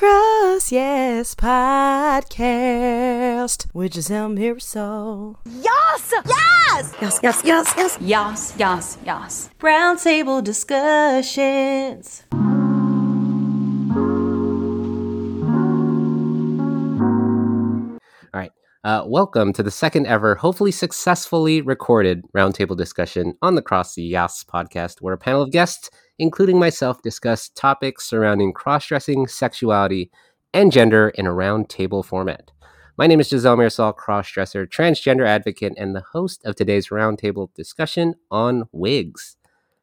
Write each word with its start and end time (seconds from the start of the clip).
Cross 0.00 0.72
Yes 0.72 1.34
Podcast 1.34 2.86
with 3.74 3.92
Giselle 3.92 4.30
Mirasol. 4.30 5.36
Yes! 5.44 6.14
Yes! 6.26 6.94
Yes, 7.02 7.20
yes, 7.22 7.42
yes, 7.44 7.74
yes. 7.76 7.98
Yes, 8.00 8.54
yes, 8.56 8.96
yes. 9.04 9.50
Round 9.60 9.98
table 9.98 10.40
discussions. 10.40 12.24
All 12.32 12.40
right. 18.32 18.52
Uh, 18.82 19.04
welcome 19.06 19.52
to 19.52 19.62
the 19.62 19.70
second 19.70 20.06
ever, 20.06 20.34
hopefully 20.34 20.72
successfully 20.72 21.60
recorded 21.60 22.24
roundtable 22.34 22.74
discussion 22.74 23.36
on 23.42 23.54
the 23.54 23.60
Cross 23.60 23.96
the 23.96 24.02
Yas 24.04 24.44
podcast, 24.44 25.02
where 25.02 25.12
a 25.12 25.18
panel 25.18 25.42
of 25.42 25.50
guests, 25.50 25.90
including 26.20 26.58
myself, 26.58 27.00
discuss 27.00 27.48
topics 27.48 28.04
surrounding 28.04 28.52
cross 28.52 28.86
dressing, 28.86 29.26
sexuality, 29.26 30.10
and 30.52 30.70
gender 30.70 31.08
in 31.08 31.26
a 31.26 31.30
roundtable 31.30 32.04
format. 32.04 32.52
My 32.98 33.06
name 33.06 33.20
is 33.20 33.30
Giselle 33.30 33.56
Mirasol, 33.56 33.96
cross 33.96 34.30
dresser, 34.30 34.66
transgender 34.66 35.26
advocate, 35.26 35.72
and 35.78 35.96
the 35.96 36.04
host 36.12 36.44
of 36.44 36.54
today's 36.54 36.88
roundtable 36.88 37.52
discussion 37.54 38.16
on 38.30 38.68
wigs. 38.70 39.38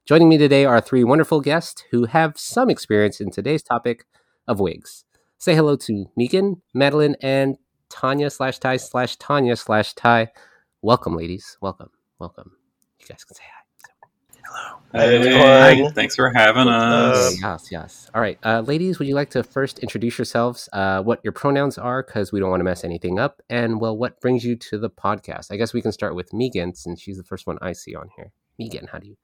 Joining 0.06 0.30
me 0.30 0.38
today 0.38 0.64
are 0.64 0.80
three 0.80 1.04
wonderful 1.04 1.42
guests 1.42 1.84
who 1.90 2.06
have 2.06 2.38
some 2.38 2.70
experience 2.70 3.20
in 3.20 3.32
today's 3.32 3.64
topic 3.64 4.06
of 4.48 4.60
wigs. 4.60 5.06
Say 5.40 5.56
hello 5.56 5.76
to 5.78 6.06
Meegan, 6.16 6.62
Madilyn, 6.76 7.16
and 7.20 7.58
Tanya 7.90 8.30
slash 8.30 8.60
Tai 8.60 8.78
slash 8.78 9.16
Tanya 9.16 9.56
slash 9.56 9.94
Tai. 9.94 10.30
Welcome, 10.84 11.18
ladies. 11.18 11.58
Welcome. 11.62 11.90
Welcome. 12.20 12.52
You 13.00 13.08
guys 13.08 13.24
can 13.24 13.36
say 13.36 13.44
hi. 13.44 13.57
Hey, 14.94 15.18
everyone. 15.18 15.92
thanks 15.94 16.16
for 16.16 16.32
having 16.34 16.68
us. 16.68 17.40
Yes, 17.42 17.68
yes. 17.72 18.10
All 18.16 18.22
right. 18.22 18.40
Uh, 18.44 18.62
ladies, 18.62 19.00
would 19.00 19.08
you 19.08 19.16
like 19.16 19.30
to 19.32 19.44
first 19.44 19.80
introduce 19.80 20.18
yourselves, 20.18 20.70
uh, 20.72 21.02
what 21.04 21.20
your 21.24 21.34
pronouns 21.34 21.78
are, 21.78 22.02
because 22.02 22.32
we 22.32 22.40
don't 22.40 22.50
want 22.50 22.62
to 22.62 22.64
mess 22.64 22.84
anything 22.84 23.20
up, 23.20 23.42
and, 23.50 23.82
well, 23.82 23.98
what 23.98 24.22
brings 24.22 24.46
you 24.46 24.56
to 24.56 24.78
the 24.78 24.90
podcast? 24.90 25.52
I 25.52 25.58
guess 25.58 25.74
we 25.74 25.82
can 25.82 25.92
start 25.92 26.16
with 26.16 26.32
Meegan, 26.32 26.76
since 26.76 27.02
she's 27.02 27.18
the 27.18 27.24
first 27.24 27.46
one 27.46 27.58
I 27.62 27.74
see 27.74 27.96
on 27.96 28.10
here. 28.16 28.32
Meegan, 28.60 28.88
how 28.90 28.98
do 28.98 29.08
you, 29.08 29.18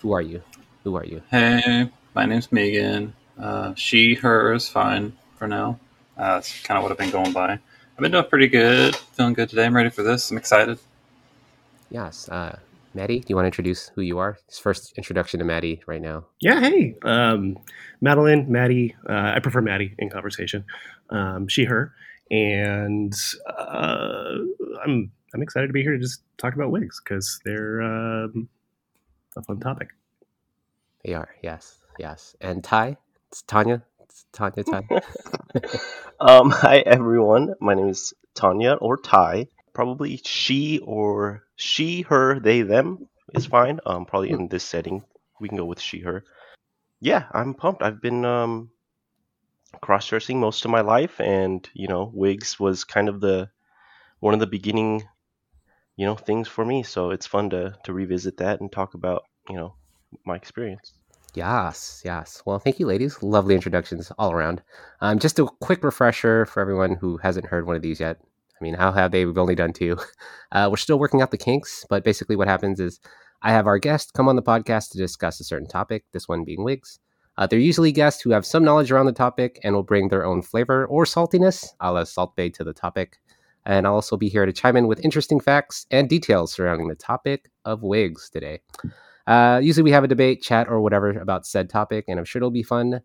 who 0.00 0.12
are 0.12 0.22
you? 0.22 0.42
Who 0.84 0.96
are 0.96 1.04
you? 1.04 1.22
Hey, 1.30 1.90
my 2.14 2.24
name's 2.24 2.48
Meegan. 2.48 3.12
Uh, 3.38 3.74
she, 3.74 4.14
her 4.14 4.54
is 4.54 4.66
fine 4.68 5.12
for 5.36 5.46
now. 5.46 5.78
Uh, 6.16 6.34
that's 6.34 6.62
kind 6.62 6.78
of 6.78 6.82
what 6.82 6.90
I've 6.90 6.98
been 6.98 7.10
going 7.10 7.32
by. 7.32 7.52
I've 7.52 7.98
been 7.98 8.12
doing 8.12 8.24
pretty 8.24 8.48
good, 8.48 8.96
feeling 8.96 9.34
good 9.34 9.50
today. 9.50 9.66
I'm 9.66 9.76
ready 9.76 9.90
for 9.90 10.02
this. 10.02 10.30
I'm 10.30 10.38
excited. 10.38 10.78
Yes. 11.90 12.28
Uh, 12.28 12.58
Maddie, 12.96 13.20
do 13.20 13.26
you 13.28 13.36
want 13.36 13.44
to 13.44 13.48
introduce 13.48 13.90
who 13.94 14.00
you 14.00 14.18
are? 14.18 14.38
His 14.48 14.58
first 14.58 14.94
introduction 14.96 15.38
to 15.38 15.44
Maddie 15.44 15.82
right 15.86 16.00
now. 16.00 16.24
Yeah, 16.40 16.60
hey, 16.60 16.96
um, 17.02 17.58
Madilyn, 18.02 18.48
Maddie. 18.48 18.96
Uh, 19.08 19.32
I 19.36 19.40
prefer 19.40 19.60
Maddie 19.60 19.94
in 19.98 20.08
conversation. 20.08 20.64
Um, 21.10 21.46
she, 21.46 21.64
her, 21.64 21.92
and 22.30 23.14
uh, 23.46 24.38
I'm 24.82 25.12
I'm 25.34 25.42
excited 25.42 25.66
to 25.66 25.72
be 25.74 25.82
here 25.82 25.92
to 25.92 25.98
just 25.98 26.22
talk 26.38 26.54
about 26.54 26.70
wigs 26.70 27.00
because 27.04 27.38
they're 27.44 27.82
um, 27.82 28.48
a 29.36 29.42
fun 29.42 29.60
topic. 29.60 29.90
They 31.04 31.12
are. 31.12 31.28
Yes. 31.42 31.78
Yes. 31.98 32.34
And 32.40 32.64
Tai? 32.64 32.96
It's 33.28 33.42
Tanya? 33.42 33.82
It's 34.00 34.24
Tanya, 34.32 34.64
Tai? 34.64 34.88
Um, 36.18 36.48
hi 36.50 36.78
everyone. 36.78 37.52
My 37.60 37.74
name 37.74 37.90
is 37.90 38.14
Tanya 38.34 38.72
or 38.74 38.96
Tai. 38.96 39.48
Probably 39.74 40.18
she 40.24 40.78
or 40.78 41.45
she, 41.56 42.02
her, 42.02 42.38
they, 42.38 42.62
them 42.62 43.08
is 43.34 43.46
fine. 43.46 43.80
Um, 43.84 44.04
probably 44.06 44.30
in 44.30 44.48
this 44.48 44.64
setting 44.64 45.02
we 45.40 45.48
can 45.48 45.58
go 45.58 45.64
with 45.64 45.80
she, 45.80 46.00
her. 46.00 46.24
Yeah, 47.00 47.24
I'm 47.32 47.54
pumped. 47.54 47.82
I've 47.82 48.00
been 48.00 48.24
um 48.24 48.70
cross 49.80 50.06
dressing 50.08 50.40
most 50.40 50.64
of 50.64 50.70
my 50.70 50.80
life, 50.80 51.20
and 51.20 51.68
you 51.74 51.88
know, 51.88 52.10
wigs 52.14 52.58
was 52.58 52.84
kind 52.84 53.08
of 53.08 53.20
the 53.20 53.50
one 54.20 54.34
of 54.34 54.40
the 54.40 54.46
beginning, 54.46 55.06
you 55.96 56.06
know, 56.06 56.16
things 56.16 56.48
for 56.48 56.64
me. 56.64 56.82
So 56.82 57.10
it's 57.10 57.26
fun 57.26 57.50
to 57.50 57.76
to 57.84 57.92
revisit 57.92 58.38
that 58.38 58.60
and 58.60 58.70
talk 58.70 58.94
about 58.94 59.24
you 59.48 59.56
know 59.56 59.74
my 60.24 60.36
experience. 60.36 60.92
Yes, 61.34 62.00
yes. 62.02 62.42
Well, 62.46 62.58
thank 62.58 62.80
you, 62.80 62.86
ladies. 62.86 63.22
Lovely 63.22 63.54
introductions 63.54 64.10
all 64.18 64.32
around. 64.32 64.62
Um, 65.02 65.18
just 65.18 65.38
a 65.38 65.46
quick 65.60 65.84
refresher 65.84 66.46
for 66.46 66.60
everyone 66.60 66.94
who 66.94 67.18
hasn't 67.18 67.46
heard 67.46 67.66
one 67.66 67.76
of 67.76 67.82
these 67.82 68.00
yet. 68.00 68.18
I 68.58 68.64
mean, 68.64 68.74
how 68.74 68.92
have 68.92 69.10
they? 69.10 69.24
We've 69.26 69.38
only 69.38 69.54
done 69.54 69.72
two. 69.72 69.98
Uh, 70.52 70.68
we're 70.70 70.76
still 70.76 70.98
working 70.98 71.20
out 71.20 71.32
the 71.32 71.36
kinks, 71.36 71.84
but 71.90 72.04
basically, 72.04 72.36
what 72.36 72.46
happens 72.46 72.78
is 72.78 73.00
I 73.42 73.50
have 73.50 73.66
our 73.66 73.78
guest 73.78 74.12
come 74.14 74.28
on 74.28 74.36
the 74.36 74.42
podcast 74.42 74.90
to 74.90 74.98
discuss 74.98 75.40
a 75.40 75.44
certain 75.44 75.66
topic, 75.66 76.04
this 76.12 76.28
one 76.28 76.44
being 76.44 76.62
wigs. 76.62 77.00
Uh, 77.36 77.46
they're 77.46 77.58
usually 77.58 77.92
guests 77.92 78.22
who 78.22 78.30
have 78.30 78.46
some 78.46 78.64
knowledge 78.64 78.90
around 78.90 79.06
the 79.06 79.12
topic 79.12 79.58
and 79.64 79.74
will 79.74 79.82
bring 79.82 80.08
their 80.08 80.24
own 80.24 80.42
flavor 80.42 80.86
or 80.86 81.04
saltiness, 81.04 81.66
a 81.80 81.92
la 81.92 82.04
Salt 82.04 82.36
Bae, 82.36 82.48
to 82.48 82.64
the 82.64 82.72
topic. 82.72 83.18
And 83.66 83.86
I'll 83.86 83.94
also 83.94 84.16
be 84.16 84.28
here 84.28 84.46
to 84.46 84.52
chime 84.52 84.76
in 84.76 84.86
with 84.86 85.04
interesting 85.04 85.40
facts 85.40 85.86
and 85.90 86.08
details 86.08 86.52
surrounding 86.52 86.88
the 86.88 86.94
topic 86.94 87.50
of 87.64 87.82
wigs 87.82 88.30
today. 88.30 88.60
Uh, 89.26 89.60
usually 89.62 89.82
we 89.82 89.90
have 89.90 90.04
a 90.04 90.08
debate, 90.08 90.40
chat, 90.40 90.68
or 90.68 90.80
whatever 90.80 91.10
about 91.10 91.46
said 91.46 91.68
topic, 91.68 92.04
and 92.06 92.18
I'm 92.18 92.24
sure 92.24 92.38
it'll 92.38 92.50
be 92.50 92.62
fun. 92.62 93.00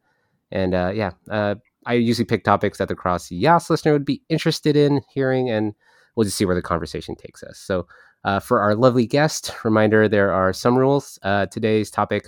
And 0.51 0.75
uh, 0.75 0.91
yeah, 0.93 1.11
uh, 1.29 1.55
I 1.85 1.93
usually 1.93 2.25
pick 2.25 2.43
topics 2.43 2.77
that 2.77 2.87
the 2.87 2.95
CrossYAAS 2.95 3.69
listener 3.69 3.93
would 3.93 4.05
be 4.05 4.21
interested 4.29 4.75
in 4.75 5.01
hearing, 5.13 5.49
and 5.49 5.73
we'll 6.15 6.25
just 6.25 6.37
see 6.37 6.45
where 6.45 6.55
the 6.55 6.61
conversation 6.61 7.15
takes 7.15 7.43
us. 7.43 7.57
So, 7.57 7.87
uh, 8.23 8.39
for 8.39 8.61
our 8.61 8.75
lovely 8.75 9.07
guest, 9.07 9.51
reminder 9.63 10.07
there 10.07 10.31
are 10.31 10.53
some 10.53 10.77
rules. 10.77 11.17
Uh, 11.23 11.47
today's 11.47 11.89
topic, 11.89 12.25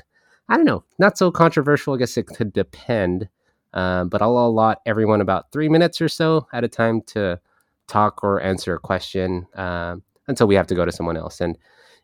I 0.50 0.58
don't 0.58 0.66
know, 0.66 0.84
not 0.98 1.18
so 1.18 1.32
controversial. 1.32 1.94
I 1.94 1.98
guess 1.98 2.18
it 2.18 2.28
could 2.28 2.52
depend, 2.52 3.30
um, 3.74 4.10
but 4.10 4.22
I'll 4.22 4.38
allot 4.38 4.82
everyone 4.86 5.22
about 5.22 5.52
three 5.52 5.70
minutes 5.70 6.02
or 6.02 6.10
so 6.10 6.48
at 6.52 6.64
a 6.64 6.68
time 6.68 7.02
to 7.08 7.40
talk 7.88 8.24
or 8.24 8.42
answer 8.42 8.74
a 8.74 8.80
question 8.80 9.46
um, 9.56 10.02
until 10.28 10.48
we 10.48 10.56
have 10.56 10.68
to 10.68 10.76
go 10.76 10.86
to 10.86 10.92
someone 10.92 11.18
else. 11.18 11.42
And 11.42 11.58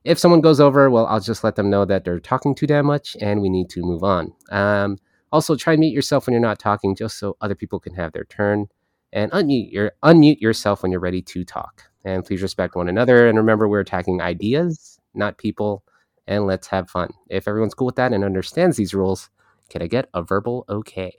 if 0.04 0.20
someone 0.20 0.42
goes 0.42 0.60
over, 0.60 0.90
well, 0.90 1.08
I'll 1.08 1.20
just 1.20 1.44
let 1.44 1.56
them 1.56 1.70
know 1.70 1.86
that 1.86 2.06
they're 2.06 2.20
talking 2.20 2.56
too 2.56 2.68
damn 2.68 2.86
much 2.86 3.18
and 3.22 3.42
we 3.42 3.50
need 3.50 3.70
to 3.72 3.82
move 3.82 4.04
on. 4.04 4.34
Um, 4.52 4.98
also, 5.32 5.56
try 5.56 5.74
and 5.74 5.80
mute 5.80 5.94
yourself 5.94 6.26
when 6.26 6.34
you're 6.34 6.42
not 6.42 6.60
talking, 6.60 6.96
just 6.96 7.20
so 7.20 7.38
other 7.42 7.56
people 7.56 7.80
can 7.80 7.94
have 7.96 8.14
their 8.14 8.26
turn. 8.26 8.68
And 9.12 9.32
unmute 9.32 9.72
your 9.72 9.94
unmute 10.04 10.40
yourself 10.40 10.84
when 10.84 10.92
you're 10.92 11.02
ready 11.02 11.22
to 11.24 11.44
talk. 11.44 11.84
And 12.06 12.24
please 12.24 12.42
respect 12.42 12.76
one 12.76 12.90
another. 12.90 13.28
And 13.28 13.38
remember, 13.38 13.68
we're 13.68 13.80
attacking 13.80 14.22
ideas, 14.22 15.00
not 15.16 15.38
people. 15.38 15.84
And 16.28 16.46
let's 16.46 16.68
have 16.68 16.90
fun. 16.90 17.12
If 17.30 17.48
everyone's 17.48 17.74
cool 17.74 17.88
with 17.88 17.96
that 17.96 18.14
and 18.14 18.24
understands 18.24 18.78
these 18.78 18.94
rules, 18.94 19.30
can 19.70 19.82
I 19.82 19.88
get 19.88 20.10
a 20.14 20.22
verbal 20.22 20.66
okay? 20.70 21.14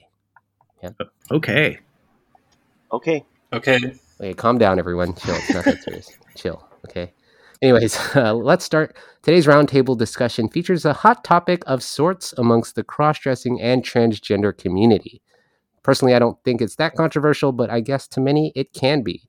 Yeah. 0.82 0.90
Uh, 1.00 1.04
okay, 1.32 1.80
Okay. 2.92 3.24
Okay. 3.52 3.78
Okay, 4.20 4.34
calm 4.34 4.58
down, 4.58 4.78
everyone. 4.78 5.14
Chill. 5.14 5.34
It's 5.34 5.54
not 5.54 5.64
that 5.64 5.82
serious. 5.82 6.10
Chill. 6.36 6.64
Okay. 6.86 7.12
Anyways, 7.62 7.96
uh, 8.16 8.34
let's 8.34 8.64
start. 8.64 8.96
Today's 9.22 9.46
roundtable 9.46 9.96
discussion 9.96 10.48
features 10.48 10.84
a 10.84 10.92
hot 10.92 11.24
topic 11.24 11.62
of 11.66 11.82
sorts 11.82 12.32
amongst 12.38 12.74
the 12.74 12.84
cross 12.84 13.18
dressing 13.18 13.60
and 13.60 13.82
transgender 13.84 14.56
community. 14.56 15.20
Personally, 15.82 16.14
I 16.14 16.18
don't 16.18 16.42
think 16.44 16.62
it's 16.62 16.76
that 16.76 16.94
controversial, 16.94 17.52
but 17.52 17.70
I 17.70 17.80
guess 17.80 18.08
to 18.08 18.20
many 18.20 18.52
it 18.54 18.72
can 18.72 19.02
be. 19.02 19.22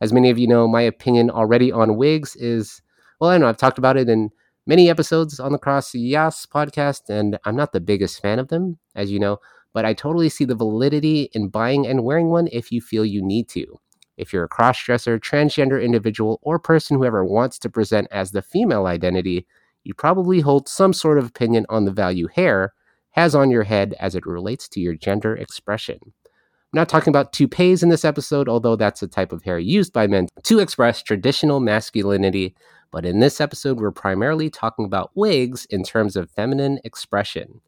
As 0.00 0.12
many 0.12 0.30
of 0.30 0.38
you 0.38 0.46
know, 0.46 0.68
my 0.68 0.82
opinion 0.82 1.30
already 1.30 1.72
on 1.72 1.96
wigs 1.96 2.36
is 2.36 2.82
well, 3.20 3.30
I 3.30 3.38
know 3.38 3.48
I've 3.48 3.56
talked 3.56 3.78
about 3.78 3.96
it 3.96 4.08
in 4.08 4.30
many 4.66 4.90
episodes 4.90 5.40
on 5.40 5.52
the 5.52 5.58
CrossYAAS 5.58 6.46
podcast, 6.48 7.08
and 7.08 7.38
I'm 7.44 7.56
not 7.56 7.72
the 7.72 7.80
biggest 7.80 8.20
fan 8.20 8.38
of 8.38 8.48
them, 8.48 8.78
as 8.94 9.10
you 9.10 9.18
know, 9.18 9.38
but 9.72 9.86
I 9.86 9.94
totally 9.94 10.28
see 10.28 10.44
the 10.44 10.54
validity 10.54 11.30
in 11.32 11.48
buying 11.48 11.86
and 11.86 12.04
wearing 12.04 12.28
one 12.28 12.48
if 12.52 12.72
you 12.72 12.80
feel 12.82 13.06
you 13.06 13.22
need 13.22 13.48
to. 13.50 13.78
If 14.16 14.32
you're 14.32 14.44
a 14.44 14.48
cross 14.48 14.82
dresser, 14.82 15.18
transgender 15.18 15.82
individual, 15.82 16.40
or 16.42 16.58
person 16.58 16.96
who 16.96 17.04
ever 17.04 17.24
wants 17.24 17.58
to 17.60 17.70
present 17.70 18.08
as 18.10 18.30
the 18.30 18.42
female 18.42 18.86
identity, 18.86 19.46
you 19.84 19.94
probably 19.94 20.40
hold 20.40 20.68
some 20.68 20.92
sort 20.92 21.18
of 21.18 21.26
opinion 21.26 21.66
on 21.68 21.84
the 21.84 21.92
value 21.92 22.28
hair 22.28 22.72
has 23.10 23.34
on 23.34 23.50
your 23.50 23.62
head 23.62 23.94
as 23.98 24.14
it 24.14 24.26
relates 24.26 24.68
to 24.68 24.80
your 24.80 24.94
gender 24.94 25.34
expression. 25.34 25.98
I'm 26.02 26.80
not 26.80 26.88
talking 26.88 27.10
about 27.10 27.32
toupees 27.32 27.82
in 27.82 27.88
this 27.88 28.04
episode, 28.04 28.48
although 28.48 28.76
that's 28.76 29.02
a 29.02 29.08
type 29.08 29.32
of 29.32 29.42
hair 29.42 29.58
used 29.58 29.92
by 29.92 30.06
men 30.06 30.28
to 30.42 30.58
express 30.58 31.02
traditional 31.02 31.60
masculinity. 31.60 32.54
But 32.90 33.06
in 33.06 33.20
this 33.20 33.40
episode, 33.40 33.80
we're 33.80 33.90
primarily 33.90 34.50
talking 34.50 34.84
about 34.84 35.12
wigs 35.14 35.66
in 35.66 35.82
terms 35.82 36.16
of 36.16 36.30
feminine 36.30 36.78
expression. 36.84 37.60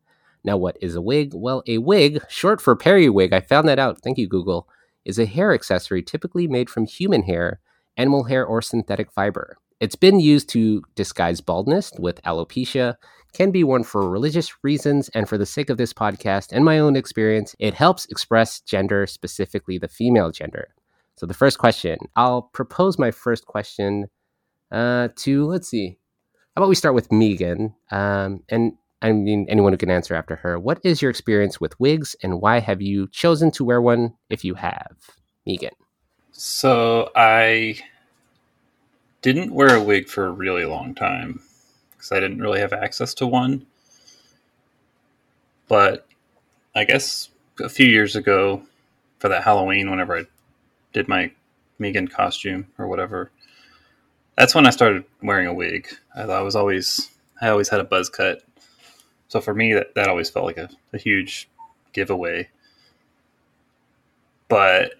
Now, 0.45 0.57
what 0.57 0.77
is 0.81 0.95
a 0.95 1.03
wig? 1.03 1.33
Well, 1.35 1.63
a 1.67 1.79
wig, 1.79 2.23
short 2.29 2.61
for 2.61 2.77
periwig, 2.77 3.33
I 3.33 3.41
found 3.41 3.69
that 3.69 3.79
out. 3.79 4.01
Thank 4.03 4.19
you, 4.19 4.29
Google 4.29 4.69
is 5.09 5.19
a 5.19 5.27
hair 5.27 5.53
accessory 5.53 6.03
typically 6.03 6.47
made 6.47 6.71
from 6.71 6.87
human 6.87 7.23
hair, 7.23 7.59
animal 7.97 8.25
hair, 8.25 8.45
or 8.45 8.63
synthetic 8.63 9.11
fiber. 9.11 9.57
It's 9.81 9.97
been 9.97 10.21
used 10.21 10.49
to 10.51 10.83
disguise 10.95 11.41
baldness 11.41 11.93
with 11.99 12.23
alopecia, 12.23 12.97
can 13.33 13.51
be 13.51 13.65
worn 13.65 13.85
for 13.85 14.09
religious 14.09 14.53
reasons, 14.63 15.09
and 15.11 15.29
for 15.29 15.39
the 15.39 15.47
sake 15.47 15.71
of 15.71 15.79
this 15.79 15.93
podcast 15.93 16.53
and 16.53 16.65
my 16.65 16.79
own 16.79 16.95
experience, 16.95 17.57
it 17.59 17.75
helps 17.75 18.05
express 18.07 18.61
gender, 18.61 19.07
specifically 19.07 19.79
the 19.79 19.89
female 19.89 20.31
gender. 20.31 20.69
So, 21.17 21.27
the 21.27 21.35
first 21.35 21.59
question 21.59 21.99
I'll 22.15 22.43
propose 22.43 22.99
my 22.99 23.11
first 23.11 23.47
question 23.47 24.07
uh, 24.71 25.09
to, 25.17 25.47
let's 25.47 25.69
see, 25.69 25.99
how 26.55 26.63
about 26.63 26.69
we 26.69 26.75
start 26.75 26.95
with 26.95 27.11
Meegan? 27.11 27.75
Um, 27.91 28.43
and 28.49 28.75
I 29.01 29.13
mean, 29.13 29.47
anyone 29.49 29.73
who 29.73 29.79
can 29.79 29.91
answer 29.91 30.15
after 30.15 30.37
her. 30.37 30.59
What 30.59 30.81
is 30.83 31.01
your 31.01 31.11
experience 31.11 31.61
with 31.61 31.79
wigs, 31.79 32.17
and 32.23 32.41
why 32.41 32.61
have 32.61 32.83
you 32.83 33.09
chosen 33.09 33.51
to 33.53 33.65
wear 33.65 33.81
one 33.81 34.15
if 34.29 34.45
you 34.45 34.55
have? 34.55 34.97
Meegan. 35.47 35.71
So 36.33 37.11
I 37.17 37.79
didn't 39.23 39.53
wear 39.53 39.75
a 39.75 39.83
wig 39.83 40.09
for 40.09 40.27
a 40.27 40.33
really 40.33 40.65
long 40.65 40.95
time 40.95 41.41
because 41.91 42.13
I 42.13 42.21
didn't 42.21 42.41
really 42.41 42.61
have 42.61 42.73
access 42.73 43.15
to 43.15 43.27
one. 43.27 43.67
But 45.69 46.07
I 46.75 46.85
guess 46.85 47.29
a 47.61 47.69
few 47.69 47.87
years 47.87 48.17
ago, 48.17 48.63
for 49.19 49.29
that 49.29 49.43
Halloween, 49.43 49.91
whenever 49.91 50.17
I 50.17 50.25
did 50.93 51.09
my 51.09 51.33
Meegan 51.81 52.11
costume 52.11 52.69
or 52.79 52.87
whatever, 52.87 53.31
that's 54.37 54.55
when 54.55 54.67
I 54.67 54.71
started 54.71 55.05
wearing 55.23 55.47
a 55.47 55.55
wig. 55.55 55.89
I, 56.15 56.41
was 56.41 56.55
always 56.55 57.11
I 57.41 57.49
always 57.49 57.69
had 57.69 57.81
a 57.81 57.85
buzz 57.85 58.09
cut, 58.09 58.43
so 59.29 59.41
for 59.41 59.55
me 59.55 59.75
that, 59.75 59.95
that 59.95 60.09
always 60.09 60.31
felt 60.31 60.47
like 60.47 60.59
a, 60.59 60.69
a 60.93 60.99
huge 60.99 61.49
giveaway. 61.93 62.49
But 64.49 64.95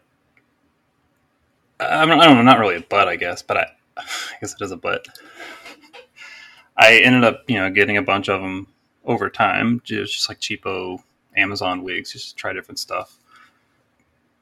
I'm 1.81 2.09
not, 2.09 2.21
I 2.21 2.27
don't 2.27 2.37
know, 2.37 2.43
not 2.43 2.59
really 2.59 2.77
a 2.77 2.81
butt, 2.81 3.09
I 3.09 3.17
guess, 3.17 3.43
but 3.43 3.57
I, 3.57 3.67
I 3.97 4.05
guess 4.41 4.55
it 4.55 4.65
is 4.65 4.73
a 4.73 4.77
butt. 4.77 5.07
I 6.77 6.99
ended 6.99 7.25
up, 7.25 7.43
you 7.49 7.57
know, 7.57 7.71
getting 7.71 7.97
a 7.97 8.03
bunch 8.03 8.29
of 8.29 8.41
them 8.41 8.69
over 9.05 9.29
time, 9.31 9.81
just, 9.85 10.13
just 10.15 10.29
like 10.29 10.41
cheapo 10.41 11.03
Amazon 11.37 11.83
wigs, 11.83 12.13
just 12.13 12.31
to 12.31 12.35
try 12.37 12.53
different 12.53 12.79
stuff. 12.79 13.19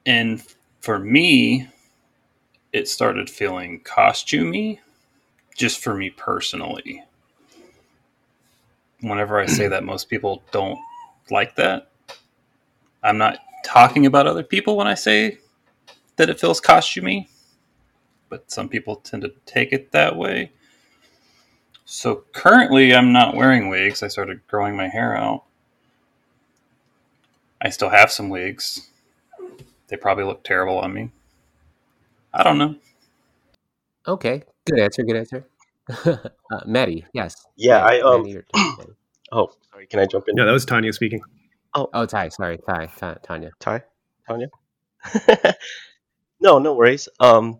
And 0.05 0.41
for 0.81 0.99
me, 0.99 1.67
it 2.73 2.87
started 2.87 3.29
feeling 3.29 3.81
costumey, 3.81 4.79
just 5.55 5.79
for 5.81 5.95
me 5.95 6.09
personally. 6.09 7.03
Whenever 9.01 9.39
I 9.39 9.45
say 9.45 9.67
that, 9.67 9.83
most 9.83 10.09
people 10.09 10.43
don't 10.51 10.79
like 11.29 11.55
that. 11.55 11.91
I'm 13.03 13.17
not 13.17 13.39
talking 13.63 14.05
about 14.05 14.27
other 14.27 14.43
people 14.43 14.75
when 14.75 14.87
I 14.87 14.95
say 14.95 15.37
that 16.15 16.29
it 16.29 16.39
feels 16.39 16.59
costumey, 16.59 17.27
but 18.29 18.49
some 18.51 18.67
people 18.69 18.95
tend 18.95 19.21
to 19.23 19.33
take 19.45 19.71
it 19.71 19.91
that 19.91 20.15
way. 20.15 20.51
So 21.85 22.23
currently, 22.33 22.93
I'm 22.93 23.13
not 23.13 23.35
wearing 23.35 23.69
wigs. 23.69 24.03
I 24.03 24.07
started 24.07 24.45
growing 24.47 24.75
my 24.75 24.87
hair 24.87 25.15
out. 25.15 25.43
I 27.61 27.69
still 27.69 27.89
have 27.89 28.11
some 28.11 28.29
wigs. 28.29 28.89
They 29.87 29.95
probably 29.95 30.25
look 30.25 30.43
terrible 30.43 30.79
on 30.79 30.93
me. 30.93 31.11
I 32.33 32.43
don't 32.43 32.57
know. 32.57 32.75
Okay, 34.07 34.43
good 34.65 34.79
answer. 34.79 35.03
Good 35.03 35.15
answer. 35.15 35.45
uh, 36.05 36.17
Maddie, 36.65 37.05
yes. 37.13 37.45
Yeah, 37.55 37.81
Maddie, 37.81 38.01
I, 38.01 38.01
um, 38.01 38.21
Maddie 38.23 38.37
or 38.37 38.45
Oh, 39.31 39.49
sorry. 39.71 39.87
Can 39.87 39.99
I 39.99 40.05
jump 40.05 40.25
in? 40.27 40.35
No, 40.35 40.45
that 40.45 40.51
was 40.51 40.65
Tanya 40.65 40.93
speaking. 40.93 41.21
oh, 41.73 41.89
oh, 41.93 42.05
Tai. 42.05 42.29
Sorry, 42.29 42.57
Tai. 42.57 42.85
Ta- 42.97 43.17
Tanya. 43.23 43.51
Tai, 43.59 43.83
Tanya. 44.27 44.47
no, 46.39 46.59
no 46.59 46.73
worries. 46.73 47.09
Um, 47.19 47.59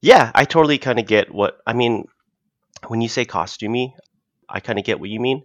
yeah, 0.00 0.30
I 0.34 0.44
totally 0.44 0.78
kind 0.78 0.98
of 0.98 1.06
get 1.06 1.34
what 1.34 1.58
I 1.66 1.72
mean 1.72 2.04
when 2.86 3.00
you 3.00 3.08
say 3.08 3.24
costumey. 3.24 3.92
I 4.48 4.60
kind 4.60 4.78
of 4.78 4.84
get 4.84 5.00
what 5.00 5.10
you 5.10 5.18
mean, 5.18 5.42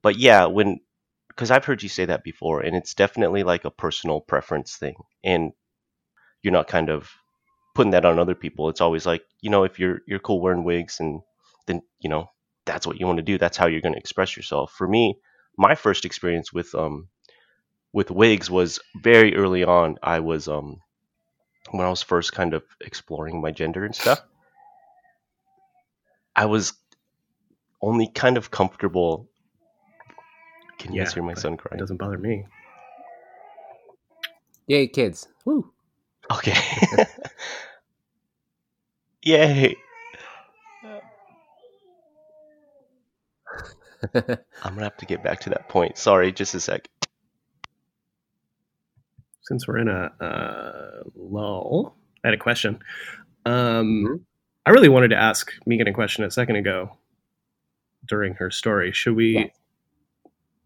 but 0.00 0.18
yeah, 0.18 0.46
when 0.46 0.80
because 1.28 1.50
I've 1.50 1.64
heard 1.64 1.82
you 1.82 1.88
say 1.88 2.06
that 2.06 2.24
before, 2.24 2.60
and 2.60 2.74
it's 2.74 2.94
definitely 2.94 3.42
like 3.42 3.64
a 3.66 3.70
personal 3.70 4.20
preference 4.20 4.76
thing, 4.76 4.94
and 5.22 5.52
you're 6.42 6.52
not 6.52 6.68
kind 6.68 6.88
of 6.88 7.10
putting 7.74 7.92
that 7.92 8.04
on 8.04 8.18
other 8.18 8.34
people. 8.34 8.68
It's 8.68 8.80
always 8.80 9.06
like 9.06 9.22
you 9.40 9.50
know 9.50 9.64
if 9.64 9.78
you're 9.78 10.00
you're 10.06 10.18
cool 10.18 10.40
wearing 10.40 10.64
wigs, 10.64 11.00
and 11.00 11.20
then 11.66 11.82
you 12.00 12.10
know 12.10 12.30
that's 12.66 12.86
what 12.86 13.00
you 13.00 13.06
want 13.06 13.18
to 13.18 13.22
do. 13.24 13.38
That's 13.38 13.56
how 13.56 13.66
you're 13.66 13.80
going 13.80 13.94
to 13.94 13.98
express 14.00 14.36
yourself. 14.36 14.72
For 14.76 14.86
me, 14.88 15.18
my 15.58 15.74
first 15.74 16.04
experience 16.04 16.52
with 16.52 16.74
um 16.74 17.08
with 17.92 18.10
wigs 18.10 18.50
was 18.50 18.80
very 19.02 19.36
early 19.36 19.64
on. 19.64 19.96
I 20.02 20.20
was 20.20 20.48
um 20.48 20.78
when 21.70 21.86
I 21.86 21.90
was 21.90 22.02
first 22.02 22.32
kind 22.32 22.54
of 22.54 22.64
exploring 22.80 23.40
my 23.40 23.50
gender 23.50 23.84
and 23.84 23.94
stuff. 23.94 24.20
I 26.36 26.46
was 26.46 26.72
only 27.82 28.08
kind 28.08 28.36
of 28.36 28.50
comfortable. 28.50 29.28
Can 30.78 30.92
you 30.94 31.00
guys 31.00 31.12
hear 31.14 31.22
my 31.22 31.34
son 31.34 31.54
It 31.54 31.58
crying? 31.58 31.78
doesn't 31.78 31.96
bother 31.98 32.18
me. 32.18 32.46
Yay, 34.66 34.86
kids. 34.86 35.28
Woo. 35.44 35.72
Okay. 36.30 36.54
Yay. 39.22 39.76
I'm 44.14 44.74
gonna 44.74 44.84
have 44.84 44.96
to 44.98 45.06
get 45.06 45.22
back 45.22 45.40
to 45.40 45.50
that 45.50 45.68
point. 45.68 45.98
Sorry, 45.98 46.32
just 46.32 46.54
a 46.54 46.60
sec. 46.60 46.88
Since 49.42 49.66
we're 49.68 49.78
in 49.78 49.88
a 49.88 50.10
uh, 50.24 51.02
lull, 51.16 51.96
I 52.24 52.28
had 52.28 52.34
a 52.34 52.38
question. 52.38 52.78
Um, 53.44 54.04
Mhm. 54.08 54.20
I 54.66 54.70
really 54.70 54.88
wanted 54.88 55.08
to 55.08 55.16
ask 55.16 55.52
Meegan 55.66 55.88
a 55.88 55.92
question 55.92 56.22
a 56.24 56.30
second 56.30 56.56
ago 56.56 56.96
during 58.06 58.34
her 58.34 58.50
story. 58.50 58.92
Should 58.92 59.16
we 59.16 59.38
Yeah. 59.38 59.46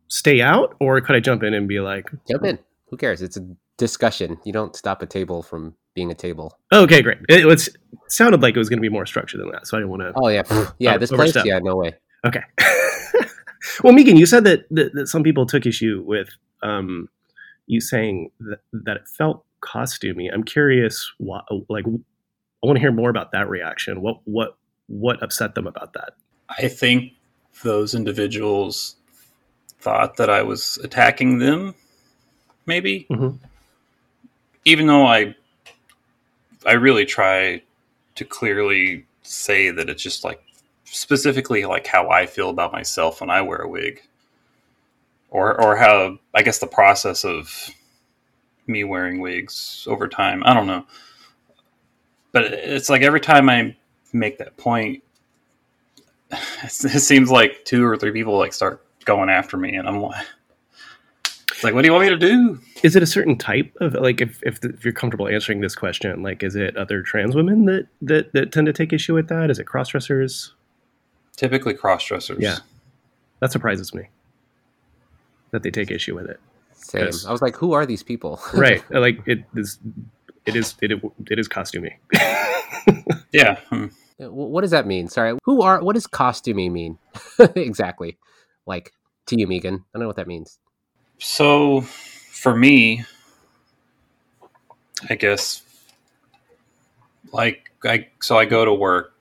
stay 0.08 0.40
out, 0.42 0.76
or 0.80 1.00
could 1.00 1.16
I 1.16 1.20
jump 1.20 1.42
in 1.42 1.54
and 1.54 1.66
be 1.66 1.80
like, 1.80 2.10
Jump 2.30 2.44
in. 2.44 2.58
Who 2.90 2.96
cares? 2.96 3.22
It's 3.22 3.36
a 3.36 3.56
discussion. 3.76 4.38
You 4.44 4.52
don't 4.52 4.76
stop 4.76 5.02
a 5.02 5.06
table 5.06 5.42
from 5.42 5.74
being 5.94 6.10
a 6.10 6.14
table. 6.14 6.58
"Okay, 6.72 7.02
great"? 7.02 7.18
It 7.28 7.46
was 7.46 7.68
sounded 8.08 8.42
like 8.42 8.54
it 8.54 8.58
was 8.58 8.68
going 8.68 8.78
to 8.78 8.82
be 8.82 8.88
more 8.88 9.06
structured 9.06 9.40
than 9.40 9.50
that, 9.50 9.66
so 9.66 9.76
I 9.76 9.80
didn't 9.80 9.90
want 9.90 10.02
to. 10.02 10.12
Oh 10.16 10.28
yeah, 10.28 10.42
yeah. 10.78 10.98
This 10.98 11.10
place, 11.10 11.36
yeah, 11.44 11.58
no 11.58 11.76
way. 11.76 11.94
Okay. 12.24 12.42
well, 13.82 13.92
Meegan, 13.92 14.16
you 14.16 14.26
said 14.26 14.44
that, 14.44 14.64
that, 14.70 14.94
that 14.94 15.08
some 15.08 15.22
people 15.22 15.46
took 15.46 15.66
issue 15.66 16.02
with 16.06 16.28
um, 16.62 17.08
you 17.66 17.80
saying 17.80 18.30
that, 18.40 18.60
that 18.72 18.96
it 18.96 19.08
felt 19.08 19.44
costumey. 19.62 20.28
I'm 20.32 20.42
curious, 20.42 21.12
why, 21.18 21.42
like, 21.68 21.84
I 21.86 22.66
want 22.66 22.76
to 22.76 22.80
hear 22.80 22.92
more 22.92 23.10
about 23.10 23.32
that 23.32 23.48
reaction. 23.48 24.00
What 24.00 24.20
what 24.24 24.56
what 24.86 25.22
upset 25.22 25.54
them 25.54 25.66
about 25.66 25.92
that? 25.94 26.14
I 26.48 26.68
think 26.68 27.12
those 27.62 27.94
individuals 27.94 28.96
thought 29.80 30.16
that 30.16 30.30
I 30.30 30.42
was 30.42 30.78
attacking 30.82 31.38
them, 31.38 31.74
maybe. 32.66 33.06
Mhm. 33.10 33.38
Even 34.64 34.86
though 34.86 35.06
I, 35.06 35.34
I 36.66 36.72
really 36.72 37.04
try 37.04 37.62
to 38.14 38.24
clearly 38.24 39.06
say 39.22 39.70
that 39.70 39.88
it's 39.88 40.02
just 40.02 40.24
like 40.24 40.42
specifically 40.84 41.64
like 41.64 41.86
how 41.86 42.08
I 42.10 42.26
feel 42.26 42.50
about 42.50 42.72
myself 42.72 43.20
when 43.20 43.30
I 43.30 43.42
wear 43.42 43.58
a 43.58 43.68
wig, 43.68 44.02
or 45.30 45.60
or 45.60 45.76
how 45.76 46.18
I 46.34 46.42
guess 46.42 46.58
the 46.58 46.66
process 46.66 47.24
of 47.24 47.68
me 48.66 48.84
wearing 48.84 49.20
wigs 49.20 49.86
over 49.90 50.08
time. 50.08 50.42
I 50.44 50.54
don't 50.54 50.66
know, 50.66 50.86
but 52.32 52.44
it's 52.44 52.88
like 52.88 53.02
every 53.02 53.20
time 53.20 53.48
I 53.48 53.76
make 54.12 54.38
that 54.38 54.56
point, 54.56 55.02
it 56.30 56.70
seems 56.70 57.30
like 57.30 57.64
two 57.64 57.84
or 57.84 57.96
three 57.96 58.12
people 58.12 58.38
like 58.38 58.52
start 58.52 58.84
going 59.04 59.28
after 59.28 59.56
me, 59.56 59.74
and 59.74 59.88
I'm 59.88 60.00
like, 60.00 60.26
like, 61.64 61.74
what 61.74 61.82
do 61.82 61.88
you 61.88 61.92
want 61.92 62.04
me 62.04 62.10
to 62.10 62.16
do? 62.16 62.60
Is 62.82 62.96
it 62.96 63.02
a 63.02 63.06
certain 63.06 63.36
type 63.36 63.74
of 63.80 63.94
like 63.94 64.20
if 64.20 64.42
if, 64.42 64.64
if 64.64 64.84
you're 64.84 64.92
comfortable 64.92 65.28
answering 65.28 65.60
this 65.60 65.74
question, 65.74 66.22
like 66.22 66.42
is 66.42 66.54
it 66.54 66.76
other 66.76 67.02
trans 67.02 67.34
women 67.34 67.64
that 67.64 67.88
that 68.02 68.32
that 68.32 68.52
tend 68.52 68.66
to 68.66 68.72
take 68.72 68.92
issue 68.92 69.14
with 69.14 69.28
that? 69.28 69.50
Is 69.50 69.58
it 69.58 69.64
cross 69.64 69.88
dressers? 69.88 70.52
Typically, 71.36 71.74
cross 71.74 72.04
dressers. 72.04 72.38
Yeah. 72.40 72.58
That 73.40 73.50
surprises 73.52 73.92
me 73.92 74.08
that 75.50 75.62
they 75.62 75.70
take 75.70 75.90
issue 75.90 76.14
with 76.14 76.26
it. 76.26 76.40
Same. 76.72 77.02
I 77.02 77.32
was 77.32 77.40
like, 77.42 77.56
who 77.56 77.72
are 77.72 77.86
these 77.86 78.02
people? 78.02 78.40
Right? 78.54 78.82
like 78.90 79.20
it 79.26 79.44
is. 79.54 79.78
It 80.46 80.56
is 80.56 80.74
it, 80.82 80.92
it 81.30 81.38
is 81.38 81.48
costumey. 81.48 81.94
Yeah. 83.32 83.58
hmm. 83.70 83.86
What 84.18 84.60
does 84.60 84.70
that 84.70 84.86
mean? 84.86 85.08
Sorry. 85.08 85.36
Who 85.44 85.62
are? 85.62 85.82
What 85.82 85.94
does 85.94 86.06
costumey 86.06 86.70
mean? 86.70 86.98
exactly. 87.56 88.16
Like 88.64 88.92
to 89.26 89.38
you, 89.38 89.48
Meegan. 89.48 89.74
I 89.74 89.84
don't 89.94 90.02
know 90.02 90.06
what 90.06 90.16
that 90.16 90.28
means. 90.28 90.58
So, 91.18 91.80
for 91.82 92.54
me, 92.54 93.04
I 95.08 95.14
guess, 95.14 95.62
like, 97.32 97.70
I 97.84 98.08
so 98.20 98.38
I 98.38 98.44
go 98.44 98.64
to 98.64 98.72
work 98.72 99.14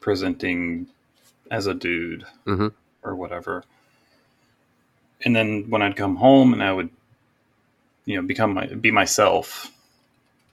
presenting 0.00 0.88
as 1.50 1.66
a 1.66 1.74
dude 1.74 2.24
Mhm. 2.46 2.72
or 3.02 3.14
whatever, 3.14 3.64
and 5.24 5.34
then 5.34 5.68
when 5.70 5.82
I'd 5.82 5.96
come 5.96 6.16
home 6.16 6.52
and 6.52 6.62
I 6.62 6.72
would, 6.72 6.90
you 8.04 8.16
know, 8.16 8.22
become 8.26 8.54
my 8.54 8.66
be 8.66 8.90
myself 8.90 9.70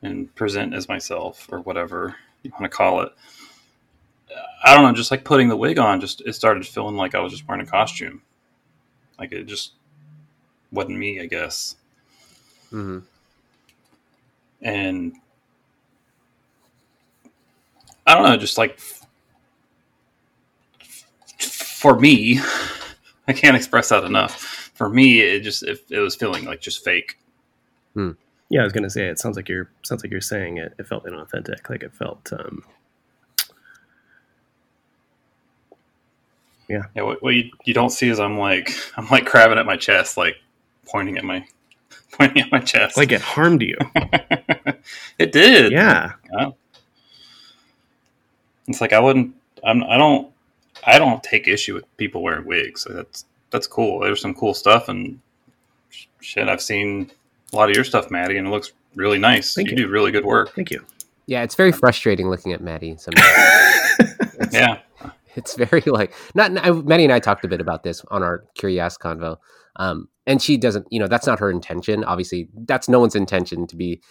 and 0.02 0.34
present 0.36 0.74
as 0.74 0.88
myself 0.88 1.48
or 1.52 1.60
whatever 1.62 2.16
you 2.44 2.52
want 2.52 2.64
to 2.64 2.70
call 2.70 3.02
it. 3.02 3.12
I 4.64 4.76
don't 4.76 4.84
know, 4.84 4.94
just 4.94 5.12
like 5.12 5.24
putting 5.24 5.50
the 5.50 5.58
wig 5.58 5.80
on, 5.80 6.02
just 6.02 6.22
it 6.26 6.34
started 6.34 6.68
feeling 6.68 6.96
like 6.96 7.16
I 7.16 7.20
was 7.20 7.32
just 7.32 7.48
wearing 7.48 7.66
a 7.66 7.70
costume. 7.70 8.22
Like 9.18 9.32
it 9.32 9.46
just 9.46 9.74
wasn't 10.72 10.98
me, 10.98 11.22
I 11.22 11.26
guess. 11.26 11.76
hmm 12.70 13.00
And 14.62 15.14
I 18.06 18.14
don't 18.16 18.24
know, 18.24 18.38
just 18.38 18.58
like 18.58 18.80
for 21.40 22.00
me, 22.00 22.40
I 23.28 23.34
can't 23.34 23.56
express 23.56 23.90
that 23.90 24.04
enough. 24.04 24.72
For 24.74 24.90
me, 24.90 25.22
it 25.22 25.42
just 25.42 25.64
it, 25.64 25.80
it 25.90 26.00
was 26.00 26.16
feeling 26.16 26.46
like 26.46 26.62
just 26.62 26.84
fake. 26.84 27.18
Yeah, 28.50 28.62
I 28.62 28.64
was 28.64 28.74
gonna 28.74 28.90
say 28.90 29.08
it 29.08 29.20
sounds 29.20 29.36
like 29.36 29.48
you're 29.50 29.70
sounds 29.84 30.04
like 30.04 30.12
you're 30.12 30.22
saying 30.22 30.58
it. 30.58 30.74
It 30.80 30.88
felt 30.88 31.06
inauthentic. 31.06 31.70
Like 31.70 31.84
it 31.84 31.94
felt. 31.94 32.32
Um, 32.34 32.64
Yeah, 36.96 37.02
what, 37.04 37.24
what 37.24 37.34
you, 37.36 37.50
you 37.66 37.74
don't 37.74 37.90
see 37.90 38.10
is 38.10 38.20
I'm 38.20 38.38
like 38.38 38.72
I'm 38.98 39.08
like 39.10 39.26
crabbing 39.26 39.58
at 39.58 39.66
my 39.66 39.78
chest, 39.78 40.18
like 40.18 40.36
pointing 40.90 41.18
at 41.18 41.24
my 41.24 41.46
pointing 42.12 42.44
at 42.44 42.52
my 42.52 42.60
chest. 42.60 42.98
like 42.98 43.12
it 43.12 43.22
harmed 43.22 43.62
you. 43.62 43.78
it 45.20 45.32
did. 45.32 45.72
yeah. 45.72 46.14
It's 48.68 48.82
like 48.82 48.94
I 48.94 49.00
wouldn't. 49.00 49.36
I'm. 49.64 49.84
I 49.84 49.98
don't. 49.98 50.32
I 50.86 51.00
don't 51.00 51.22
take 51.24 51.48
issue 51.48 51.74
with 51.74 51.98
people 51.98 52.22
wearing 52.22 52.46
wigs. 52.46 52.82
So 52.82 52.94
that's 52.94 53.26
that's 53.50 53.68
cool. 53.68 54.00
There's 54.00 54.22
some 54.22 54.34
cool 54.36 54.54
stuff 54.54 54.90
and 54.90 55.20
shit. 56.22 56.48
I've 56.48 56.62
seen 56.62 57.12
a 57.52 57.56
lot 57.56 57.70
of 57.70 57.76
your 57.76 57.84
stuff, 57.84 58.12
Maddie, 58.12 58.38
and 58.38 58.48
it 58.48 58.52
looks 58.52 58.74
really 58.96 59.18
nice. 59.18 59.56
Thank 59.56 59.70
you, 59.70 59.78
you. 59.78 59.86
do 59.86 59.90
really 59.90 60.12
good 60.12 60.26
work. 60.26 60.54
Thank 60.56 60.72
you. 60.72 60.86
Yeah, 61.26 61.44
it's 61.44 61.56
very 61.56 61.72
frustrating 61.72 62.30
looking 62.30 62.54
at 62.54 62.62
Maddie 62.62 62.96
sometimes. 62.98 63.28
Yeah. 64.52 64.80
It's 65.40 65.56
very 65.56 65.82
like 65.86 66.14
not 66.36 66.52
Maddie 66.86 67.06
and 67.06 67.14
I 67.14 67.20
talked 67.20 67.44
a 67.46 67.48
bit 67.48 67.62
about 67.62 67.84
this 67.84 68.04
on 68.12 68.22
our 68.24 68.44
Curious 68.56 68.98
convo. 68.98 69.38
Um, 69.78 70.10
and 70.28 70.42
she 70.42 70.58
doesn't, 70.58 70.86
you 70.92 71.00
know, 71.00 71.08
that's 71.08 71.26
not 71.26 71.40
her 71.40 71.50
intention. 71.50 72.04
Obviously, 72.04 72.50
that's 72.68 72.88
no 72.90 73.00
one's 73.00 73.16
intention 73.16 73.66
to 73.68 73.76
be, 73.76 74.02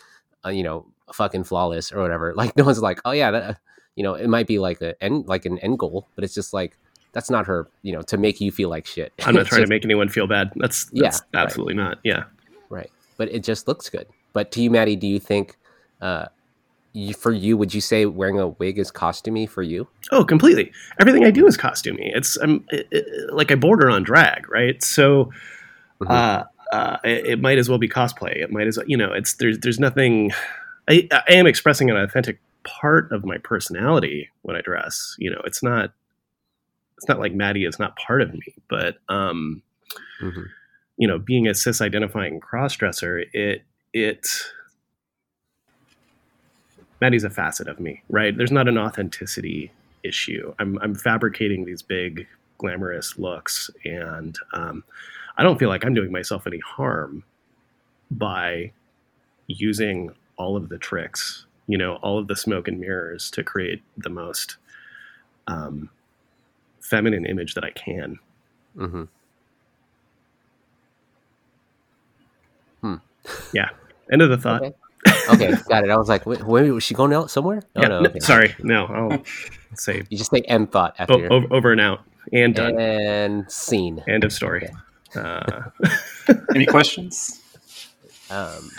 uh, 0.45 0.49
you 0.49 0.63
know, 0.63 0.87
fucking 1.13 1.45
flawless 1.45 1.93
or 1.93 2.01
whatever. 2.03 2.35
Like 2.41 2.57
no 2.57 2.65
one's 2.65 2.81
like, 2.83 3.01
oh 3.05 3.13
yeah, 3.13 3.31
that, 3.31 3.61
you 3.95 4.03
know, 4.03 4.15
it 4.15 4.29
might 4.29 4.47
be 4.47 4.59
like 4.59 4.81
a 4.81 5.01
end, 5.03 5.27
like 5.29 5.45
an 5.47 5.59
end 5.59 5.79
goal, 5.79 6.09
but 6.15 6.25
it's 6.25 6.35
just 6.35 6.53
like 6.53 6.77
that's 7.13 7.31
not 7.31 7.47
her, 7.47 7.69
you 7.83 7.93
know, 7.93 8.03
to 8.03 8.17
make 8.17 8.41
you 8.41 8.51
feel 8.51 8.69
like 8.69 8.87
shit. 8.87 9.13
I'm 9.25 9.35
not 9.35 9.47
trying 9.51 9.61
just- 9.61 9.69
to 9.71 9.75
make 9.75 9.85
anyone 9.85 10.09
feel 10.09 10.27
bad. 10.27 10.51
That's, 10.57 10.89
Yeah, 10.93 11.05
that's 11.11 11.23
right. 11.35 11.43
absolutely 11.43 11.75
not. 11.75 11.99
Yeah. 12.03 12.25
right, 12.71 12.91
but 13.17 13.31
it 13.31 13.43
just 13.45 13.69
looks 13.69 13.89
good. 13.91 14.07
But 14.33 14.51
to 14.53 14.63
you, 14.63 14.71
Maddie, 14.71 14.97
do 14.97 15.07
you 15.07 15.19
think, 15.21 15.57
uh, 16.01 16.27
you, 16.93 17.15
for 17.15 17.33
you, 17.33 17.57
would 17.57 17.75
you 17.75 17.81
say 17.81 18.07
wearing 18.07 18.39
a 18.41 18.49
wig 18.49 18.79
is 18.79 18.91
costumey 18.91 19.49
for 19.49 19.63
you? 19.63 19.89
Oh, 20.11 20.25
completely. 20.25 20.73
Everything 21.01 21.25
I 21.25 21.31
do 21.31 21.47
is 21.47 21.57
costumey. 21.57 22.11
It's 22.17 22.37
I'm 22.37 22.65
it, 22.71 22.89
it- 22.91 23.33
like 23.35 23.51
I 23.53 23.55
border 23.55 23.89
on 23.91 24.03
drag, 24.03 24.49
right? 24.51 24.83
So, 24.83 25.31
Mhm. 26.01 26.11
uh, 26.11 26.45
uh, 26.75 26.99
it, 27.05 27.27
it 27.27 27.41
might 27.41 27.59
as 27.59 27.69
well 27.69 27.79
be 27.79 27.89
cosplay. 27.89 28.37
It 28.37 28.51
might 28.53 28.67
as 28.67 28.77
well, 28.77 28.87
you 28.87 28.97
know, 28.97 29.13
it's 29.13 29.35
there's 29.35 29.59
there's 29.61 29.79
nothing. 29.81 30.33
I, 30.89 31.07
I 31.13 31.35
am 31.35 31.47
expressing 31.47 31.91
an 31.91 31.97
authentic 31.97 32.41
part 32.65 33.11
of 33.13 33.25
my 33.25 33.37
personality 33.39 34.31
when 34.43 34.57
I 34.57 34.61
dress. 34.63 35.15
You 35.19 35.31
know, 35.31 35.41
it's 35.45 35.63
not 35.63 35.93
it's 36.97 37.09
not 37.09 37.19
like 37.21 37.33
Maddie 37.35 37.65
is 37.65 37.79
not 37.79 37.97
part 37.97 38.23
of 38.23 38.33
me, 38.33 38.55
but 38.69 38.97
um, 39.09 39.63
Mhm. 40.23 40.47
you 40.97 41.07
know, 41.07 41.19
being 41.19 41.47
a 41.47 41.55
cis 41.55 41.81
identifying 41.81 42.41
cross 42.41 42.75
dresser, 42.77 43.23
it 43.33 43.63
it 43.93 44.27
Maddie's 47.01 47.25
a 47.25 47.31
facet 47.31 47.69
of 47.69 47.81
me, 47.81 48.03
right? 48.09 48.37
There's 48.37 48.53
not 48.53 48.69
an 48.69 48.79
authenticity 48.79 49.71
issue. 50.03 50.55
I'm 50.59 50.79
I'm 50.81 50.95
fabricating 50.95 51.65
these 51.65 51.83
big 51.83 52.27
glamorous 52.59 53.19
looks, 53.19 53.71
and 53.85 54.37
um, 54.53 54.85
I 55.37 55.43
don't 55.43 55.59
feel 55.59 55.69
like 55.69 55.85
I'm 55.85 55.95
doing 55.95 56.13
myself 56.13 56.47
any 56.47 56.61
harm 56.61 57.23
by 58.11 58.73
using 59.47 60.11
all 60.37 60.57
of 60.57 60.69
the 60.69 60.79
tricks, 60.79 61.47
you 61.67 61.79
know, 61.79 61.97
all 61.97 62.19
of 62.19 62.29
the 62.29 62.37
smoke 62.37 62.69
and 62.69 62.81
mirrors 62.81 63.31
to 63.33 63.43
create 63.43 63.83
the 63.97 64.11
most 64.11 64.57
um, 65.47 65.91
feminine 66.81 67.27
image 67.27 67.55
that 67.55 67.65
I 67.65 67.71
can. 67.71 68.19
Mm-hmm. 68.77 69.05
End 74.11 74.23
of 74.23 74.31
the 74.31 74.39
thought. 74.39 74.63
Okay. 74.63 74.75
Okay, 75.29 75.53
got 75.69 75.85
it. 75.85 75.91
I 75.91 75.97
was 75.97 76.09
like, 76.09 76.27
wait, 76.27 76.43
wait, 76.45 76.71
was 76.71 76.83
she 76.85 76.95
going 76.95 77.13
out 77.13 77.31
somewhere? 77.31 77.63
Oh, 77.77 77.83
Yeah, 77.83 77.89
no, 77.89 78.01
no, 78.01 78.09
okay. 78.11 78.21
Sorry, 78.21 78.55
no. 78.61 78.87
I'll 78.87 79.23
say 79.75 80.03
You 80.11 80.17
just 80.19 80.31
say 80.31 80.41
end 80.43 80.73
thought 80.73 80.95
after 80.99 81.15
o- 81.15 81.37
over, 81.37 81.47
over 81.55 81.73
and 81.73 81.81
out 81.81 82.01
and 82.33 82.55
done. 82.55 82.79
and 82.79 83.51
scene. 83.51 84.03
End 84.09 84.25
of 84.25 84.33
story. 84.33 84.69
Uh, 85.15 85.63
Any 86.55 86.67
questions? 86.67 87.43
Um, 88.31 88.71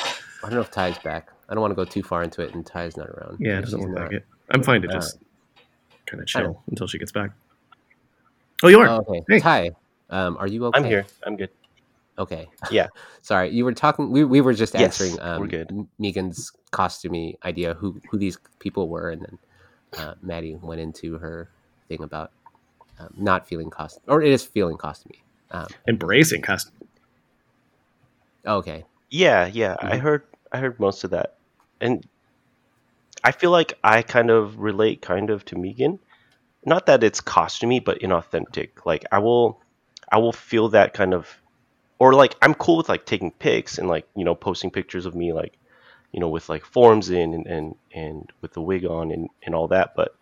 I 0.44 0.48
don't 0.50 0.54
know 0.56 0.62
if 0.62 0.72
Tai's 0.72 0.98
back. 1.00 1.30
I 1.50 1.54
don't 1.56 1.62
want 1.62 1.72
to 1.72 1.76
go 1.76 1.86
too 1.86 2.04
far 2.04 2.22
into 2.24 2.42
it, 2.44 2.54
and 2.54 2.64
Tai's 2.66 2.96
not 2.96 3.08
around. 3.10 3.38
yeah, 3.40 3.58
it 3.58 3.62
doesn't 3.62 3.80
look 3.82 3.90
not- 3.90 4.04
like 4.04 4.14
it. 4.14 4.26
I'm 4.52 4.62
fine 4.64 4.82
to 4.84 4.88
Uh, 4.90 4.94
just 4.94 5.18
kind 6.06 6.22
of 6.22 6.28
chill 6.28 6.62
until 6.70 6.88
she 6.88 6.98
gets 7.00 7.12
back. 7.12 7.32
Oh, 8.64 8.68
you 8.68 8.80
are. 8.80 8.88
Oh, 8.88 8.98
okay, 9.08 9.24
Hey. 9.28 9.40
Tai, 9.40 9.72
um, 10.10 10.38
are 10.38 10.48
you 10.48 10.66
okay? 10.66 10.78
I'm 10.80 10.84
here. 10.86 11.06
I'm 11.24 11.36
good. 11.38 11.50
Okay. 12.20 12.50
Yeah. 12.72 12.88
Sorry, 13.22 13.50
you 13.50 13.66
were 13.66 13.74
talking. 13.74 14.12
We, 14.12 14.24
we 14.26 14.42
were 14.42 14.54
just 14.54 14.76
Yes, 14.76 15.00
answering. 15.00 15.20
Um, 15.22 15.42
we're 15.42 15.48
good. 15.48 15.88
Meegan's 16.00 16.52
costumey 16.72 17.36
idea, 17.44 17.74
who 17.74 18.00
who 18.12 18.18
these 18.18 18.38
people 18.60 18.90
were, 18.90 19.10
and 19.10 19.22
then 19.22 19.40
uh, 19.98 20.14
Maddie 20.22 20.56
went 20.62 20.82
into 20.82 21.18
her 21.18 21.50
thing 21.88 22.04
about 22.04 22.32
um, 23.00 23.10
not 23.18 23.48
feeling 23.48 23.70
cost, 23.70 24.00
or 24.08 24.22
it 24.22 24.32
is 24.32 24.44
feeling 24.44 24.78
costumey. 24.78 25.24
Um, 25.52 25.68
Embracing 25.88 26.42
custom. 26.42 26.74
okay. 28.46 28.86
Yeah, 29.10 29.48
yeah. 29.48 29.76
I 29.80 29.98
Mhm. 29.98 30.02
heard 30.02 30.24
I 30.52 30.58
heard 30.60 30.80
most 30.80 31.04
of 31.04 31.12
that. 31.12 31.38
And 31.82 32.06
I 33.24 33.32
feel 33.32 33.52
like 33.52 33.78
I 33.84 34.02
kind 34.02 34.30
of 34.30 34.60
relate 34.60 35.02
kind 35.02 35.30
of 35.30 35.46
to 35.46 35.56
Meegan. 35.56 36.00
Not 36.66 36.86
that 36.88 37.04
it's 37.04 37.22
costumey, 37.22 37.84
but 37.84 38.00
inauthentic. 38.02 38.86
Like 38.86 39.06
I 39.12 39.20
will 39.20 39.62
I 40.12 40.18
will 40.18 40.34
feel 40.34 40.70
that 40.70 40.94
kind 40.94 41.14
of 41.14 41.28
or 42.00 42.14
like 42.14 42.36
I'm 42.42 42.54
cool 42.56 42.78
with 42.78 42.90
like 42.90 43.06
taking 43.06 43.32
pics 43.32 43.78
and 43.78 43.88
like, 43.90 44.08
you 44.16 44.26
know, 44.26 44.36
posting 44.36 44.72
pictures 44.72 45.06
of 45.06 45.16
me 45.16 45.34
like, 45.34 45.58
you 46.12 46.20
know, 46.20 46.30
with 46.30 46.50
like 46.50 46.66
forms 46.66 47.10
in 47.10 47.34
and 47.34 47.48
and, 47.48 47.76
and 47.94 48.32
with 48.42 48.54
the 48.54 48.62
wig 48.62 48.86
on 48.86 49.12
and, 49.12 49.30
and 49.46 49.56
all 49.56 49.70
that, 49.70 49.94
but 49.96 50.14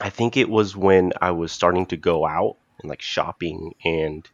I 0.00 0.10
think 0.10 0.36
it 0.36 0.48
was 0.50 0.76
when 0.76 1.12
I 1.20 1.32
was 1.32 1.52
starting 1.52 1.86
to 1.86 1.96
go 1.96 2.26
out 2.26 2.56
and 2.80 2.90
like 2.90 3.02
shopping 3.02 3.74
and 3.84 4.28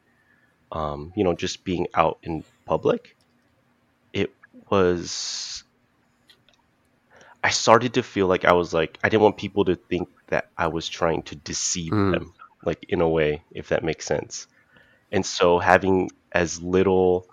um, 0.73 1.12
you 1.17 1.25
know, 1.25 1.35
just 1.35 1.65
being 1.65 1.88
out 1.95 2.19
in 2.23 2.45
public 2.67 3.17
it 4.12 4.35
was 4.71 5.65
I 7.43 7.50
started 7.50 7.95
to 7.95 8.03
feel 8.03 8.27
like 8.27 8.45
I 8.45 8.53
was 8.53 8.73
like 8.75 8.99
I 9.03 9.09
didn't 9.09 9.23
want 9.23 9.37
people 9.38 9.65
to 9.67 9.77
think 9.77 10.09
that 10.29 10.50
I 10.57 10.69
was 10.69 10.88
trying 10.88 11.23
to 11.25 11.37
deceive 11.37 11.93
Mm. 11.93 12.12
them 12.12 12.35
like 12.65 12.85
in 12.88 13.00
a 13.00 13.09
way 13.09 13.45
if 13.50 13.69
that 13.69 13.85
makes 13.85 14.07
sense. 14.07 14.47
And 15.12 15.27
so 15.27 15.59
having 15.59 16.11
as 16.33 16.63
little 16.63 17.27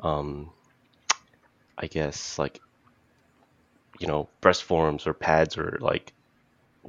um 0.00 0.50
I 1.76 1.86
guess 1.86 2.38
like 2.38 2.60
you 3.98 4.06
know 4.06 4.28
breast 4.40 4.64
forms 4.64 5.06
or 5.06 5.14
pads 5.14 5.56
or 5.56 5.78
like 5.80 6.12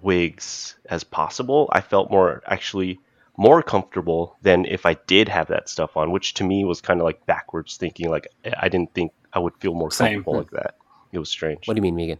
wigs 0.01 0.75
as 0.86 1.03
possible, 1.03 1.69
I 1.72 1.81
felt 1.81 2.12
more 2.12 2.41
actually 2.46 3.00
more 3.38 3.63
comfortable 3.63 4.36
than 4.41 4.65
if 4.65 4.86
I 4.86 4.96
did 4.96 5.29
have 5.29 5.48
that 5.48 5.69
stuff 5.69 5.96
on, 5.96 6.12
which 6.12 6.34
to 6.36 6.43
me 6.43 6.65
was 6.65 6.81
kind 6.81 7.00
of 7.00 7.05
like 7.05 7.25
backwards 7.25 7.77
thinking. 7.77 8.10
Like 8.10 8.27
I 8.58 8.67
didn't 8.69 8.93
think 8.93 9.13
I 9.34 9.39
would 9.39 9.55
feel 9.60 9.74
more 9.74 9.91
Same. 9.91 10.24
comfortable 10.24 10.38
like 10.39 10.51
that. 10.51 10.75
It 11.12 11.19
was 11.19 11.29
strange. 11.29 11.67
What 11.67 11.75
do 11.75 11.77
you 11.77 11.91
mean, 11.91 11.96
Meegan? 11.96 12.19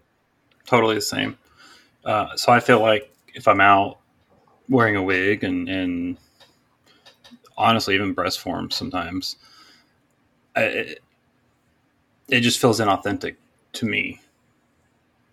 Totally 0.66 0.96
the 0.96 1.02
same. 1.02 1.38
Uh, 2.06 2.36
so 2.36 2.52
I 2.52 2.60
feel 2.60 2.80
like 2.80 3.14
if 3.34 3.48
I'm 3.48 3.60
out 3.62 4.00
wearing 4.70 4.96
a 4.96 5.04
wig 5.04 5.44
and, 5.44 5.68
and 5.68 6.18
honestly 7.60 7.94
even 7.96 8.14
breast 8.14 8.40
forms 8.40 8.76
sometimes, 8.76 9.36
it, 10.56 11.02
it 12.30 12.42
just 12.42 12.60
feels 12.60 12.80
inauthentic 12.80 13.36
to 13.74 13.86
me, 13.86 14.22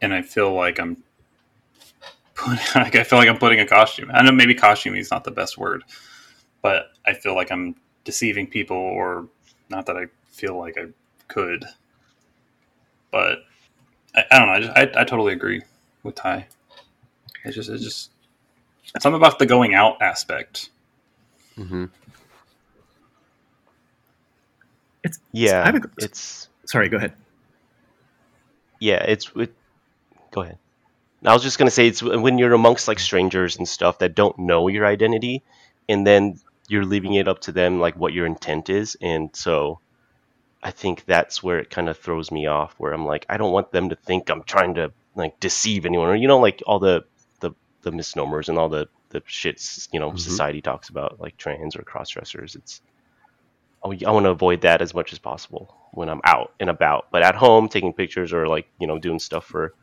and 0.02 0.12
I 0.12 0.22
feel 0.22 0.52
like 0.52 0.78
I'm 0.78 1.02
like 2.74 2.94
I 2.96 3.04
feel 3.04 3.18
like 3.18 3.28
I'm 3.28 3.38
putting 3.38 3.60
a 3.60 3.66
costume. 3.66 4.10
I 4.12 4.22
know 4.22 4.32
maybe 4.32 4.54
costume 4.54 4.94
is 4.96 5.10
not 5.10 5.24
the 5.24 5.30
best 5.30 5.56
word, 5.56 5.84
but 6.62 6.90
I 7.06 7.14
feel 7.14 7.34
like 7.34 7.50
I'm 7.50 7.76
deceiving 8.04 8.46
people, 8.46 8.76
or 8.76 9.26
not 9.70 9.86
that 9.86 9.96
I 9.96 10.06
feel 10.30 10.58
like 10.58 10.76
I 10.78 10.86
could, 11.28 11.64
but 13.10 13.38
I, 14.14 14.24
I 14.30 14.38
don't 14.38 14.48
know. 14.48 14.54
I, 14.54 14.60
just, 14.60 14.76
I 14.76 15.00
I 15.02 15.04
totally 15.04 15.32
agree 15.32 15.62
with 16.02 16.14
Tai. 16.16 16.46
It's 17.44 17.54
just 17.54 17.70
it's 17.70 17.82
just 17.82 18.10
it's 18.94 19.02
something 19.02 19.20
about 19.20 19.38
the 19.38 19.46
going 19.46 19.74
out 19.74 20.00
aspect. 20.02 20.70
Mm-hmm. 21.58 21.86
Hmm 25.08 25.16
yeah, 25.32 25.62
I 25.62 25.72
have 25.72 25.84
a- 25.84 25.90
it's 25.98 26.48
Sorry, 26.66 26.88
go 26.88 26.96
ahead. 26.96 27.14
yeah, 28.80 29.02
it's 29.04 29.30
it, 29.36 29.54
go 30.32 30.42
ahead. 30.42 30.58
I 31.24 31.34
was 31.34 31.42
just 31.42 31.58
gonna 31.58 31.70
say 31.70 31.88
it's 31.88 32.02
when 32.02 32.38
you're 32.38 32.54
amongst 32.54 32.88
like 32.88 32.98
strangers 33.00 33.56
and 33.58 33.68
stuff 33.68 34.00
that 34.00 34.14
don't 34.16 34.38
know 34.40 34.68
your 34.68 34.86
identity, 34.86 35.44
and 35.88 36.06
then 36.06 36.40
you're 36.68 36.84
leaving 36.84 37.14
it 37.14 37.28
up 37.28 37.40
to 37.42 37.52
them 37.52 37.80
like 37.80 37.96
what 37.96 38.12
your 38.12 38.26
intent 38.26 38.70
is, 38.70 38.96
and 39.00 39.30
so 39.34 39.80
I 40.62 40.70
think 40.72 41.04
that's 41.06 41.42
where 41.42 41.58
it 41.60 41.70
kind 41.70 41.88
of 41.88 41.98
throws 41.98 42.30
me 42.32 42.46
off. 42.46 42.74
Where 42.78 42.92
I'm 42.92 43.06
like, 43.06 43.26
I 43.28 43.36
don't 43.38 43.52
want 43.52 43.72
them 43.72 43.90
to 43.90 43.96
think 43.96 44.30
I'm 44.30 44.44
trying 44.44 44.74
to 44.74 44.92
like 45.16 45.40
deceive 45.40 45.86
anyone, 45.86 46.08
or 46.08 46.16
you 46.16 46.28
know, 46.28 46.40
like 46.40 46.62
all 46.66 46.78
the 46.80 47.04
the, 47.40 47.52
the 47.82 47.92
misnomers 47.92 48.48
and 48.48 48.58
all 48.58 48.68
the 48.68 48.88
the 49.10 49.20
shits 49.22 49.88
you 49.92 50.00
know 50.00 50.12
Mhm. 50.12 50.18
society 50.18 50.62
talks 50.62 50.88
about 50.90 51.20
like 51.20 51.36
trans 51.38 51.76
or 51.76 51.82
cross 51.82 52.10
dressers. 52.10 52.54
It's 52.56 52.80
oh, 53.82 53.94
I 54.06 54.10
want 54.10 54.24
to 54.26 54.30
avoid 54.30 54.62
that 54.62 54.82
as 54.82 54.94
much 54.94 55.12
as 55.12 55.18
possible 55.18 55.74
when 55.92 56.08
I'm 56.08 56.20
out 56.24 56.52
and 56.60 56.70
about. 56.70 57.08
But 57.12 57.22
at 57.22 57.34
home, 57.34 57.68
taking 57.68 57.92
pictures 57.92 58.32
or 58.32 58.48
like 58.48 58.68
you 58.80 58.86
know 58.86 58.98
doing 58.98 59.18
stuff 59.18 59.46
for 59.46 59.74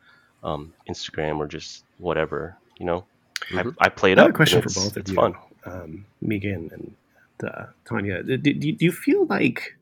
um, 0.44 0.74
Instagram 0.88 1.38
or 1.38 1.46
just 1.48 1.84
whatever, 1.98 2.56
you 2.78 2.86
know, 2.86 3.04
Mhm. 3.50 3.76
I, 3.80 3.86
I 3.86 3.88
play 3.90 4.12
it 4.12 4.18
have 4.18 4.26
up. 4.26 4.30
a 4.30 4.32
question 4.34 4.62
for 4.62 4.70
both 4.70 4.96
of 4.96 5.02
It's 5.02 5.10
you, 5.10 5.16
fun. 5.16 5.34
um, 5.66 6.06
Meegan 6.22 6.72
and 6.72 6.96
uh, 7.44 7.66
Tanya. 7.84 8.22
Do, 8.22 8.36
do, 8.38 8.52
do 8.54 8.84
you 8.84 8.92
feel 8.92 9.26
like 9.26 9.74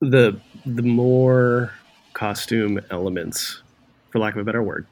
the 0.00 0.40
the 0.66 0.82
more 0.82 1.72
costume 2.14 2.80
elements, 2.90 3.62
for 4.10 4.18
lack 4.20 4.34
of 4.34 4.40
a 4.40 4.44
better 4.44 4.62
word, 4.62 4.86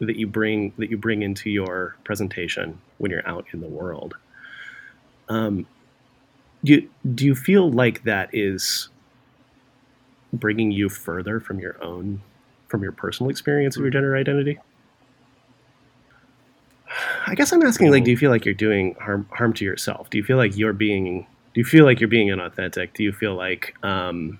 that 0.00 0.16
you 0.16 0.26
bring 0.26 0.72
that 0.78 0.90
you 0.90 0.98
bring 0.98 1.22
into 1.22 1.50
your 1.50 1.96
presentation 2.04 2.80
when 2.98 3.10
you're 3.10 3.26
out 3.28 3.46
in 3.52 3.60
the 3.60 3.68
world, 3.68 4.16
um, 5.28 5.66
you, 6.62 6.88
do 7.14 7.24
you 7.24 7.34
feel 7.34 7.70
like 7.70 8.04
that 8.04 8.30
is 8.32 8.88
bringing 10.32 10.70
you 10.70 10.88
further 10.88 11.40
from 11.40 11.58
your 11.58 11.82
own 11.82 12.20
from 12.68 12.82
your 12.82 12.92
personal 12.92 13.30
experience 13.30 13.76
of 13.76 13.82
your 13.82 13.90
gender 13.90 14.14
identity? 14.16 14.58
I 17.26 17.34
guess 17.34 17.52
I'm 17.52 17.62
asking, 17.62 17.90
like, 17.90 18.04
do 18.04 18.10
you 18.10 18.16
feel 18.16 18.30
like 18.30 18.44
you're 18.44 18.54
doing 18.54 18.94
harm 19.00 19.26
harm 19.32 19.52
to 19.54 19.64
yourself? 19.64 20.10
Do 20.10 20.18
you 20.18 20.24
feel 20.24 20.36
like 20.36 20.56
you're 20.56 20.72
being? 20.72 21.26
Do 21.54 21.60
you 21.60 21.64
feel 21.64 21.84
like 21.84 22.00
you're 22.00 22.08
being 22.08 22.28
inauthentic? 22.28 22.92
Do 22.94 23.02
you 23.02 23.12
feel 23.12 23.34
like, 23.34 23.74
um, 23.82 24.38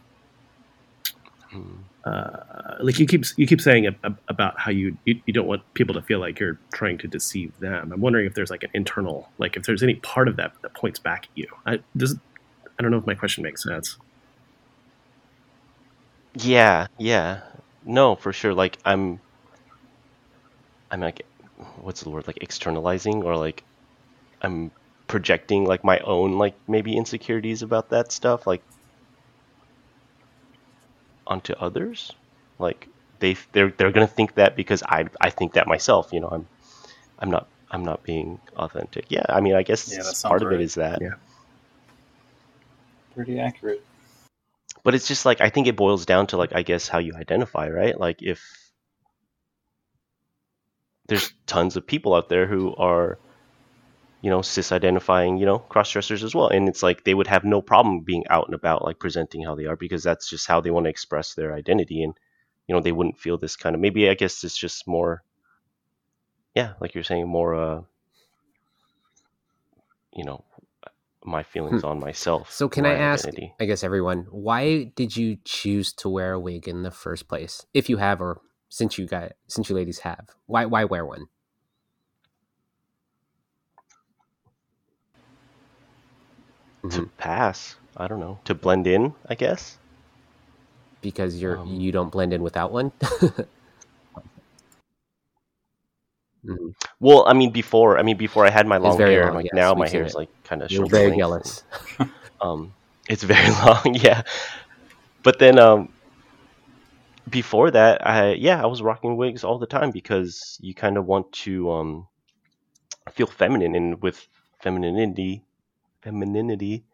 Mm. 1.53 1.79
Uh, 2.05 2.77
like 2.81 2.99
you 2.99 3.07
keep 3.07 3.25
you 3.37 3.47
keep 3.47 3.61
saying 3.61 3.87
ab- 3.87 3.99
ab- 4.05 4.21
about 4.29 4.59
how 4.59 4.71
you, 4.71 4.97
you 5.05 5.21
you 5.27 5.33
don't 5.33 5.47
want 5.47 5.63
people 5.75 5.95
to 5.95 6.03
feel 6.03 6.21
like 6.21 6.39
you're 6.39 6.59
trying 6.73 6.99
to 6.99 7.09
deceive 7.09 7.59
them? 7.59 7.93
I'm 7.93 8.01
wondering 8.01 8.27
if 8.27 8.35
there's 8.35 8.51
like 8.51 8.63
an 8.63 8.71
internal, 8.75 9.29
like, 9.39 9.57
if 9.57 9.65
there's 9.65 9.83
any 9.83 9.97
part 9.97 10.29
of 10.29 10.37
that 10.37 10.53
that 10.63 10.75
points 10.75 10.99
back 10.99 11.25
at 11.25 11.31
you. 11.37 11.47
I 11.67 11.81
does 11.97 12.17
I 12.79 12.83
don't 12.83 12.91
know 12.91 12.99
if 12.99 13.07
my 13.07 13.15
question 13.15 13.43
makes 13.43 13.63
sense. 13.65 13.97
Yeah, 16.35 16.87
yeah. 16.99 17.43
No, 17.85 18.15
for 18.17 18.33
sure. 18.33 18.55
Like 18.55 18.79
I'm 18.85 19.21
I'm 20.91 21.01
like 21.01 21.23
what's 21.81 22.03
the 22.03 22.11
word? 22.11 22.27
Like 22.27 22.39
externalizing 22.41 23.23
or 23.23 23.37
like 23.37 23.65
I'm 24.43 24.71
projecting 25.09 25.65
like 25.65 25.85
my 25.85 25.99
own 26.01 26.39
like 26.39 26.55
maybe 26.69 26.97
insecurities 26.97 27.63
about 27.63 27.91
that 27.91 28.13
stuff 28.13 28.47
like 28.47 28.63
onto 31.29 31.53
others. 31.53 32.13
Like 32.59 32.89
they 33.21 33.37
they're 33.53 33.71
they're 33.71 33.93
to 33.93 34.07
think 34.07 34.35
that 34.35 34.57
because 34.57 34.83
I 34.83 35.07
I 35.21 35.31
think 35.31 35.53
that 35.55 35.67
myself, 35.69 36.13
you 36.13 36.21
know, 36.21 36.29
I'm 36.29 36.47
I'm 37.19 37.31
not 37.31 37.47
I'm 37.71 37.85
not 37.85 38.03
being 38.03 38.41
authentic. 38.57 39.07
Yeah, 39.11 39.27
I 39.29 39.41
mean, 39.41 39.55
I 39.55 39.63
guess 39.63 39.93
Yeah, 39.93 40.29
part 40.29 40.43
of 40.43 40.51
it 40.51 40.57
right. 40.57 40.61
is 40.61 40.75
that. 40.75 41.01
Yeah. 41.01 41.15
Pretty 43.15 43.39
accurate. 43.41 43.85
but 44.85 44.95
it's 44.95 45.09
just 45.09 45.27
like 45.27 45.41
I 45.41 45.51
think 45.51 45.67
it 45.67 45.77
boils 45.77 46.07
down 46.07 46.29
to 46.29 46.37
like 46.37 46.55
I 46.55 46.63
guess 46.63 46.89
how 46.89 46.99
you 46.99 47.15
identify, 47.15 47.69
right? 47.69 47.99
Like 47.99 48.23
if 48.23 48.43
there's 51.07 51.33
tons 51.47 51.77
of 51.77 51.87
people 51.87 52.15
out 52.15 52.29
there 52.29 52.47
who 52.47 52.75
are 52.77 53.19
you 54.21 54.31
know 54.31 54.43
cis 54.43 54.73
identifying 54.73 55.37
you 55.37 55.47
know 55.47 55.59
cross 55.59 55.91
dressers 55.93 56.25
as 56.25 56.35
well 56.35 56.49
and 56.49 56.69
it's 56.69 56.83
like 56.83 57.05
they 57.05 57.15
would 57.15 57.27
have 57.27 57.45
no 57.45 57.63
problem 57.63 58.01
being 58.01 58.25
out 58.29 58.47
and 58.47 58.55
about 58.55 58.85
like 58.85 58.99
presenting 58.99 59.43
how 59.43 59.55
they 59.55 59.67
are 59.67 59.77
because 59.77 60.03
that's 60.03 60.29
just 60.29 60.47
how 60.47 60.61
they 60.61 60.71
want 60.71 60.85
to 60.85 60.91
express 60.91 61.35
their 61.35 61.55
identity 61.55 62.03
and 62.03 62.15
you 62.67 62.75
know 62.75 62.81
they 62.81 62.93
wouldn't 62.93 63.19
feel 63.19 63.39
this 63.39 63.57
kind 63.57 63.75
of 63.75 63.81
maybe 63.81 64.09
i 64.09 64.15
guess 64.15 64.43
it's 64.45 64.59
just 64.59 64.87
more 64.87 65.23
yeah 66.55 66.73
like 66.81 66.95
you're 66.95 67.05
saying 67.05 67.29
more 67.29 67.55
uh 67.55 67.81
you 70.15 70.25
know 70.25 70.45
my 71.25 71.43
feelings 71.43 71.85
on 71.85 72.01
myself 72.01 72.49
Hmm. 72.49 72.53
So 72.53 72.69
can 72.69 72.87
I 72.87 72.95
ask, 72.95 73.27
identity. 73.27 73.55
I 73.61 73.67
guess 73.67 73.85
everyone, 73.85 74.27
why 74.31 74.85
did 74.97 75.17
you 75.17 75.39
choose 75.45 75.93
to 75.95 76.09
wear 76.09 76.33
a 76.33 76.41
wig 76.41 76.67
in 76.67 76.83
the 76.83 76.91
first 76.91 77.29
place? 77.29 77.67
If 77.75 77.89
you 77.89 77.99
have, 77.99 78.21
or 78.21 78.41
since 78.69 78.99
you 78.99 79.07
got, 79.07 79.33
since 79.47 79.69
you 79.69 79.77
ladies 79.77 80.01
have, 80.01 80.31
why 80.47 80.65
why 80.65 80.85
wear 80.85 81.05
one? 81.05 81.27
To 86.91 87.03
Mhm. 87.03 87.11
pass 87.19 87.77
i 87.97 88.07
don't 88.09 88.21
know 88.21 88.39
to 88.45 88.55
blend 88.55 88.87
in 88.87 89.15
i 89.29 89.35
guess 89.35 89.79
Because 91.01 91.41
you're 91.41 91.61
Um, 91.61 91.69
you 91.69 91.93
don't 91.93 92.11
blend 92.11 92.33
in 92.33 92.43
without 92.43 92.73
one. 92.73 92.93
Mhm. 96.45 96.75
Well, 97.01 97.25
I 97.27 97.33
mean, 97.33 97.51
before 97.53 97.99
I 97.99 98.03
mean, 98.03 98.17
before 98.17 98.47
I 98.47 98.51
had 98.51 98.67
my 98.67 98.79
long 98.79 99.05
hair, 99.05 99.31
long, 99.31 99.33
like 99.33 99.53
yes, 99.53 99.53
now 99.53 99.75
my 99.75 99.89
seen 99.89 99.89
hair 99.89 100.05
is 100.05 100.15
like 100.15 100.29
kind 100.45 100.63
of 100.63 100.71
short. 100.71 100.91
very 100.91 101.13
jealous. 101.17 101.63
Um, 102.41 102.75
it's 103.09 103.23
very 103.25 103.51
long, 103.51 103.95
yeah. 103.95 104.23
But 105.23 105.39
then, 105.39 105.59
um, 105.59 105.89
before 107.29 107.71
that, 107.71 108.07
I 108.07 108.33
yeah, 108.35 108.63
I 108.63 108.67
was 108.67 108.83
rocking 108.83 109.17
wigs 109.17 109.45
all 109.45 109.59
the 109.59 109.67
time 109.67 109.91
because 109.91 110.59
you 110.61 110.75
kind 110.75 110.97
of 110.97 111.07
want 111.07 111.33
to 111.45 111.71
um 111.71 112.07
feel 113.13 113.27
feminine, 113.27 113.75
and 113.75 114.03
with 114.03 114.27
femininity, 114.63 115.43
femininity 116.09 116.85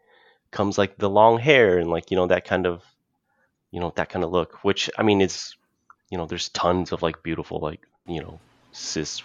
comes 0.51 0.77
like 0.77 0.97
the 0.97 1.09
long 1.09 1.39
hair 1.39 1.79
and 1.79 1.89
like 1.89 2.11
you 2.11 2.17
know 2.17 2.27
that 2.27 2.45
kind 2.45 2.65
of 2.65 2.83
you 3.71 3.79
know 3.79 3.91
that 3.95 4.09
kind 4.09 4.23
of 4.25 4.31
look. 4.31 4.63
Which 4.63 4.89
I 4.97 5.03
mean, 5.03 5.21
it's 5.21 5.55
you 6.09 6.17
know, 6.17 6.25
there's 6.25 6.49
tons 6.49 6.91
of 6.91 7.01
like 7.01 7.23
beautiful 7.23 7.59
like 7.59 7.81
you 8.05 8.21
know 8.21 8.39
cis 8.71 9.23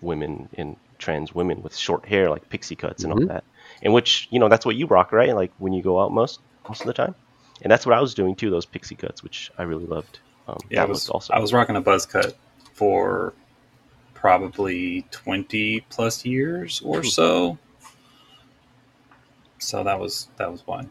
women 0.00 0.48
and 0.58 0.76
trans 0.98 1.34
women 1.34 1.62
with 1.62 1.76
short 1.76 2.06
hair 2.06 2.28
like 2.28 2.48
pixie 2.48 2.76
cuts 2.76 3.04
and 3.04 3.12
all 3.12 3.18
Mhm. 3.20 3.28
that 3.28 3.44
and 3.82 3.92
which 3.94 4.28
you 4.30 4.38
know 4.38 4.48
that's 4.48 4.66
what 4.66 4.76
you 4.76 4.86
rock 4.86 5.12
right 5.12 5.34
like 5.34 5.52
when 5.58 5.72
you 5.72 5.82
go 5.82 6.00
out 6.00 6.12
most 6.12 6.40
most 6.68 6.80
of 6.82 6.86
the 6.86 6.92
time 6.92 7.14
and 7.62 7.70
that's 7.70 7.86
what 7.86 7.96
i 7.96 8.00
was 8.00 8.12
doing 8.14 8.34
too 8.34 8.50
those 8.50 8.66
pixie 8.66 8.96
cuts 8.96 9.22
which 9.22 9.50
i 9.58 9.62
really 9.62 9.86
loved 9.86 10.18
um, 10.48 10.58
Yeah, 10.70 10.82
I 10.82 10.86
was 10.86 11.08
also 11.08 11.32
I 11.32 11.38
was 11.38 11.52
rocking 11.54 11.76
a 11.76 11.80
buzz 11.80 12.04
cut 12.04 12.36
for 12.74 13.32
probably 14.14 15.06
twenty 15.10 15.80
plus 15.88 16.24
years 16.26 16.82
or 16.84 17.02
so. 17.02 17.58
So 19.60 19.84
that 19.84 19.98
was 19.98 20.28
that 20.36 20.50
was 20.50 20.66
why. 20.66 20.86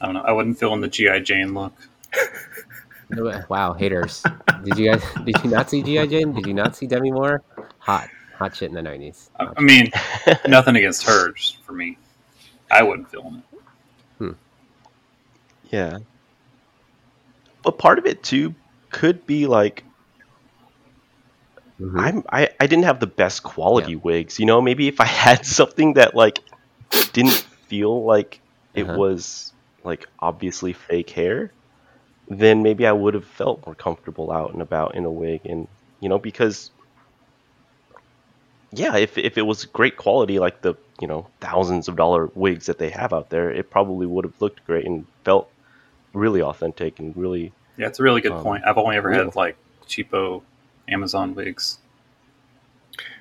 I 0.00 0.04
don't 0.04 0.14
know. 0.14 0.22
I 0.22 0.32
wouldn't 0.32 0.58
fill 0.58 0.74
in 0.74 0.80
the 0.80 0.88
GI 0.88 1.20
Jane 1.20 1.54
look. 1.54 1.72
wow, 3.48 3.72
haters! 3.72 4.22
Did 4.64 4.78
you 4.78 4.92
guys? 4.92 5.02
Did 5.24 5.42
you 5.42 5.50
not 5.50 5.70
see 5.70 5.82
GI 5.82 6.06
Jane? 6.08 6.32
Did 6.32 6.46
you 6.46 6.54
not 6.54 6.76
see 6.76 6.86
Demi 6.86 7.10
Moore? 7.10 7.42
Hot, 7.78 8.08
hot 8.36 8.54
shit 8.54 8.68
in 8.68 8.74
the 8.74 8.82
nineties. 8.82 9.30
I, 9.40 9.48
I 9.56 9.60
mean, 9.60 9.90
nothing 10.46 10.76
against 10.76 11.04
her, 11.04 11.32
just 11.32 11.62
for 11.64 11.72
me. 11.72 11.96
I 12.70 12.82
wouldn't 12.82 13.10
feeling 13.10 13.42
it. 13.42 13.44
yeah 15.70 15.98
but 17.62 17.78
part 17.78 17.98
of 17.98 18.06
it 18.06 18.22
too 18.22 18.54
could 18.90 19.26
be 19.26 19.46
like 19.46 19.84
Mhm. 21.80 22.00
I'm 22.00 22.24
I, 22.30 22.48
I 22.58 22.66
didn't 22.66 22.84
have 22.84 22.98
the 23.00 23.06
best 23.06 23.42
quality 23.44 23.94
wigs. 23.94 24.40
You 24.40 24.46
know, 24.46 24.60
maybe 24.60 24.88
if 24.88 25.00
I 25.00 25.04
had 25.04 25.46
something 25.58 25.94
that 25.94 26.14
like 26.14 26.40
didn't 27.12 27.46
feel 27.68 28.04
like 28.04 28.42
it 28.74 28.88
Uh-huh. 28.88 28.92
was 28.92 29.54
like 29.84 30.06
obviously 30.20 30.72
fake 30.72 31.10
hair, 31.10 31.54
then 32.28 32.62
maybe 32.64 32.86
I 32.86 32.92
would 32.92 33.14
have 33.14 33.26
felt 33.26 33.66
more 33.66 33.76
comfortable 33.76 34.32
out 34.32 34.52
and 34.54 34.62
about 34.62 34.96
in 34.96 35.04
a 35.06 35.12
wig 35.12 35.42
and 35.46 35.68
you 36.00 36.08
know, 36.10 36.18
because 36.20 36.72
yeah, 38.70 38.96
if 38.96 39.16
if 39.18 39.38
it 39.38 39.42
was 39.42 39.64
great 39.66 39.96
quality 39.96 40.38
like 40.38 40.60
the, 40.62 40.74
you 41.00 41.06
know, 41.06 41.30
thousands 41.40 41.88
of 41.88 41.96
dollar 41.96 42.30
wigs 42.34 42.66
that 42.66 42.78
they 42.78 42.90
have 42.90 43.12
out 43.12 43.30
there, 43.30 43.50
it 43.50 43.70
probably 43.70 44.06
would 44.06 44.24
have 44.24 44.40
looked 44.40 44.64
great 44.64 44.84
and 44.86 45.06
felt 45.24 45.52
really 46.14 46.42
authentic 46.42 47.00
and 47.00 47.16
really 47.16 47.54
Yeah, 47.76 47.86
it's 47.86 48.00
a 48.00 48.02
really 48.02 48.20
good 48.20 48.36
Um, 48.36 48.38
point. 48.38 48.64
I've 48.66 48.78
only 48.78 48.96
ever 48.96 49.10
yeah. 49.10 49.12
had 49.12 49.34
like 49.36 49.56
cheapo 49.86 50.42
Amazon 50.88 51.34
wigs. 51.34 51.78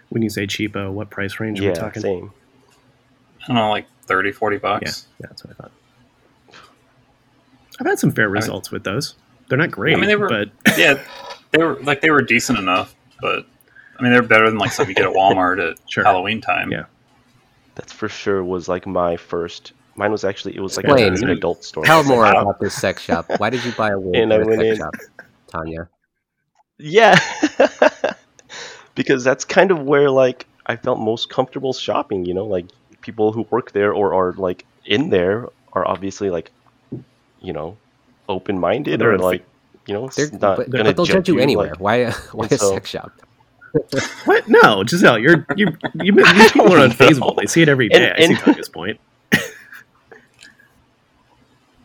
When 0.09 0.21
you 0.21 0.29
say 0.29 0.47
cheapo, 0.47 0.91
what 0.91 1.09
price 1.09 1.39
range 1.39 1.61
are 1.61 1.63
yeah, 1.63 1.71
we 1.71 1.71
talking? 1.71 2.03
same. 2.03 2.33
I 3.47 3.53
don't 3.53 3.55
know, 3.55 3.69
like 3.69 3.87
30, 4.07 4.31
40 4.31 4.57
bucks. 4.57 5.07
yeah, 5.19 5.27
that's 5.29 5.43
what 5.45 5.53
I 5.57 5.63
thought. 5.63 5.71
I've 7.79 7.85
had 7.87 7.99
some 7.99 8.11
fair 8.11 8.27
results 8.29 8.71
with 8.71 8.83
those. 8.83 9.15
They're 9.47 9.57
not 9.57 9.71
great, 9.71 9.95
I 9.95 9.99
mean, 9.99 10.07
they 10.09 10.15
were- 10.15 10.27
but 10.29 10.49
Yeah, 10.77 10.99
they 11.51 11.63
were 11.63 11.75
like 11.83 12.01
they 12.01 12.09
were 12.09 12.21
decent 12.21 12.59
enough, 12.59 12.95
but 13.21 13.45
I 13.97 14.03
mean 14.03 14.11
they're 14.11 14.21
better 14.21 14.49
than 14.49 14.57
like 14.59 14.71
something 14.71 14.89
you 14.95 14.95
get 14.95 15.09
at 15.09 15.15
Walmart 15.15 15.71
at 15.71 15.77
Sure. 15.89 16.03
Halloween 16.03 16.41
time. 16.41 16.71
Yeah. 16.71 16.85
That's 17.75 17.93
for 17.93 18.09
sure 18.09 18.43
was 18.43 18.67
like 18.67 18.85
my 18.87 19.15
first. 19.17 19.73
Mine 19.95 20.11
was 20.11 20.23
actually 20.23 20.55
it 20.55 20.59
was 20.61 20.75
like 20.77 20.85
Explain. 20.85 21.13
a, 21.13 21.21
an 21.21 21.29
adult 21.29 21.63
store. 21.63 21.85
Tell 21.85 21.99
It's 22.01 22.09
like, 22.09 22.15
more 22.17 22.25
wow. 22.25 22.41
about 22.41 22.59
this 22.59 22.73
sex 22.75 23.01
shop. 23.03 23.25
Why 23.37 23.49
did 23.49 23.63
you 23.63 23.71
buy 23.73 23.91
a 23.91 23.99
wig 23.99 24.15
And 24.15 24.33
at 24.33 24.39
I 24.41 24.43
a 24.43 24.45
went 24.47 24.61
sex 24.61 24.71
in- 24.71 24.77
shop, 24.77 24.93
Tanya? 25.47 25.89
Yeah, 26.79 27.17
because 28.95 29.23
that's 29.23 29.45
kind 29.45 29.71
of 29.71 29.81
where 29.83 30.09
like 30.11 30.45
I 30.65 30.75
felt 30.75 30.99
most 30.99 31.29
comfortable 31.29 31.73
shopping. 31.73 32.25
You 32.25 32.33
know, 32.33 32.45
like 32.45 32.65
people 33.07 33.31
who 33.31 33.43
work 33.55 33.71
there 33.71 33.91
or 33.99 34.07
are 34.19 34.33
like 34.33 34.65
in 34.85 35.09
there 35.09 35.47
are 35.73 35.87
obviously 35.87 36.29
like, 36.29 36.51
you 37.41 37.53
know, 37.57 37.77
open 38.29 38.59
minded 38.59 39.01
or 39.01 39.17
like, 39.17 39.43
you 39.87 39.93
know, 39.95 40.09
They're, 40.09 40.29
not 40.31 40.57
but, 40.57 40.69
gonna 40.69 40.83
but 40.83 40.95
they'll 40.97 41.05
judge 41.05 41.27
you 41.29 41.35
you, 41.35 41.39
anywhere. 41.47 41.71
like- 41.71 41.79
why? 41.79 42.11
Why 42.37 42.47
a 42.51 42.57
so- 42.57 42.73
sex 42.73 42.89
shop? 42.89 43.11
What? 44.25 44.47
No, 44.47 44.83
Giselle, 44.85 45.19
you're 45.19 45.45
you 45.55 45.67
you 46.05 46.11
these 46.39 46.51
people 46.51 46.73
are 46.73 46.87
unfazable. 46.87 47.35
They 47.39 47.45
see 47.47 47.61
it 47.61 47.69
every 47.69 47.89
day. 47.89 48.03
And- 48.09 48.13
I 48.13 48.17
see 48.19 48.25
and- 48.33 48.37
Tanya's 48.43 48.69
point. 48.69 48.99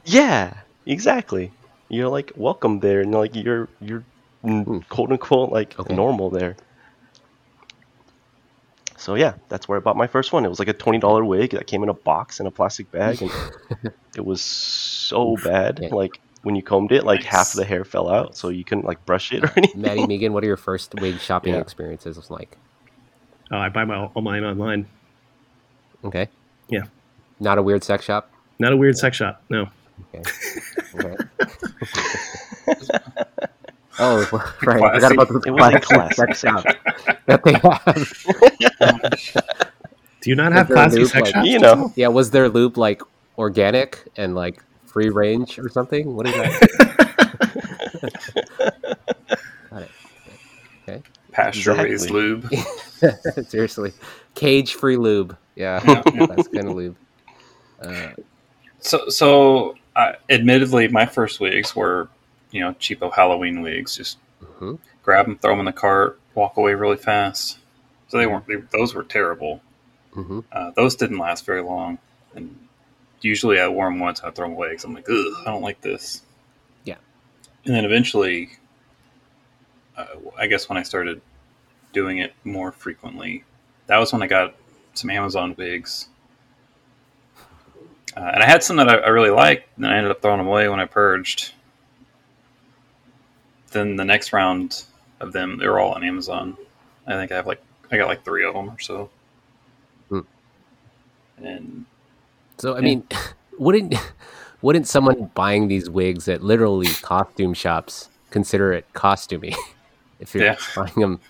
Yeah, 0.04 0.54
exactly. 0.86 1.52
You're 1.88 2.08
like 2.08 2.32
welcome 2.36 2.80
there, 2.80 3.00
and 3.02 3.12
like 3.12 3.34
you're 3.36 3.68
you're 3.80 4.04
mm, 4.44 4.64
Hmm. 4.64 4.78
quote 4.88 5.10
unquote 5.12 5.50
like 5.52 5.78
Okay. 5.78 5.94
normal 5.94 6.30
there. 6.30 6.56
So 9.02 9.16
yeah, 9.16 9.34
that's 9.48 9.66
where 9.68 9.76
I 9.76 9.80
bought 9.80 9.96
my 9.96 10.06
first 10.06 10.32
one. 10.32 10.44
It 10.44 10.48
was 10.48 10.60
like 10.60 10.68
a 10.68 10.72
twenty 10.72 10.98
dollar 11.00 11.24
wig 11.24 11.50
that 11.50 11.66
came 11.66 11.82
in 11.82 11.88
a 11.88 11.94
box 11.94 12.38
in 12.38 12.46
a 12.46 12.52
plastic 12.52 12.88
bag, 12.92 13.20
and 13.20 13.32
it 14.16 14.24
was 14.24 14.40
so 14.40 15.36
bad. 15.42 15.80
Yeah. 15.82 15.88
Like 15.92 16.20
when 16.44 16.54
you 16.54 16.62
combed 16.62 16.92
it, 16.92 17.02
like 17.04 17.24
half 17.24 17.38
Nice. 17.48 17.54
of 17.54 17.58
the 17.58 17.64
hair 17.64 17.84
fell 17.84 18.08
out, 18.08 18.36
so 18.36 18.48
you 18.48 18.62
couldn't 18.64 18.84
like 18.84 19.04
brush 19.04 19.32
it 19.32 19.42
or 19.42 19.50
anything. 19.56 19.80
Maddie 19.80 20.06
Meegan, 20.06 20.30
what 20.30 20.44
are 20.44 20.46
your 20.46 20.56
first 20.56 20.94
wig 21.00 21.18
shopping 21.18 21.54
Yeah. 21.54 21.60
experiences 21.60 22.30
like? 22.30 22.56
Oh, 23.50 23.58
I 23.58 23.68
buy 23.70 23.84
my 23.84 24.06
all 24.06 24.22
mine 24.22 24.44
online. 24.44 24.86
Okay. 26.04 26.28
Yeah. 26.68 26.84
Not 27.40 27.58
a 27.58 27.62
weird 27.62 27.82
sex 27.82 28.04
shop. 28.04 28.30
Not 28.60 28.72
a 28.72 28.76
weird 28.76 28.96
sex 28.96 29.16
shop. 29.16 29.42
No. 29.50 29.66
Okay. 30.14 30.22
Okay. 30.94 31.16
oh, 33.98 34.28
right. 34.62 34.76
I 34.76 34.78
Classy. 34.78 34.94
forgot 34.94 35.12
about 35.12 35.28
the 35.28 35.42
It 35.46 35.50
was 35.50 35.74
a 35.74 35.80
classic 35.80 35.82
classic 36.16 36.34
sex 36.36 36.40
shop 36.40 36.64
that 37.26 37.42
they 37.44 37.52
have. 37.52 37.94
Do 40.20 40.30
you 40.30 40.36
not 40.36 40.52
Was 40.52 40.58
have 40.58 40.68
there 40.68 40.76
classy 40.76 40.98
loop, 41.00 41.08
sex 41.10 41.22
like- 41.22 41.34
shops? 41.34 41.48
You 41.48 41.58
know, 41.58 41.92
Yeah, 41.96 42.08
was 42.08 42.30
their 42.30 42.48
loop 42.48 42.76
like 42.76 43.02
organic 43.38 44.06
and 44.16 44.34
like 44.34 44.62
free 44.86 45.08
range 45.08 45.58
or 45.58 45.68
something? 45.68 46.14
What 46.14 46.26
is 46.28 46.34
that? 46.34 46.52
Got 49.70 49.82
it. 50.86 51.02
Pasture 51.32 51.74
raised 51.74 52.10
Exactly. 52.10 52.20
lube. 52.20 53.46
Seriously, 53.48 53.92
cage 54.34 54.74
free 54.74 54.96
lube. 54.96 55.36
Yeah, 55.56 55.80
Yeah, 55.86 56.02
yeah. 56.14 56.26
that's 56.26 56.48
kind 56.48 56.68
of 56.68 56.74
lube. 56.74 56.96
Uh, 57.80 58.08
So, 58.80 59.08
so 59.08 59.74
uh, 59.96 60.12
admittedly, 60.28 60.88
my 60.88 61.06
first 61.06 61.38
wigs 61.40 61.74
were, 61.76 62.08
you 62.52 62.60
know, 62.60 62.72
cheapo 62.74 63.12
Halloween 63.12 63.62
wigs. 63.62 63.96
Just 63.96 64.18
mhm. 64.40 64.78
grab 65.02 65.26
them, 65.26 65.38
throw 65.38 65.50
them 65.50 65.60
in 65.60 65.64
the 65.64 65.72
cart, 65.72 66.20
walk 66.34 66.56
away 66.56 66.74
really 66.74 66.96
fast. 66.96 67.58
So 68.08 68.18
they 68.18 68.26
weren't. 68.26 68.46
They, 68.46 68.56
those 68.56 68.94
were 68.94 69.02
terrible. 69.02 69.60
Mhm. 70.14 70.44
Uh, 70.52 70.70
those 70.76 70.94
didn't 70.94 71.18
last 71.18 71.44
very 71.44 71.62
long, 71.62 71.98
and 72.34 72.68
usually 73.22 73.58
I 73.58 73.68
wore 73.68 73.86
them 73.86 73.98
once. 73.98 74.20
I 74.20 74.26
would 74.26 74.36
throw 74.36 74.46
them 74.46 74.54
away 74.56 74.68
because 74.68 74.84
I'm 74.84 74.94
like, 74.94 75.08
Ugh, 75.08 75.34
I 75.40 75.44
don't 75.46 75.62
like 75.62 75.80
this. 75.80 76.22
Yeah. 76.84 76.96
And 77.64 77.74
then 77.74 77.84
eventually, 77.84 78.50
uh, 79.96 80.06
I 80.38 80.46
guess 80.46 80.68
when 80.68 80.76
I 80.76 80.82
started 80.82 81.22
doing 81.92 82.18
it 82.18 82.34
more 82.44 82.70
frequently, 82.72 83.44
that 83.86 83.98
was 83.98 84.12
when 84.12 84.22
I 84.22 84.26
got 84.26 84.54
some 84.94 85.10
Amazon 85.10 85.54
wigs. 85.56 86.08
Uh, 88.14 88.30
and 88.34 88.42
I 88.42 88.46
had 88.46 88.62
some 88.62 88.76
that 88.76 88.88
I, 88.90 88.96
I 88.96 89.08
really 89.08 89.30
liked, 89.30 89.76
and 89.76 89.86
I 89.86 89.96
ended 89.96 90.10
up 90.10 90.20
throwing 90.20 90.38
them 90.38 90.46
away 90.46 90.68
when 90.68 90.80
I 90.80 90.84
purged. 90.84 91.54
Then 93.72 93.96
the 93.96 94.04
next 94.04 94.32
round 94.32 94.84
of 95.20 95.32
them, 95.32 95.58
they're 95.58 95.78
all 95.78 95.92
on 95.92 96.04
Amazon. 96.04 96.56
I 97.06 97.12
think 97.14 97.32
I 97.32 97.36
have 97.36 97.46
like 97.46 97.62
I 97.90 97.96
got 97.96 98.08
like 98.08 98.24
three 98.24 98.44
of 98.44 98.54
them 98.54 98.70
or 98.70 98.78
so. 98.78 99.10
Hmm. 100.08 100.20
And 101.38 101.84
So 102.58 102.74
I 102.74 102.78
Yeah. 102.78 102.84
mean, 102.84 103.06
wouldn't 103.58 103.94
wouldn't 104.62 104.86
someone 104.86 105.30
buying 105.34 105.68
these 105.68 105.90
wigs 105.90 106.28
at 106.28 106.42
literally 106.42 106.86
costume 107.02 107.54
shops 107.54 108.08
consider 108.30 108.72
it 108.72 108.86
costuming? 108.92 109.54
if 110.20 110.34
you're 110.34 110.44
Yeah. 110.44 110.56
buying 110.76 110.94
them 110.94 111.20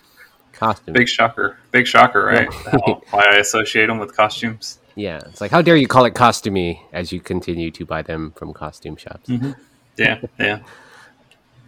costume, 0.51 0.93
big 0.93 1.07
shocker, 1.07 1.57
big 1.71 1.87
shocker, 1.87 2.25
right? 2.25 2.47
Yeah. 2.67 2.95
Why 3.09 3.25
I 3.31 3.37
associate 3.37 3.87
them 3.87 3.97
with 3.99 4.15
costumes. 4.15 4.79
yeah, 4.95 5.17
it's 5.25 5.41
like 5.41 5.49
how 5.51 5.61
dare 5.63 5.75
you 5.75 5.87
call 5.87 6.05
it 6.05 6.13
costumey 6.13 6.79
as 6.93 7.11
you 7.11 7.19
continue 7.19 7.71
to 7.71 7.85
buy 7.85 8.01
them 8.03 8.31
from 8.35 8.53
costume 8.53 8.95
shops. 8.95 9.29
Yeah, 9.97 10.19
yeah. 10.39 10.59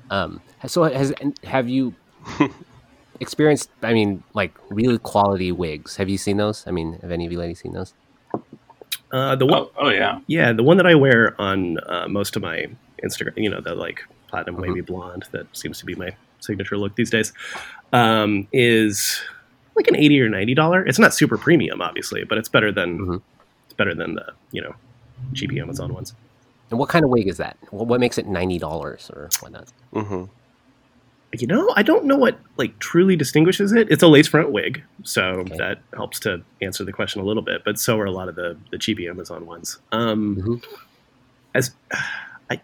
Um, 0.09 0.41
so 0.67 0.83
has 0.83 1.13
have 1.43 1.67
you 1.69 1.93
experienced? 3.19 3.69
I 3.81 3.93
mean, 3.93 4.23
like 4.33 4.53
really 4.69 4.97
quality 4.99 5.51
wigs. 5.51 5.95
Have 5.97 6.09
you 6.09 6.17
seen 6.17 6.37
those? 6.37 6.65
I 6.67 6.71
mean, 6.71 6.99
have 7.01 7.11
any 7.11 7.25
of 7.25 7.31
you 7.31 7.39
ladies 7.39 7.59
seen 7.59 7.73
those? 7.73 7.93
Uh, 9.11 9.35
the 9.35 9.45
one, 9.45 9.61
Oh, 9.63 9.71
oh 9.77 9.89
yeah. 9.89 10.19
yeah, 10.27 10.51
the 10.51 10.63
one 10.63 10.77
that 10.77 10.85
I 10.87 10.95
wear 10.95 11.39
on 11.39 11.77
uh, 11.87 12.07
most 12.07 12.35
of 12.35 12.41
my 12.41 12.67
Instagram, 13.03 13.37
you 13.37 13.49
know, 13.49 13.61
the 13.61 13.75
like 13.75 14.03
platinum 14.27 14.57
Mhm. 14.57 14.61
wavy 14.61 14.81
blonde 14.81 15.23
that 15.31 15.45
seems 15.55 15.79
to 15.79 15.85
be 15.85 15.95
my 15.95 16.15
signature 16.39 16.77
look 16.77 16.95
these 16.95 17.09
days, 17.11 17.31
um, 17.93 18.47
is 18.51 19.21
like 19.75 19.87
an 19.87 19.95
eighty 19.95 20.19
or 20.21 20.27
ninety 20.29 20.53
dollar. 20.53 20.85
It's 20.85 20.99
not 20.99 21.13
super 21.13 21.37
premium, 21.37 21.81
obviously, 21.81 22.23
but 22.23 22.37
it's 22.37 22.49
better 22.49 22.71
than 22.71 22.99
Mhm. 22.99 23.21
it's 23.65 23.73
better 23.73 23.93
than 23.95 24.15
the 24.15 24.33
you 24.51 24.61
know 24.61 24.75
cheap 25.33 25.51
Amazon 25.53 25.93
ones. 25.93 26.13
And 26.75 26.79
what 26.81 26.89
kind 26.89 27.05
of 27.05 27.09
wig 27.11 27.27
is 27.29 27.37
that? 27.37 27.55
What, 27.71 27.87
what 27.87 28.01
makes 28.01 28.17
it 28.17 28.27
ninety 28.27 28.59
dollars 28.59 29.09
or 29.13 29.29
whatnot? 29.39 29.69
hmm 29.93 30.25
You 31.39 31.47
know, 31.47 31.71
I 31.77 31.83
don't 31.83 32.03
know 32.03 32.17
what 32.17 32.37
like 32.57 32.77
truly 32.79 33.15
distinguishes 33.15 33.71
it. 33.71 33.89
It's 33.89 34.03
a 34.03 34.07
lace 34.09 34.27
front 34.27 34.51
wig, 34.51 34.83
so 35.03 35.21
Okay. 35.23 35.57
that 35.57 35.79
helps 35.93 36.19
to 36.21 36.41
answer 36.61 36.83
the 36.83 36.91
question 36.91 37.21
a 37.21 37.23
little 37.23 37.43
bit. 37.43 37.61
But 37.63 37.79
so 37.79 37.97
are 37.97 38.03
a 38.05 38.11
lot 38.11 38.27
of 38.27 38.35
the 38.35 38.57
the 38.71 38.77
cheapy 38.77 39.07
Amazon 39.07 39.45
ones. 39.45 39.79
Um, 39.93 40.35
Mhm. 40.35 40.63
As 41.53 41.71
I, 42.51 42.59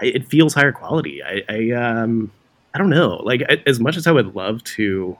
I, 0.00 0.06
it 0.06 0.26
feels 0.28 0.52
higher 0.54 0.72
quality. 0.72 1.22
I, 1.22 1.42
I, 1.48 1.70
um, 1.70 2.32
I 2.74 2.78
don't 2.78 2.90
know. 2.90 3.20
Like 3.22 3.42
I, 3.48 3.62
as 3.64 3.78
much 3.78 3.96
as 3.96 4.08
I 4.08 4.10
would 4.12 4.34
love 4.34 4.64
to 4.76 5.16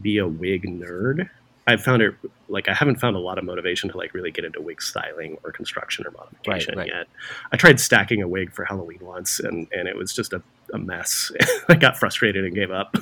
be 0.00 0.18
a 0.18 0.26
wig 0.26 0.64
nerd, 0.64 1.28
I've 1.66 1.82
found 1.82 2.02
it 2.02 2.14
like 2.48 2.68
I 2.68 2.74
haven't 2.74 2.96
found 2.96 3.14
a 3.14 3.20
lot 3.20 3.38
of 3.38 3.44
motivation 3.44 3.88
to 3.90 3.96
like 3.96 4.14
really 4.14 4.30
get 4.30 4.44
into 4.44 4.60
wig 4.60 4.82
styling 4.82 5.38
or 5.44 5.52
construction 5.52 6.04
or 6.06 6.10
modification 6.10 6.76
right. 6.76 6.88
yet. 6.88 7.06
I 7.52 7.56
tried 7.56 7.78
stacking 7.78 8.20
a 8.20 8.28
wig 8.28 8.52
for 8.52 8.64
Halloween 8.64 8.98
once, 9.00 9.38
and 9.38 9.68
and 9.72 9.88
it 9.88 9.96
was 9.96 10.12
just 10.12 10.32
a, 10.32 10.42
a 10.72 10.78
mess. 10.78 11.30
I 11.68 11.74
got 11.74 11.96
frustrated 11.96 12.44
and 12.44 12.54
gave 12.54 12.70
up. 12.72 12.96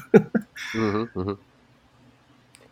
hmm 0.73 1.05
hmm 1.05 1.33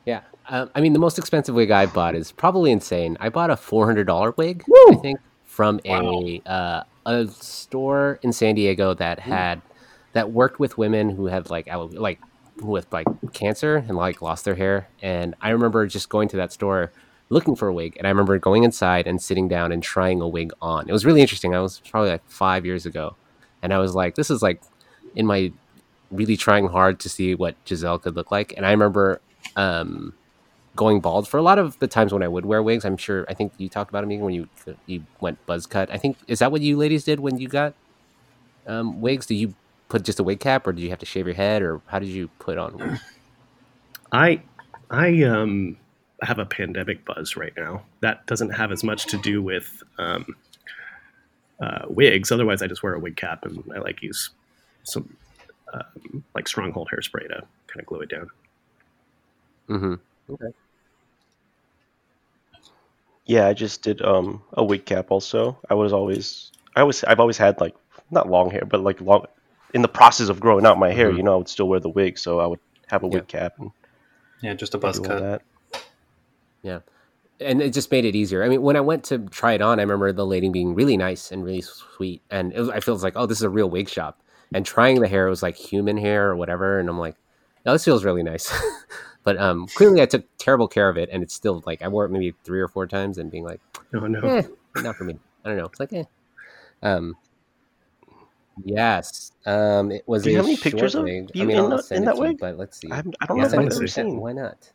Yeah, 0.05 0.21
um, 0.49 0.71
I 0.75 0.81
mean, 0.81 0.93
the 0.93 0.99
most 0.99 1.19
expensive 1.19 1.55
wig 1.55 1.71
I 1.71 1.87
bought 1.87 2.15
is 2.15 2.33
probably 2.33 2.71
insane. 2.71 3.17
I 3.21 3.31
bought 3.31 3.51
a 3.51 3.57
four 3.57 3.87
hundred 3.87 4.07
dollar 4.07 4.33
wig, 4.37 4.65
I 4.91 4.95
think, 4.97 5.21
from 5.45 5.81
a 5.87 6.43
uh, 6.45 6.83
a 7.07 7.27
store 7.29 8.19
in 8.23 8.33
San 8.33 8.55
Diego 8.55 8.93
that 8.95 9.19
had 9.19 9.63
that 10.13 10.33
worked 10.33 10.61
with 10.61 10.77
women 10.77 11.09
who 11.09 11.27
had 11.27 11.49
like 11.49 11.67
like 11.73 12.21
with 12.63 12.87
like 12.93 13.07
cancer 13.33 13.77
and 13.77 13.97
like 13.97 14.23
lost 14.23 14.45
their 14.45 14.55
hair. 14.55 14.89
And 15.03 15.35
I 15.41 15.51
remember 15.51 15.87
just 15.87 16.09
going 16.09 16.29
to 16.29 16.37
that 16.37 16.53
store 16.53 16.93
looking 17.31 17.55
for 17.55 17.69
a 17.69 17.75
wig, 17.75 17.95
and 17.99 18.07
I 18.07 18.11
remember 18.11 18.39
going 18.39 18.65
inside 18.65 19.07
and 19.07 19.21
sitting 19.21 19.49
down 19.49 19.71
and 19.73 19.83
trying 19.83 20.21
a 20.21 20.29
wig 20.29 20.53
on. 20.63 20.89
It 20.89 20.93
was 20.93 21.05
really 21.05 21.21
interesting. 21.21 21.55
I 21.55 21.61
was 21.61 21.81
probably 21.91 22.11
like 22.11 22.23
five 22.27 22.65
years 22.65 22.87
ago, 22.87 23.17
and 23.63 23.73
I 23.73 23.79
was 23.79 23.95
like, 23.95 24.15
this 24.15 24.31
is 24.31 24.43
like 24.43 24.63
in 25.15 25.27
my 25.27 25.53
really 26.11 26.37
trying 26.37 26.69
hard 26.69 27.01
to 27.01 27.09
see 27.09 27.35
what 27.35 27.55
Giselle 27.67 27.99
could 27.99 28.17
look 28.17 28.31
like. 28.31 28.55
And 28.57 28.65
I 28.65 28.71
remember 28.71 29.21
um, 29.57 30.15
going 30.77 31.01
bald 31.01 31.29
for 31.29 31.37
a 31.37 31.43
lot 31.43 31.59
of 31.59 31.79
the 31.81 31.87
times 31.87 32.13
when 32.13 32.23
I 32.23 32.29
would 32.29 32.47
wear 32.47 32.63
wigs. 32.63 32.85
I'm 32.85 32.97
sure. 32.97 33.27
I 33.29 33.35
think 33.35 33.53
you 33.59 33.69
talked 33.69 33.91
about 33.91 34.05
it 34.05 34.07
Meegan, 34.07 34.21
when 34.21 34.35
you 34.35 34.49
you 34.87 35.05
went 35.21 35.45
buzz 35.47 35.67
cut. 35.67 35.91
I 35.91 35.99
think 35.99 36.17
is 36.27 36.39
that 36.39 36.51
what 36.53 36.63
you 36.63 36.77
ladies 36.77 37.05
did 37.05 37.21
when 37.21 37.39
you 37.39 37.49
got 37.49 37.75
um, 38.67 39.01
wigs? 39.01 39.27
Did 39.27 39.35
you 39.35 39.55
put 39.89 40.05
just 40.05 40.21
a 40.21 40.23
wig 40.23 40.41
cap, 40.41 40.67
or 40.67 40.73
did 40.73 40.83
you 40.83 40.91
have 40.91 40.99
to 41.01 41.07
shave 41.07 41.27
your 41.27 41.35
head, 41.35 41.63
or 41.63 41.81
how 41.87 41.99
did 41.99 42.09
you 42.09 42.29
put 42.39 42.59
on? 42.59 42.79
wigs? 42.79 43.01
I 44.13 44.43
I 44.91 45.23
um 45.25 45.77
have 46.23 46.39
a 46.39 46.47
pandemic 46.47 47.05
buzz 47.05 47.37
right 47.37 47.53
now. 47.57 47.85
That 48.01 48.27
doesn't 48.27 48.51
have 48.51 48.73
as 48.73 48.83
much 48.83 49.07
to 49.07 49.19
do 49.19 49.43
with 49.43 49.83
um, 49.99 50.35
uh, 51.63 51.87
wigs. 51.89 52.33
Otherwise, 52.33 52.63
I 52.63 52.67
just 52.67 52.83
wear 52.83 52.95
a 52.95 52.99
wig 53.01 53.17
cap 53.17 53.45
and 53.45 53.63
I 53.75 53.79
like 53.79 54.03
use 54.03 54.31
some 54.85 55.17
um, 55.73 56.25
like 56.35 56.49
stronghold 56.49 56.89
hairspray 56.93 57.29
to 57.29 57.43
kind 57.67 57.81
of 57.81 57.87
glue 57.87 58.01
it 58.01 58.11
down. 58.11 58.31
hmm 59.69 59.95
Okay. 60.31 60.53
Yeah, 63.27 63.47
I 63.47 63.53
just 63.53 63.83
did 63.83 64.03
um 64.03 64.43
a 64.55 64.65
wig 64.65 64.87
cap 64.87 65.11
also. 65.11 65.59
I 65.69 65.75
was 65.75 65.93
always 65.93 66.51
I 66.75 66.81
always 66.81 67.05
I've 67.05 67.21
always 67.21 67.39
had 67.39 67.61
like 67.61 67.75
not 68.11 68.29
long 68.29 68.51
hair, 68.51 68.65
but 68.65 68.81
like 68.81 69.01
long 69.01 69.27
in 69.75 69.83
the 69.83 69.89
process 69.89 70.29
of 70.29 70.41
growing 70.41 70.65
out 70.67 70.79
my 70.79 70.91
hair, 70.93 71.11
Mhm. 71.11 71.17
you 71.19 71.23
know, 71.23 71.35
I 71.35 71.37
would 71.37 71.49
still 71.49 71.69
wear 71.69 71.81
the 71.81 71.89
wig, 71.89 72.19
so 72.19 72.41
I 72.41 72.47
would 72.47 72.61
have 72.87 73.03
a 73.03 73.07
Yeah. 73.07 73.15
wig 73.15 73.29
cap 73.29 73.55
and 73.59 73.71
Yeah, 74.41 74.55
just 74.55 74.75
a 74.75 74.79
buzz 74.79 74.99
cut. 74.99 75.21
that. 75.21 75.43
and 77.41 77.63
it 77.63 77.73
just 77.73 77.93
made 77.93 78.05
it 78.05 78.17
easier. 78.17 78.43
I 78.43 78.49
mean, 78.49 78.63
when 78.63 78.75
I 78.75 78.81
went 78.81 79.05
to 79.05 79.19
try 79.29 79.53
it 79.53 79.63
on, 79.63 79.79
I 79.79 79.83
remember 79.83 80.13
the 80.13 80.27
lady 80.27 80.49
being 80.49 80.75
really 80.75 80.97
nice 80.97 81.31
and 81.31 81.45
really 81.45 81.61
sweet, 81.61 82.21
and 82.31 82.53
it 82.53 82.59
was, 82.59 82.69
I 82.69 82.81
felt 82.81 83.01
like, 83.01 83.13
oh, 83.15 83.27
this 83.27 83.39
is 83.39 83.45
a 83.45 83.49
real 83.49 83.71
wig 83.71 83.89
shop. 83.89 84.21
And 84.53 84.67
trying 84.67 85.01
the 85.01 85.07
hair 85.07 85.29
it 85.29 85.31
was 85.31 85.41
like 85.43 85.55
human 85.55 85.97
hair 85.97 86.31
or 86.31 86.37
whatever, 86.37 86.81
and 86.81 86.89
I'm 86.89 86.99
like, 86.99 87.15
no, 87.65 87.73
this 87.75 87.85
feels 87.85 88.05
really 88.05 88.25
nice. 88.25 88.53
but 89.23 89.37
um, 89.39 89.69
clearly, 89.69 90.03
I 90.03 90.07
took 90.07 90.25
terrible 90.39 90.67
care 90.67 90.89
of 90.89 90.97
it, 90.97 91.11
and 91.13 91.23
it's 91.23 91.33
still 91.33 91.63
like 91.65 91.81
I 91.81 91.87
wore 91.87 92.07
it 92.07 92.11
maybe 92.11 92.35
three 92.43 92.61
or 92.61 92.67
four 92.67 92.89
times, 92.89 93.19
and 93.19 93.31
being 93.31 93.45
like, 93.45 93.61
Oh 93.95 94.01
no! 94.09 94.21
eh, 94.27 94.43
not 94.75 94.97
for 94.97 95.05
me. 95.05 95.17
I 95.45 95.49
don't 95.49 95.59
know. 95.59 95.67
It's 95.67 95.79
like, 95.79 95.93
eh. 95.93 96.05
Um, 96.83 97.15
Yes. 98.65 99.33
Um, 99.47 99.91
it 99.93 100.03
was 100.07 100.25
Do 100.25 100.31
you 100.31 100.37
a 100.37 100.39
have 100.41 100.47
any 100.47 100.57
pictures 100.57 100.95
of 100.95 101.05
wig. 101.05 101.31
I 101.35 101.39
you 101.39 101.47
mean, 101.47 101.57
in 101.59 101.63
I'll 101.73 101.77
that- 101.77 101.93
in 101.93 102.05
that 102.05 102.13
to 102.13 102.17
you, 102.19 102.23
wig? 102.29 102.39
but 102.39 102.59
let's 102.59 102.79
see. 102.79 102.91
I'm, 102.91 103.13
I 103.21 103.27
don't 103.27 103.39
Yes, 103.39 103.53
know 103.53 103.59
I 103.59 103.63
if 103.63 103.67
I've 103.71 103.77
ever 103.77 103.87
seen. 103.87 104.21
Why 104.21 104.33
not? 104.33 104.71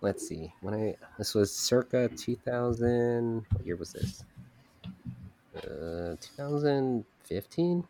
Let's 0.00 0.26
see. 0.28 0.52
When 0.60 0.74
I 0.74 0.94
this 1.18 1.34
was 1.34 1.54
circa 1.54 2.08
2000. 2.08 3.44
What 3.52 3.66
year 3.66 3.76
was 3.76 3.92
this? 3.92 4.24
Uh, 5.56 6.16
2015. 6.20 7.84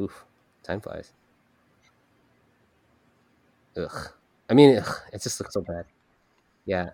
Oof, 0.00 0.24
time 0.62 0.80
flies. 0.80 1.12
Ugh. 3.76 4.08
I 4.50 4.54
mean, 4.54 4.78
ugh, 4.78 4.94
it 5.12 5.22
just 5.22 5.40
looks 5.40 5.54
so 5.54 5.62
bad. 5.62 5.84
Yeah. 6.66 6.90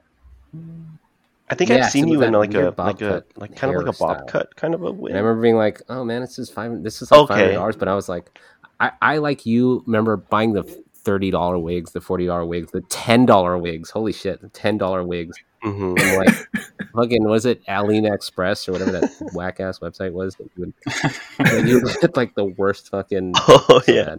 I 1.51 1.55
think 1.55 1.71
Yes, 1.71 1.87
I've 1.87 1.93
seen 1.93 2.09
it 2.09 2.13
you 2.13 2.23
in 2.23 2.33
like 2.33 2.55
a 2.55 2.75
like 2.77 3.01
a 3.01 3.25
like 3.37 3.57
kind 3.57 3.75
of 3.75 3.83
like 3.85 3.95
a 3.95 3.99
bob 3.99 4.19
hairstyle. 4.19 4.29
cut 4.29 4.57
kind 4.57 4.75
of 4.75 4.83
a 4.83 4.91
wig. 4.93 5.11
And 5.11 5.19
I 5.19 5.23
remember 5.23 5.43
being 5.43 5.57
like, 5.57 5.81
"Oh 5.89 6.05
man, 6.05 6.21
this 6.21 6.39
is 6.39 6.51
five. 6.51 6.83
This 6.83 7.01
is 7.01 7.11
like 7.11 7.21
five 7.21 7.31
Okay. 7.31 7.41
hundred 7.43 7.55
dollars." 7.55 7.77
But 7.77 7.89
I 7.89 7.95
was 7.95 8.09
like, 8.09 8.39
I, 8.81 8.93
I 9.01 9.19
like 9.19 9.47
you. 9.47 9.83
Remember 9.87 10.17
buying 10.17 10.53
the 10.53 10.63
thirty 10.63 11.31
dollar 11.31 11.59
wigs, 11.59 11.93
the 11.93 12.01
forty 12.03 12.27
dollar 12.27 12.45
wigs, 12.45 12.71
the 12.73 12.83
ten 12.83 13.25
dollar 13.25 13.57
wigs. 13.57 13.91
Holy 13.91 14.13
shit, 14.13 14.43
the 14.43 14.49
ten 14.51 14.77
dollar 14.77 15.03
wigs. 15.05 15.39
hmm 15.63 15.95
And 15.99 16.17
like, 16.17 16.35
fucking, 16.95 17.25
was 17.27 17.47
it 17.47 17.65
AliExpress 17.67 18.69
or 18.69 18.73
whatever 18.73 18.93
that 18.93 19.11
whack 19.33 19.59
ass 19.61 19.79
website 19.79 20.13
was? 20.13 20.35
That 20.37 20.51
you 20.55 20.61
would, 20.67 20.75
that 21.39 21.65
you 21.67 21.81
would 21.81 21.97
get 22.01 22.15
like 22.17 22.35
the 22.35 22.45
worst 22.45 22.91
fucking. 22.91 23.33
Oh 23.37 23.81
yeah. 23.89 24.17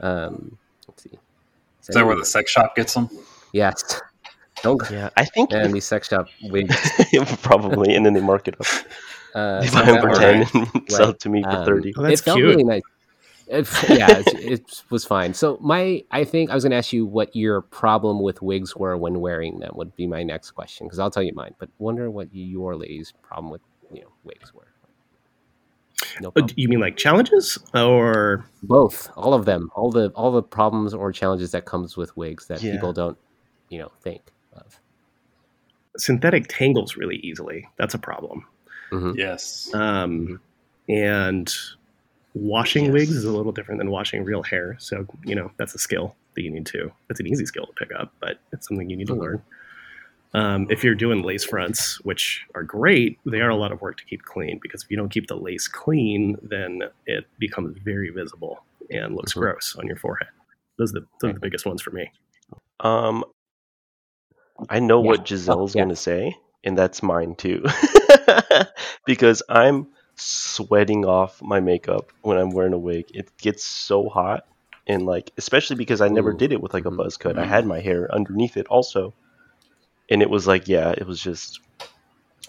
Um, 0.00 0.56
let's 0.88 1.02
see. 1.02 1.10
Is 1.82 1.94
that 1.94 2.06
where 2.06 2.16
the 2.16 2.24
sex 2.24 2.50
shop 2.50 2.74
gets 2.74 2.94
them? 2.94 3.10
Yes. 3.52 4.00
Don't. 4.62 4.82
Yeah, 4.90 5.10
I 5.16 5.24
think 5.24 5.52
And 5.52 5.72
these 5.72 5.84
sex 5.86 6.08
shop 6.08 6.28
wigs. 6.42 6.76
probably, 7.42 7.94
and 7.94 8.04
then 8.04 8.14
they 8.14 8.20
mark 8.20 8.48
it 8.48 8.56
up. 8.60 8.66
Uh, 9.32 9.60
They 9.60 9.68
so 9.68 9.74
buy 9.78 9.84
them 9.86 10.00
for 10.02 10.08
was- 10.08 10.18
ten 10.18 10.46
and 10.74 10.90
sell 10.90 11.10
it 11.10 11.20
to 11.20 11.28
me 11.28 11.40
for 11.44 11.50
Um, 11.50 11.64
thirty. 11.64 11.94
Oh, 11.96 12.02
that's 12.02 12.20
it 12.20 12.24
felt 12.24 12.36
cute. 12.38 12.48
really 12.48 12.64
nice. 12.64 12.82
It, 13.46 13.68
yeah, 13.88 14.18
it, 14.26 14.26
it 14.40 14.82
was 14.90 15.04
fine. 15.04 15.34
So 15.34 15.56
my, 15.60 16.02
I 16.10 16.24
think 16.24 16.50
I 16.50 16.54
was 16.54 16.64
going 16.64 16.72
to 16.72 16.76
ask 16.76 16.92
you 16.92 17.06
what 17.06 17.34
your 17.36 17.60
problem 17.62 18.20
with 18.22 18.42
wigs 18.42 18.74
were 18.74 18.96
when 18.96 19.20
wearing 19.20 19.60
them. 19.60 19.70
Would 19.76 19.94
be 19.94 20.08
my 20.08 20.24
next 20.24 20.50
question 20.50 20.88
because 20.88 20.98
I'll 20.98 21.12
tell 21.12 21.22
you 21.22 21.32
mine. 21.32 21.54
But 21.60 21.68
wonder 21.78 22.10
what 22.10 22.26
your 22.32 22.74
lady's 22.74 23.12
problem 23.22 23.52
with 23.52 23.60
you 23.92 24.00
know 24.00 24.08
wigs 24.24 24.52
were. 24.52 24.66
No 26.20 26.28
Uh, 26.28 26.32
problem. 26.32 26.54
You 26.56 26.68
mean 26.68 26.80
like 26.80 26.96
challenges 26.96 27.56
or 27.72 28.44
Both, 28.64 29.10
all 29.16 29.32
of 29.34 29.44
them, 29.44 29.70
all 29.76 29.92
the 29.92 30.08
all 30.16 30.32
the 30.32 30.42
problems 30.42 30.92
or 30.92 31.12
challenges 31.12 31.52
that 31.52 31.66
comes 31.66 31.96
with 31.96 32.16
wigs 32.16 32.46
that 32.48 32.60
Yeah. 32.62 32.72
people 32.72 32.92
don't, 32.92 33.16
you 33.68 33.78
know, 33.78 33.92
think 34.02 34.22
of. 34.52 34.78
synthetic 35.96 36.46
tangles 36.48 36.96
really 36.96 37.16
easily? 37.16 37.68
That's 37.76 37.94
a 37.94 37.98
problem. 37.98 38.46
Mhm. 38.90 39.16
Yes. 39.16 39.70
Um, 39.74 40.40
and 40.88 41.52
washing 42.34 42.84
Yes. 42.84 42.92
wigs 42.92 43.10
is 43.10 43.24
a 43.24 43.32
little 43.32 43.52
different 43.52 43.80
than 43.80 43.90
washing 43.90 44.22
real 44.24 44.42
hair. 44.44 44.76
So, 44.78 45.04
you 45.24 45.34
know, 45.34 45.50
that's 45.56 45.74
a 45.74 45.78
skill 45.78 46.14
that 46.36 46.42
you 46.42 46.50
need 46.50 46.64
to, 46.66 46.92
it's 47.10 47.18
an 47.20 47.26
easy 47.26 47.44
skill 47.44 47.66
to 47.66 47.72
pick 47.72 47.90
up, 47.98 48.14
but 48.20 48.38
it's 48.52 48.68
something 48.68 48.88
you 48.88 48.96
need 48.96 49.08
to 49.08 49.14
Mhm. 49.14 49.20
learn. 49.20 49.42
Um, 50.32 50.66
if 50.70 50.84
you're 50.84 50.94
doing 50.94 51.22
lace 51.24 51.44
fronts, 51.44 52.00
which 52.04 52.46
are 52.54 52.62
great, 52.62 53.18
they 53.26 53.40
are 53.40 53.50
a 53.50 53.56
lot 53.56 53.72
of 53.72 53.80
work 53.80 53.96
to 53.96 54.04
keep 54.04 54.22
clean 54.22 54.60
because 54.62 54.84
if 54.84 54.90
you 54.92 54.96
don't 54.96 55.08
keep 55.08 55.26
the 55.26 55.36
lace 55.36 55.66
clean, 55.66 56.36
then 56.40 56.82
it 57.06 57.26
becomes 57.40 57.76
very 57.78 58.10
visible 58.10 58.64
and 58.90 59.16
looks 59.16 59.32
Mhm. 59.34 59.40
gross 59.40 59.74
on 59.76 59.88
your 59.88 59.96
forehead. 59.96 60.28
Those 60.78 60.92
are 60.94 61.00
the, 61.00 61.06
those 61.20 61.30
are 61.30 61.34
the 61.34 61.40
biggest 61.40 61.66
ones 61.66 61.82
for 61.82 61.90
me. 61.90 62.12
Um, 62.78 63.24
I 64.68 64.80
know 64.80 65.00
Yeah. 65.00 65.08
what 65.10 65.24
Giselle's 65.24 65.74
yeah. 65.74 65.80
going 65.82 65.88
to 65.90 65.96
say, 65.96 66.36
and 66.64 66.76
that's 66.76 67.02
mine 67.02 67.34
too, 67.36 67.64
because 69.06 69.42
I'm 69.48 69.88
sweating 70.16 71.04
off 71.06 71.40
my 71.42 71.60
makeup 71.60 72.12
when 72.22 72.36
I'm 72.36 72.50
wearing 72.50 72.72
a 72.74 72.78
wig. 72.78 73.06
It 73.14 73.30
gets 73.38 73.64
so 73.64 74.08
hot, 74.08 74.44
and 74.86 75.06
like 75.06 75.30
especially 75.38 75.76
because 75.76 76.00
I 76.00 76.08
never 76.08 76.32
Ooh. 76.32 76.36
did 76.36 76.52
it 76.52 76.60
with 76.60 76.74
like 76.74 76.84
a 76.84 76.90
buzz 76.90 77.16
cut. 77.16 77.38
I 77.38 77.46
had 77.46 77.66
my 77.66 77.80
hair 77.80 78.12
underneath 78.12 78.56
it 78.56 78.66
also, 78.66 79.14
and 80.10 80.22
it 80.22 80.30
was 80.30 80.46
like 80.46 80.68
yeah, 80.68 80.90
it 80.90 81.06
was 81.06 81.20
just 81.20 81.60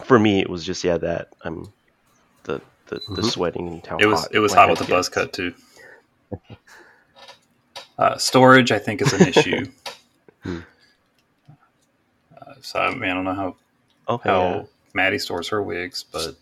for 0.04 0.18
me. 0.18 0.40
It 0.40 0.50
was 0.50 0.64
just 0.64 0.84
yeah 0.84 0.98
that 0.98 1.28
I'm 1.44 1.72
the 2.44 2.60
the, 2.86 3.00
the 3.14 3.22
Mhm. 3.22 3.30
sweating 3.30 3.68
and 3.68 3.86
how 3.86 3.98
It 3.98 4.06
was 4.06 4.20
hot 4.20 4.34
it 4.34 4.38
was 4.40 4.52
hot 4.52 4.68
with 4.68 4.78
the 4.80 4.84
buzz 4.84 5.08
cut 5.08 5.32
too. 5.32 5.54
Uh, 7.98 8.16
storage, 8.16 8.72
I 8.72 8.78
think, 8.78 9.00
is 9.02 9.12
an 9.12 9.20
issue. 9.28 9.70
So 12.62 12.78
I 12.80 12.94
mean, 12.94 13.10
I 13.10 13.14
don't 13.14 13.24
know 13.24 13.34
how 13.34 13.56
Okay, 14.08 14.28
how 14.28 14.40
yeah. 14.42 14.62
Maddie 14.94 15.18
stores 15.18 15.48
her 15.48 15.62
wigs, 15.62 16.04
but 16.10 16.36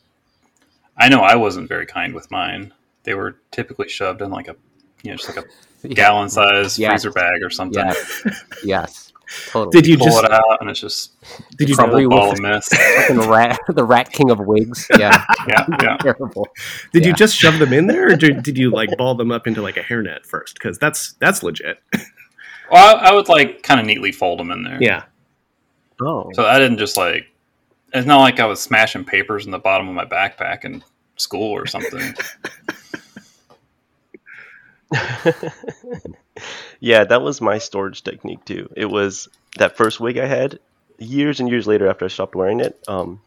I 0.96 1.08
know 1.08 1.20
I 1.20 1.36
wasn't 1.36 1.68
very 1.68 1.86
kind 1.86 2.14
with 2.14 2.30
mine. 2.30 2.72
They 3.04 3.14
were 3.14 3.36
typically 3.50 3.88
shoved 3.88 4.22
in 4.22 4.30
like 4.30 4.48
a 4.48 4.56
you 5.02 5.10
know 5.10 5.16
just 5.16 5.34
like 5.34 5.44
a 5.44 5.48
Yeah. 5.82 5.94
gallon 5.94 6.28
size 6.28 6.78
Yeah. 6.78 6.90
freezer 6.90 7.10
bag 7.10 7.42
or 7.42 7.48
something. 7.48 7.82
Yes. 7.82 8.22
yes. 8.62 9.12
Totally. 9.46 9.80
Did 9.80 9.86
you 9.88 9.96
Pull 9.96 10.08
just, 10.08 10.24
it 10.24 10.30
out 10.32 10.58
and 10.60 10.68
it's 10.68 10.80
just 10.80 11.12
did 11.56 11.68
you, 11.70 11.76
Probably 11.76 12.04
crumbled 12.04 12.20
ball 12.20 12.32
of 12.32 12.40
mess. 12.40 12.68
Rat, 13.28 13.58
the 13.68 13.84
rat 13.84 14.10
king 14.12 14.30
of 14.30 14.40
wigs. 14.40 14.86
Yeah. 14.98 15.24
yeah, 15.48 15.66
yeah. 15.80 15.96
Terrible. 15.98 16.48
did 16.92 17.06
you 17.06 17.14
just 17.14 17.34
shove 17.36 17.58
them 17.60 17.72
in 17.72 17.86
there 17.86 18.08
or 18.12 18.16
did, 18.16 18.42
did 18.42 18.58
you 18.58 18.70
like 18.70 18.94
ball 18.98 19.14
them 19.14 19.30
up 19.32 19.46
into 19.46 19.62
like 19.62 19.76
a 19.78 19.82
hairnet 19.82 20.26
first? 20.26 20.58
Cause 20.60 20.78
that's, 20.78 21.12
that's 21.14 21.42
legit. 21.42 21.78
Well, 22.70 22.98
I, 22.98 23.08
I 23.08 23.12
would 23.14 23.28
like 23.28 23.62
kind 23.62 23.80
of 23.80 23.86
neatly 23.86 24.12
fold 24.12 24.38
them 24.40 24.50
in 24.50 24.64
there. 24.64 24.78
Yeah. 24.82 25.04
Oh, 26.02 26.30
So 26.34 26.44
I 26.44 26.58
didn't 26.58 26.78
just 26.78 26.96
like. 26.96 27.26
It's 27.92 28.06
not 28.06 28.18
like 28.20 28.38
I 28.38 28.46
was 28.46 28.60
smashing 28.60 29.04
papers 29.04 29.44
in 29.46 29.50
the 29.50 29.58
bottom 29.58 29.88
of 29.88 29.94
my 29.94 30.04
backpack 30.04 30.64
in 30.64 30.82
school 31.16 31.50
or 31.50 31.66
something. 31.66 32.14
yeah, 36.80 37.04
that 37.04 37.22
was 37.22 37.40
my 37.40 37.58
storage 37.58 38.02
technique 38.02 38.44
too. 38.44 38.68
It 38.76 38.86
was 38.86 39.28
that 39.58 39.76
first 39.76 40.00
wig 40.00 40.18
I 40.18 40.26
had 40.26 40.58
years 40.98 41.40
and 41.40 41.48
years 41.48 41.66
later 41.66 41.88
after 41.88 42.04
I 42.04 42.08
stopped 42.08 42.34
wearing 42.34 42.60
it. 42.60 42.78
Um, 42.88 43.20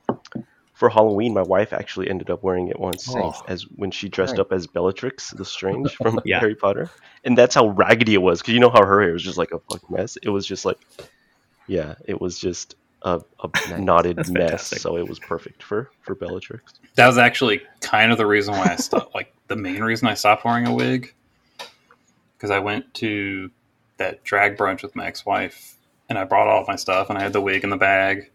for 0.73 0.89
Halloween, 0.89 1.33
my 1.33 1.41
wife 1.43 1.71
actually 1.71 2.09
ended 2.09 2.29
up 2.29 2.41
wearing 2.43 2.67
it 2.67 2.79
once 2.79 3.07
Oh. 3.15 3.33
as 3.47 3.63
when 3.75 3.91
she 3.91 4.09
dressed 4.09 4.33
Right. 4.33 4.39
up 4.41 4.51
as 4.51 4.65
Bellatrix 4.67 5.33
Lestrange 5.35 5.93
from 5.95 6.19
Yeah. 6.25 6.39
Harry 6.39 6.55
Potter, 6.55 6.89
and 7.23 7.37
that's 7.37 7.53
how 7.55 7.67
raggedy 7.69 8.15
it 8.15 8.21
was. 8.21 8.41
Because 8.41 8.53
you 8.55 8.59
know 8.59 8.69
how 8.71 8.83
her 8.85 9.01
hair 9.01 9.13
was 9.13 9.23
just 9.23 9.37
like 9.37 9.51
a 9.51 9.59
fucking 9.59 9.95
mess. 9.95 10.17
It 10.23 10.29
was 10.29 10.45
just 10.47 10.65
like, 10.65 10.79
yeah, 11.67 11.95
it 12.05 12.19
was 12.21 12.37
just 12.39 12.75
a, 13.03 13.21
a 13.41 13.49
Nice. 13.69 13.79
knotted 13.79 14.17
That's 14.17 14.29
mess. 14.29 14.41
fantastic. 14.49 14.79
So 14.79 14.97
it 14.97 15.07
was 15.07 15.19
perfect 15.19 15.63
for 15.63 15.89
for 16.01 16.15
Bellatrix. 16.15 16.73
That 16.95 17.07
was 17.07 17.17
actually 17.17 17.61
kind 17.81 18.11
of 18.11 18.17
the 18.17 18.25
reason 18.25 18.53
why 18.53 18.71
I 18.71 18.75
stopped. 18.75 19.13
like 19.15 19.33
the 19.47 19.55
main 19.55 19.81
reason 19.83 20.07
I 20.07 20.13
stopped 20.13 20.45
wearing 20.45 20.67
a 20.67 20.73
wig, 20.73 21.13
because 22.37 22.51
I 22.51 22.59
went 22.59 22.93
to 22.95 23.49
that 23.97 24.23
drag 24.23 24.57
brunch 24.57 24.81
with 24.83 24.95
my 24.95 25.05
ex-wife, 25.07 25.77
and 26.09 26.17
I 26.17 26.23
brought 26.23 26.47
all 26.47 26.61
of 26.61 26.67
my 26.67 26.75
stuff, 26.75 27.09
and 27.09 27.17
I 27.17 27.21
had 27.23 27.33
the 27.33 27.41
wig 27.41 27.63
in 27.63 27.69
the 27.69 27.77
bag, 27.77 28.31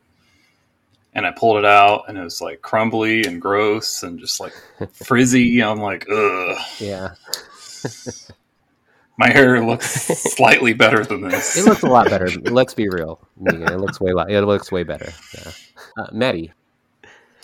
and 1.15 1.27
I 1.27 1.31
pulled 1.33 1.57
it 1.59 1.65
out, 1.65 2.05
and 2.09 2.17
it 2.19 2.23
was 2.23 2.41
like 2.41 2.63
crumbly 2.63 3.25
and 3.25 3.41
gross 3.43 4.03
and 4.03 4.19
just 4.21 4.39
like 4.41 4.53
frizzy. 4.93 5.61
I'm 5.63 5.81
like, 5.81 6.07
ugh. 6.11 6.57
Yeah. 6.79 7.15
My 9.19 9.31
hair 9.31 9.65
looks 9.65 9.87
slightly 10.37 10.73
better 10.73 11.05
than 11.05 11.21
this. 11.29 11.57
It 11.57 11.65
looks 11.65 11.83
a 11.83 11.89
lot 11.89 12.09
better. 12.09 12.29
Let's 12.43 12.73
be 12.75 12.89
real. 12.89 13.21
Meegan, 13.43 13.69
It 13.71 13.79
looks 13.79 14.01
way. 14.01 14.13
li- 14.13 14.33
It 14.35 14.41
looks 14.43 14.71
way 14.71 14.85
better. 14.85 15.13
Yeah. 15.35 15.51
Uh, 15.99 16.07
Maddie, 16.13 16.53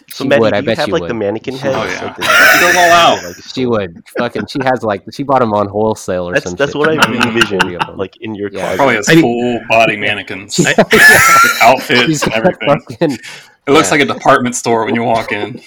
So 0.09 0.23
She 0.25 0.29
Maddie, 0.29 0.41
would, 0.43 0.51
do 0.51 0.57
I 0.57 0.61
you 0.61 0.67
bet 0.67 0.79
have 0.79 0.87
she 0.87 0.93
like 0.93 1.01
would. 1.03 1.11
the 1.11 1.15
mannequin 1.15 1.55
She 1.57 1.61
head? 1.63 1.77
would. 1.77 1.89
It's 1.91 2.01
Oh, 2.01 2.07
like 2.07 2.19
yeah. 2.19 2.53
She 2.53 2.61
goes 2.61 2.77
all 2.77 2.91
out. 2.91 3.25
like, 3.25 3.37
she 3.45 3.67
would 3.67 4.03
fucking. 4.19 4.47
She 4.47 4.59
has 4.63 4.83
like 4.85 5.03
she 5.13 5.23
bought 5.25 5.41
them 5.41 5.53
on 5.53 5.67
wholesale 5.69 6.29
or 6.29 6.35
That's 6.35 6.45
some 6.47 6.55
that's 6.55 6.71
shit. 6.73 6.79
what 6.79 6.91
I 6.91 6.95
I 7.03 7.27
envision, 7.27 7.59
Three 7.61 7.75
of 7.75 7.81
them. 7.87 7.97
like 7.97 8.17
in 8.21 8.35
your 8.37 8.51
Yeah. 8.53 8.61
closet. 8.61 8.77
Probably 8.77 8.95
has 8.97 9.09
I- 9.09 9.21
full 9.21 9.61
body 9.69 9.97
mannequins, 10.07 10.59
Yeah. 10.61 10.75
outfits, 11.63 12.03
She's 12.07 12.23
and 12.23 12.33
everything. 12.35 12.69
fucking 12.69 13.19
It 13.67 13.71
looks 13.73 13.89
Yeah. 13.91 13.99
like 13.99 14.09
a 14.09 14.13
department 14.15 14.55
store 14.55 14.85
when 14.85 14.95
you 14.95 15.03
walk 15.03 15.33
in. 15.33 15.61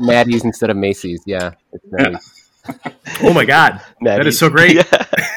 Maddie's 0.00 0.44
instead 0.44 0.68
of 0.68 0.76
Macy's. 0.76 1.22
Yeah. 1.24 1.52
It's 1.72 1.84
Maddie. 1.90 2.16
Oh 3.22 3.32
my 3.32 3.44
God. 3.44 3.80
That 4.02 4.26
is 4.26 4.38
so 4.38 4.48
great. 4.48 4.76
Yeah. 4.76 5.06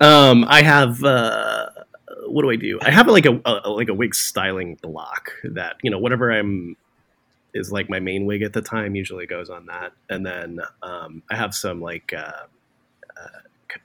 Um, 0.00 0.46
I 0.48 0.62
have 0.62 1.04
uh, 1.04 1.66
what 2.26 2.40
do 2.42 2.50
I 2.50 2.56
do? 2.56 2.78
I 2.80 2.90
have 2.90 3.06
like 3.06 3.26
a, 3.26 3.38
a 3.44 3.68
like 3.70 3.88
a 3.90 3.94
wig 3.94 4.14
styling 4.14 4.76
block 4.76 5.32
that 5.44 5.76
you 5.82 5.90
know 5.90 5.98
whatever 5.98 6.32
I'm 6.32 6.76
is 7.52 7.70
like 7.70 7.90
my 7.90 8.00
main 8.00 8.24
wig 8.24 8.40
at 8.42 8.52
the 8.54 8.62
time 8.62 8.94
usually 8.94 9.26
goes 9.26 9.50
on 9.50 9.66
that, 9.66 9.92
and 10.08 10.24
then 10.24 10.60
um, 10.82 11.22
I 11.30 11.36
have 11.36 11.54
some 11.54 11.82
like 11.82 12.14
uh, 12.14 12.44
uh, 13.20 13.38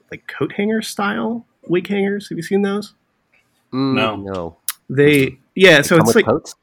like 0.10 0.26
coat 0.28 0.54
hanger 0.54 0.82
style 0.82 1.46
wig 1.68 1.88
hangers. 1.88 2.30
Have 2.30 2.38
you 2.38 2.44
seen 2.44 2.62
those? 2.62 2.94
Mm, 3.74 3.96
No. 3.96 4.16
No. 4.16 4.58
They 4.90 5.38
yeah, 5.56 5.82
so 5.82 5.98
it's 5.98 6.16
like 6.16 6.26
coats. 6.26 6.56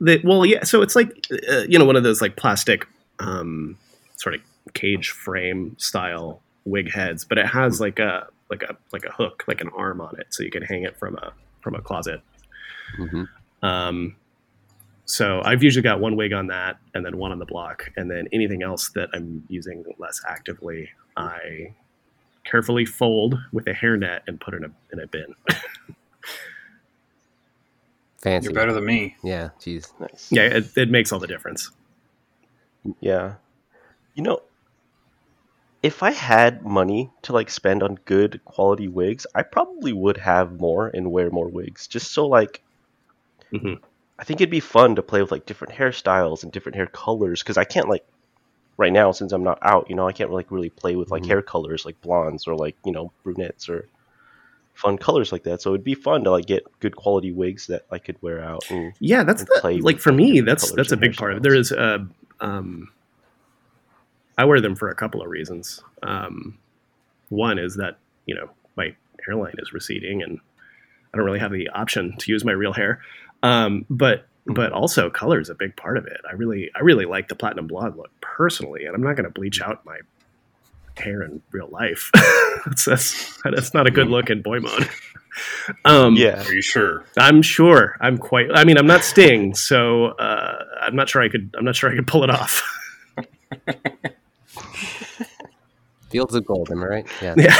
the 0.00 0.20
well 0.22 0.46
yeah, 0.46 0.62
so 0.62 0.80
it's 0.82 0.94
like 0.94 1.26
uh, 1.50 1.62
you 1.68 1.76
know 1.76 1.86
one 1.86 1.96
of 1.96 2.04
those 2.04 2.20
like 2.20 2.36
plastic 2.36 2.86
um, 3.22 3.76
sort 4.16 4.34
of 4.34 4.40
cage 4.74 5.10
frame 5.10 5.74
style 5.78 6.40
wig 6.64 6.90
heads, 6.92 7.24
but 7.24 7.38
it 7.38 7.46
has 7.46 7.80
like 7.80 7.98
a 7.98 8.26
like 8.50 8.62
a 8.62 8.76
like 8.92 9.04
a 9.04 9.10
hook, 9.12 9.44
like 9.48 9.60
an 9.60 9.70
arm 9.76 10.00
on 10.00 10.14
it, 10.20 10.26
so 10.30 10.42
you 10.42 10.50
can 10.50 10.62
hang 10.62 10.82
it 10.84 10.96
from 10.98 11.16
a 11.16 11.32
from 11.60 11.74
a 11.74 11.80
closet. 11.80 12.20
hmm 12.96 13.24
Um, 13.62 14.16
So 15.04 15.40
I've 15.44 15.62
usually 15.62 15.82
got 15.82 16.00
one 16.00 16.16
wig 16.16 16.32
on 16.32 16.46
that, 16.48 16.76
and 16.94 17.04
then 17.04 17.16
one 17.16 17.32
on 17.32 17.38
the 17.38 17.44
block, 17.46 17.90
and 17.96 18.10
then 18.10 18.28
anything 18.32 18.62
else 18.62 18.90
that 18.90 19.08
I'm 19.12 19.44
using 19.48 19.84
less 19.98 20.20
actively, 20.28 20.90
I 21.16 21.74
carefully 22.44 22.84
fold 22.84 23.38
with 23.52 23.66
a 23.66 23.72
hairnet 23.72 24.20
and 24.26 24.40
put 24.40 24.54
in 24.54 24.64
a 24.64 24.70
in 24.92 25.00
a 25.00 25.06
bin. 25.06 25.34
Fancy. 28.18 28.46
You're 28.46 28.54
better 28.54 28.72
than 28.72 28.84
me. 28.84 29.16
Yeah, 29.24 29.50
jeez. 29.60 29.92
Nice. 29.98 30.28
yeah, 30.30 30.42
it, 30.42 30.76
it 30.76 30.90
makes 30.90 31.10
all 31.12 31.18
the 31.18 31.26
difference. 31.26 31.70
Yeah. 33.00 33.34
You 34.14 34.22
know, 34.22 34.40
if 35.82 36.02
I 36.02 36.12
had 36.12 36.64
money 36.64 37.10
to 37.22 37.32
like 37.32 37.50
spend 37.50 37.82
on 37.82 37.96
good 38.04 38.40
quality 38.44 38.88
wigs, 38.88 39.26
I 39.34 39.42
probably 39.42 39.92
would 39.92 40.16
have 40.18 40.60
more 40.60 40.88
and 40.88 41.10
wear 41.10 41.30
more 41.30 41.48
wigs. 41.48 41.86
Just 41.88 42.12
so 42.12 42.26
like 42.26 42.62
Mhm. 43.52 43.80
I 44.18 44.24
think 44.24 44.40
it'd 44.40 44.50
be 44.50 44.60
fun 44.60 44.94
to 44.96 45.02
play 45.02 45.20
with 45.20 45.32
like 45.32 45.46
different 45.46 45.74
hairstyles 45.74 46.42
and 46.42 46.52
different 46.52 46.76
hair 46.76 46.86
colors 46.86 47.42
cuz 47.42 47.56
I 47.58 47.64
can't 47.64 47.88
like 47.88 48.04
right 48.76 48.92
now 48.92 49.10
since 49.12 49.32
I'm 49.32 49.42
not 49.42 49.58
out, 49.62 49.88
you 49.90 49.96
know, 49.96 50.06
I 50.06 50.12
can't 50.12 50.30
like 50.30 50.50
really 50.50 50.70
play 50.70 50.94
with 50.96 51.10
like 51.10 51.24
Mhm. 51.24 51.28
hair 51.28 51.42
colors 51.42 51.84
like 51.84 52.00
blondes 52.00 52.46
or 52.46 52.54
like, 52.54 52.76
you 52.84 52.92
know, 52.92 53.12
brunettes 53.24 53.68
or 53.68 53.88
fun 54.74 54.96
colors 54.98 55.32
like 55.32 55.42
that. 55.44 55.60
So 55.60 55.70
it'd 55.70 55.84
be 55.84 55.94
fun 55.94 56.24
to 56.24 56.30
like 56.30 56.46
get 56.46 56.64
good 56.80 56.96
quality 56.96 57.32
wigs 57.32 57.66
that 57.66 57.82
I 57.90 57.98
could 57.98 58.16
wear 58.22 58.42
out 58.42 58.64
and 58.70 58.92
Yeah, 59.00 59.24
that's 59.24 59.44
the, 59.44 59.80
like 59.82 59.98
for 59.98 60.12
me. 60.12 60.40
That's 60.40 60.70
that's 60.72 60.92
a 60.92 60.96
big 60.96 61.16
part 61.16 61.32
of 61.32 61.38
it. 61.38 61.42
There 61.42 61.54
is 61.54 61.72
a, 61.72 62.06
um, 62.42 62.92
I 64.36 64.44
wear 64.44 64.60
them 64.60 64.74
for 64.74 64.90
a 64.90 64.94
couple 64.94 65.22
of 65.22 65.28
reasons. 65.28 65.82
Um, 66.02 66.58
one 67.30 67.58
is 67.58 67.76
that 67.76 67.98
you 68.26 68.34
know 68.34 68.50
my 68.76 68.94
hairline 69.24 69.54
is 69.58 69.72
receding, 69.72 70.22
and 70.22 70.40
I 71.12 71.16
don't 71.16 71.24
really 71.24 71.38
have 71.38 71.52
the 71.52 71.68
option 71.70 72.16
to 72.18 72.30
use 72.30 72.44
my 72.44 72.52
real 72.52 72.72
hair. 72.72 73.00
Um, 73.42 73.86
but 73.88 74.26
but 74.44 74.72
also 74.72 75.08
color 75.08 75.40
is 75.40 75.48
a 75.48 75.54
big 75.54 75.76
part 75.76 75.96
of 75.96 76.06
it. 76.06 76.20
I 76.28 76.34
really 76.34 76.70
I 76.74 76.80
really 76.80 77.06
like 77.06 77.28
the 77.28 77.36
platinum 77.36 77.68
blonde 77.68 77.96
look 77.96 78.10
personally, 78.20 78.84
and 78.84 78.94
I'm 78.94 79.02
not 79.02 79.16
going 79.16 79.24
to 79.24 79.30
bleach 79.30 79.62
out 79.62 79.84
my 79.86 80.00
hair 80.96 81.22
in 81.22 81.40
real 81.52 81.68
life. 81.68 82.10
that's, 82.66 82.84
that's 82.84 83.38
that's 83.44 83.74
not 83.74 83.86
a 83.86 83.90
good 83.90 84.08
look 84.08 84.30
in 84.30 84.42
boy 84.42 84.60
mode. 84.60 84.88
Um, 85.84 86.14
yeah. 86.16 86.42
Are 86.46 86.52
you 86.52 86.62
sure? 86.62 87.04
I'm 87.16 87.42
sure. 87.42 87.96
I'm 88.00 88.18
quite. 88.18 88.48
I 88.54 88.64
mean, 88.64 88.76
I'm 88.78 88.86
not 88.86 89.02
Sting, 89.04 89.54
so 89.54 90.06
uh, 90.08 90.64
I'm 90.80 90.94
not 90.96 91.08
sure 91.08 91.22
I 91.22 91.28
could. 91.28 91.54
I'm 91.58 91.64
not 91.64 91.76
sure 91.76 91.90
I 91.90 91.94
could 91.96 92.06
pull 92.06 92.24
it 92.24 92.30
off. 92.30 92.62
Fields 96.10 96.34
of 96.34 96.44
gold, 96.44 96.70
am 96.70 96.82
I 96.82 96.86
right? 96.86 97.06
Yeah. 97.22 97.34
Yeah. 97.38 97.56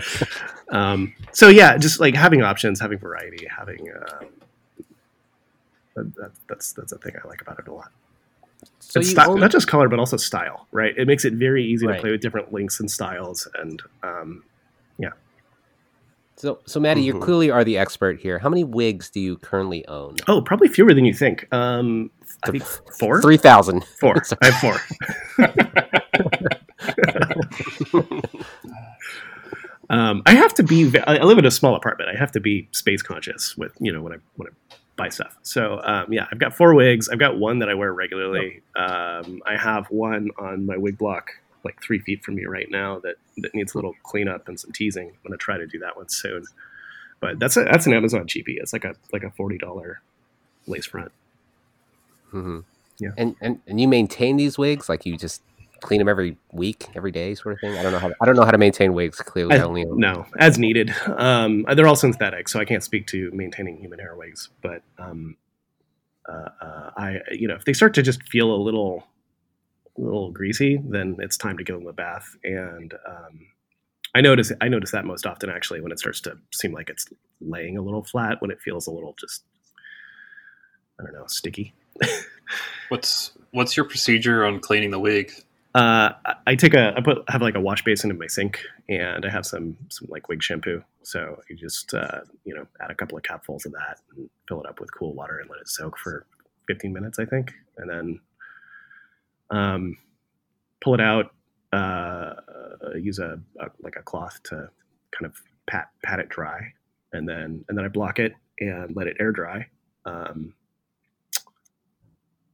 um, 0.68 1.12
so 1.32 1.48
yeah, 1.48 1.76
just 1.76 1.98
like 1.98 2.14
having 2.14 2.42
options, 2.42 2.80
having 2.80 2.98
variety, 2.98 3.44
having. 3.46 3.88
Um, 3.90 4.26
that, 5.96 6.14
that, 6.16 6.30
that's 6.48 6.72
that's 6.72 6.92
a 6.92 6.98
thing 6.98 7.14
I 7.22 7.26
like 7.26 7.42
about 7.42 7.58
it 7.58 7.66
a 7.66 7.72
lot. 7.72 7.90
So 8.78 9.00
And 9.00 9.04
you 9.06 9.10
sty- 9.12 9.26
own- 9.26 9.40
not 9.40 9.50
just 9.50 9.66
color, 9.66 9.88
but 9.88 9.98
also 9.98 10.16
style. 10.16 10.68
Right? 10.70 10.96
It 10.96 11.08
makes 11.08 11.24
it 11.24 11.32
very 11.34 11.64
easy 11.64 11.86
Right. 11.86 11.96
to 11.96 12.00
play 12.00 12.10
with 12.12 12.20
different 12.20 12.52
lengths 12.52 12.78
and 12.78 12.88
styles, 12.90 13.48
and 13.58 13.82
um, 14.04 14.44
so 16.36 16.58
so 16.66 16.80
Maddie, 16.80 17.02
you 17.02 17.14
Mhm. 17.14 17.22
clearly 17.22 17.50
are 17.50 17.64
the 17.64 17.78
expert 17.78 18.20
here. 18.20 18.38
How 18.38 18.48
many 18.48 18.64
wigs 18.64 19.10
do 19.10 19.20
you 19.20 19.36
currently 19.38 19.86
own? 19.86 20.16
oh, 20.28 20.40
probably 20.42 20.68
fewer 20.68 20.92
than 20.94 21.04
you 21.04 21.14
think. 21.14 21.46
Um, 21.52 22.10
I 22.44 22.50
think 22.50 22.64
four. 22.98 23.20
Three 23.22 23.36
thousand. 23.36 23.84
Four. 24.00 24.14
I 24.42 24.50
have 24.50 24.60
four. 24.60 24.76
um, 29.90 30.22
I 30.26 30.34
have 30.34 30.54
to 30.54 30.62
be. 30.62 30.96
I 31.06 31.16
I 31.18 31.22
live 31.24 31.38
in 31.38 31.44
a 31.46 31.50
small 31.50 31.74
apartment. 31.74 32.10
I 32.14 32.18
have 32.18 32.32
to 32.32 32.40
be 32.40 32.68
space 32.72 33.02
conscious 33.02 33.56
with 33.56 33.72
you 33.80 33.92
know 33.92 34.02
when 34.02 34.12
I 34.12 34.16
when 34.36 34.48
I 34.48 34.52
buy 34.96 35.08
stuff. 35.08 35.36
So 35.42 35.80
um, 35.84 36.12
yeah, 36.12 36.26
I've 36.30 36.38
got 36.38 36.54
four 36.54 36.74
wigs. 36.74 37.08
I've 37.08 37.18
got 37.18 37.38
one 37.38 37.58
that 37.60 37.68
I 37.68 37.74
wear 37.74 37.92
regularly. 37.92 38.62
Um, 38.76 39.42
I 39.46 39.56
have 39.56 39.86
one 39.90 40.30
on 40.38 40.66
my 40.66 40.76
wig 40.76 40.98
block 40.98 41.30
like 41.64 41.82
three 41.82 41.98
feet 41.98 42.24
from 42.24 42.34
me 42.36 42.44
right 42.44 42.70
now 42.70 42.98
that 43.00 43.16
that 43.38 43.54
needs 43.54 43.74
a 43.74 43.78
little 43.78 43.94
cleanup 44.02 44.48
and 44.48 44.58
some 44.60 44.72
teasing. 44.72 45.08
I'm 45.08 45.18
gonna 45.24 45.36
try 45.36 45.56
to 45.58 45.66
do 45.66 45.78
that 45.80 45.96
one 45.96 46.08
soon. 46.08 46.44
But 47.20 47.38
that's 47.38 47.56
a 47.56 47.64
that's 47.64 47.86
an 47.86 47.94
Amazon 47.94 48.26
cheapie. 48.26 48.56
It's 48.58 48.72
like 48.72 48.84
a 48.84 48.94
like 49.12 49.22
a 49.22 49.30
forty 49.30 49.58
dollar 49.58 50.02
lace 50.66 50.86
front. 50.86 51.12
hmm 52.30 52.60
Yeah. 52.98 53.10
And, 53.16 53.36
and 53.40 53.60
and 53.66 53.80
you 53.80 53.88
maintain 53.88 54.36
these 54.36 54.58
wigs 54.58 54.88
like 54.88 55.06
you 55.06 55.16
just 55.16 55.42
clean 55.80 55.98
them 55.98 56.08
every 56.08 56.36
week, 56.52 56.86
every 56.94 57.10
day, 57.10 57.34
sort 57.34 57.54
of 57.54 57.60
thing. 57.60 57.76
I 57.76 57.82
don't 57.82 57.92
know 57.92 57.98
how 57.98 58.08
to, 58.08 58.14
I 58.20 58.24
don't 58.24 58.36
know 58.36 58.44
how 58.44 58.50
to 58.52 58.58
maintain 58.58 58.94
wigs. 58.94 59.18
Clearly, 59.20 59.54
I, 59.56 59.58
I- 59.58 59.62
only 59.64 59.84
No, 59.86 60.26
as 60.38 60.58
needed. 60.58 60.94
Um, 61.06 61.66
they're 61.74 61.86
all 61.86 61.96
synthetic, 61.96 62.48
so 62.48 62.58
I 62.58 62.64
can't 62.64 62.82
speak 62.82 63.06
to 63.08 63.30
maintaining 63.32 63.76
human 63.78 63.98
hair 63.98 64.16
wigs. 64.16 64.48
But 64.62 64.82
um, 64.98 65.36
uh, 66.26 66.48
uh, 66.60 66.90
I, 66.96 67.18
you 67.32 67.46
know, 67.48 67.54
if 67.54 67.64
they 67.66 67.74
start 67.74 67.92
to 67.94 68.02
just 68.02 68.22
feel 68.24 68.54
a 68.54 68.56
little, 68.56 69.04
little 69.96 70.30
greasy, 70.30 70.80
then 70.84 71.16
it's 71.20 71.36
time 71.36 71.56
to 71.58 71.64
give 71.64 71.78
them 71.78 71.86
a 71.86 71.92
bath. 71.92 72.36
And 72.44 72.92
um, 73.06 73.46
I 74.14 74.20
notice, 74.20 74.52
I 74.60 74.68
notice 74.68 74.90
that 74.92 75.04
most 75.04 75.26
often 75.26 75.50
actually 75.50 75.80
when 75.80 75.92
it 75.92 75.98
starts 75.98 76.20
to 76.22 76.38
seem 76.52 76.72
like 76.72 76.90
it's 76.90 77.06
laying 77.40 77.76
a 77.76 77.82
little 77.82 78.02
flat, 78.04 78.40
when 78.40 78.50
it 78.50 78.60
feels 78.60 78.86
a 78.86 78.90
little 78.90 79.14
just, 79.18 79.42
I 81.00 81.04
don't 81.04 81.12
know, 81.14 81.26
sticky. 81.26 81.74
What's 82.90 83.32
what's 83.52 83.76
your 83.76 83.86
procedure 83.86 84.44
on 84.44 84.60
cleaning 84.60 84.90
the 84.90 84.98
wig? 84.98 85.32
Uh, 85.74 86.12
I- 86.26 86.34
I 86.48 86.54
take 86.54 86.74
a 86.74 86.92
I 86.96 87.00
put 87.00 87.24
have 87.28 87.40
like 87.40 87.54
a 87.54 87.60
wash 87.60 87.82
basin 87.82 88.10
in 88.10 88.18
my 88.18 88.26
sink, 88.26 88.60
and 88.88 89.24
I 89.24 89.30
have 89.30 89.46
some 89.46 89.76
some 89.88 90.08
like 90.10 90.28
wig 90.28 90.42
shampoo. 90.42 90.84
So 91.02 91.40
you 91.48 91.56
just 91.56 91.94
uh, 91.94 92.20
you 92.44 92.54
know 92.54 92.66
add 92.80 92.90
a 92.90 92.94
couple 92.94 93.16
of 93.16 93.24
capfuls 93.24 93.64
of 93.64 93.72
that 93.72 93.98
and 94.14 94.28
fill 94.46 94.60
it 94.60 94.68
up 94.68 94.78
with 94.80 94.94
cool 94.94 95.14
water 95.14 95.38
and 95.38 95.48
let 95.48 95.60
it 95.60 95.68
soak 95.68 95.96
for 95.98 96.26
15 96.68 96.92
minutes, 96.92 97.18
I 97.18 97.24
think, 97.24 97.54
and 97.78 97.88
then 97.88 98.20
um, 99.54 99.96
pull 100.82 100.94
it 100.94 101.00
out. 101.00 101.32
Uh, 101.72 102.34
use 102.96 103.18
a, 103.18 103.40
a 103.60 103.66
like 103.80 103.96
a 103.96 104.02
cloth 104.02 104.40
to 104.44 104.68
kind 105.18 105.26
of 105.26 105.40
pat 105.66 105.88
pat 106.04 106.20
it 106.20 106.28
dry, 106.28 106.72
and 107.12 107.28
then 107.28 107.64
and 107.68 107.76
then 107.76 107.84
I 107.84 107.88
block 107.88 108.18
it 108.18 108.34
and 108.60 108.94
let 108.94 109.06
it 109.06 109.16
air 109.18 109.32
dry. 109.32 109.66
Um, 110.04 110.54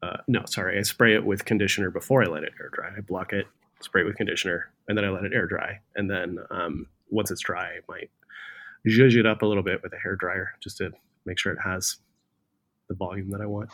uh, 0.03 0.19
no, 0.29 0.43
sorry, 0.47 0.79
I 0.79 0.83
spray 0.83 1.15
it 1.15 1.25
with 1.25 1.45
conditioner 1.45 1.91
before 1.91 2.23
I 2.23 2.27
let 2.27 2.45
it 2.45 2.53
air 2.59 2.71
dry. 2.73 2.91
I 2.97 3.01
block 3.01 3.33
it, 3.33 3.47
spray 3.81 4.03
it 4.03 4.07
with 4.07 4.17
conditioner, 4.17 4.73
and 4.89 4.97
then 4.97 5.05
I 5.05 5.11
let 5.11 5.25
it 5.25 5.33
air 5.35 5.47
dry. 5.47 5.81
And 5.97 6.11
then 6.11 6.39
um, 6.51 6.87
once 7.11 7.31
it's 7.31 7.43
dry, 7.43 7.65
I 7.67 7.81
might 7.89 8.11
zhuzh 8.89 9.17
it 9.17 9.27
up 9.27 9.43
a 9.43 9.47
little 9.47 9.63
bit 9.63 9.83
with 9.83 9.93
a 9.93 9.99
hair 9.99 10.17
dryer 10.17 10.53
just 10.61 10.79
to 10.79 10.91
make 11.27 11.39
sure 11.39 11.53
it 11.53 11.59
has 11.63 11.99
the 12.89 12.95
volume 12.95 13.31
that 13.31 13.43
I 13.43 13.47
want. 13.47 13.69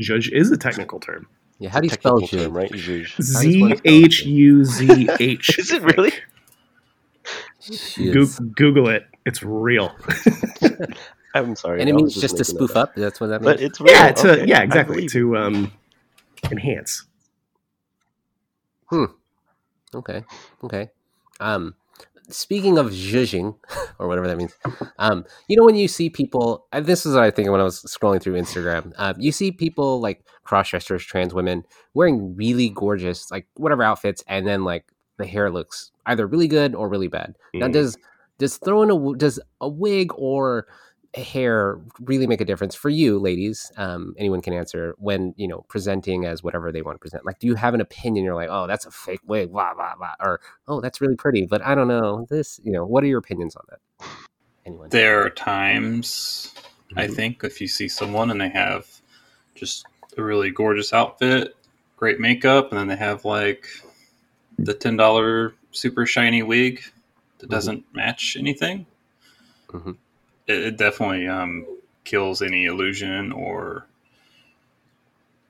Zhuzh 0.00 0.30
is 0.32 0.50
a 0.50 0.56
technical 0.56 1.00
term. 1.00 1.26
Yeah, 1.58 1.70
how 1.70 1.80
do 1.80 1.86
you 1.86 1.90
spell 1.90 2.20
Technical 2.20 2.44
term, 2.44 2.52
zhuzh? 2.52 2.56
right? 2.56 2.72
Zhuzh. 2.72 3.16
does 3.16 3.34
one 3.34 3.42
Z 3.42 3.76
spell 3.76 3.92
H 3.92 4.22
U 4.24 4.64
Z 4.64 5.08
H. 5.20 5.50
Is 5.58 5.70
it 5.72 5.82
really? 5.82 6.10
Goo- 6.10 7.74
Zhuzh. 7.74 8.54
Google 8.56 8.88
it. 8.88 9.06
It's 9.24 9.42
real. 9.42 9.94
I'm 11.34 11.56
sorry. 11.56 11.80
And 11.80 11.88
it 11.88 11.94
means 11.94 12.14
just 12.14 12.36
to 12.38 12.44
spoof 12.44 12.76
up. 12.76 12.94
That's 12.94 13.20
what 13.20 13.28
that 13.28 13.42
means. 13.42 13.54
But 13.54 13.62
it's 13.62 13.80
real. 13.80 13.92
yeah, 13.92 14.12
to, 14.12 14.30
okay. 14.32 14.44
yeah, 14.46 14.62
exactly. 14.62 15.06
To 15.08 15.36
um, 15.36 15.72
enhance. 16.50 17.04
Hmm. 18.86 19.04
Okay. 19.94 20.24
Okay. 20.64 20.90
Um, 21.40 21.74
speaking 22.28 22.78
of 22.78 22.86
zhuzhing, 22.88 23.56
or 23.98 24.08
whatever 24.08 24.26
that 24.28 24.36
means, 24.36 24.54
um, 24.98 25.24
you 25.48 25.56
know 25.56 25.64
when 25.64 25.76
you 25.76 25.88
see 25.88 26.08
people, 26.10 26.66
and 26.72 26.86
this 26.86 27.04
is 27.06 27.14
what 27.14 27.24
I 27.24 27.30
think 27.30 27.50
when 27.50 27.60
I 27.60 27.64
was 27.64 27.82
scrolling 27.82 28.22
through 28.22 28.34
Instagram, 28.40 28.92
uh, 28.96 29.14
you 29.18 29.32
see 29.32 29.52
people 29.52 30.00
like 30.00 30.24
cross 30.44 30.70
dressers, 30.70 31.04
trans 31.04 31.34
women 31.34 31.64
wearing 31.94 32.34
really 32.36 32.68
gorgeous, 32.70 33.30
like 33.30 33.46
whatever 33.54 33.82
outfits, 33.82 34.22
and 34.26 34.46
then 34.46 34.64
like 34.64 34.84
the 35.18 35.26
hair 35.26 35.50
looks 35.50 35.90
either 36.06 36.26
really 36.26 36.48
good 36.48 36.74
or 36.74 36.88
really 36.88 37.08
bad. 37.08 37.36
Now, 37.54 37.66
Mhm. 37.68 37.72
does 37.72 37.96
does 38.38 38.56
throwing 38.56 38.90
a 38.90 39.16
does 39.16 39.38
a 39.60 39.68
wig 39.68 40.10
or 40.16 40.66
hair 41.14 41.78
really 42.00 42.26
make 42.26 42.40
a 42.40 42.44
difference 42.44 42.74
for 42.74 42.88
you 42.88 43.18
ladies 43.18 43.70
um 43.76 44.14
anyone 44.16 44.40
can 44.40 44.54
answer 44.54 44.94
when 44.98 45.34
you 45.36 45.46
know 45.46 45.64
presenting 45.68 46.24
as 46.24 46.42
whatever 46.42 46.72
they 46.72 46.80
want 46.80 46.94
to 46.94 46.98
present 47.00 47.26
like 47.26 47.38
do 47.38 47.46
you 47.46 47.54
have 47.54 47.74
an 47.74 47.80
opinion 47.82 48.24
you're 48.24 48.34
like 48.34 48.48
oh 48.50 48.66
that's 48.66 48.86
a 48.86 48.90
fake 48.90 49.20
wig 49.26 49.52
blah 49.52 49.74
blah 49.74 49.94
blah 49.96 50.14
or 50.20 50.40
oh 50.68 50.80
that's 50.80 51.00
really 51.02 51.16
pretty 51.16 51.44
but 51.44 51.60
i 51.62 51.74
don't 51.74 51.88
know 51.88 52.26
this 52.30 52.58
you 52.64 52.72
know 52.72 52.86
what 52.86 53.04
are 53.04 53.08
your 53.08 53.18
opinions 53.18 53.54
on 53.56 53.62
that 53.68 53.78
anyone 54.64 54.88
There 54.88 55.22
are 55.24 55.30
times 55.30 56.54
I 56.96 57.06
Mhm. 57.06 57.14
think 57.14 57.44
if 57.44 57.60
you 57.60 57.68
see 57.68 57.88
someone 57.88 58.30
and 58.30 58.40
they 58.40 58.50
have 58.50 58.86
just 59.54 59.86
a 60.18 60.22
really 60.22 60.50
gorgeous 60.50 60.92
outfit, 60.92 61.56
great 61.96 62.20
makeup, 62.20 62.70
and 62.70 62.78
then 62.78 62.88
they 62.88 62.96
have 62.96 63.24
like 63.24 63.66
the 64.58 64.74
ten 64.74 64.96
dollar 64.96 65.54
super 65.70 66.04
shiny 66.06 66.42
wig 66.42 66.82
that 67.38 67.46
Mhm. 67.46 67.50
doesn't 67.50 67.94
match 67.94 68.36
anything, 68.38 68.86
Mhm. 69.68 69.96
It, 70.46 70.58
it 70.58 70.76
definitely 70.76 71.28
um, 71.28 71.66
kills 72.04 72.42
any 72.42 72.64
illusion 72.66 73.32
or 73.32 73.86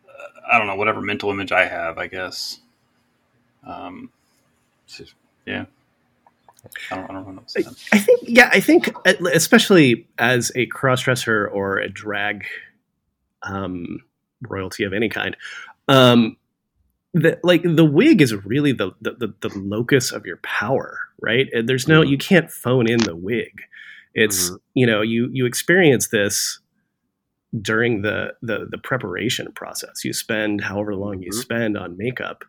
uh, 0.09 0.53
I 0.53 0.59
don't 0.59 0.67
know 0.67 0.77
whatever 0.77 1.01
mental 1.01 1.31
image 1.31 1.53
I 1.53 1.65
have. 1.67 1.99
I 1.99 2.07
guess. 2.07 2.61
Um, 3.67 4.11
so- 4.87 5.05
yeah. 5.47 5.65
I 6.93 6.97
don't, 6.97 7.11
I 7.11 7.13
don't 7.15 7.29
understand. 7.29 7.77
I 7.93 7.99
think, 7.99 8.21
yeah, 8.23 8.49
I 8.53 8.61
think, 8.61 8.89
uh, 9.05 9.15
especially 9.33 10.07
as 10.19 10.53
a 10.55 10.69
crossdresser 10.69 11.53
or 11.53 11.79
a 11.79 11.89
drag 11.89 12.45
um, 13.43 14.05
royalty 14.49 14.85
of 14.85 14.93
any 14.93 15.09
kind, 15.09 15.37
um, 15.89 16.37
the, 17.15 17.41
like 17.43 17.63
the 17.65 17.85
wig 17.85 18.23
is 18.23 18.33
really 18.45 18.73
the, 18.73 18.93
the 19.01 19.35
the 19.41 19.51
locus 19.59 20.13
of 20.13 20.25
your 20.25 20.37
power, 20.39 21.01
right? 21.21 21.49
And 21.53 21.69
There's 21.69 21.89
no, 21.89 22.01
you 22.03 22.17
can't 22.17 22.51
phone 22.51 22.89
in 22.89 22.99
the 22.99 23.17
wig. 23.17 23.63
It's 24.15 24.51
Mhm. 24.51 24.59
you 24.75 24.87
know, 24.87 25.03
you 25.03 25.29
you 25.33 25.47
experience 25.47 26.09
this 26.09 26.61
during 27.61 28.03
the 28.03 28.35
the 28.43 28.67
the 28.71 28.79
preparation 28.79 29.53
process. 29.53 30.05
You 30.05 30.13
spend 30.13 30.63
however 30.63 30.95
long 30.95 31.23
you 31.23 31.31
Mhm. 31.31 31.35
spend 31.35 31.77
on 31.79 31.97
makeup, 31.99 32.45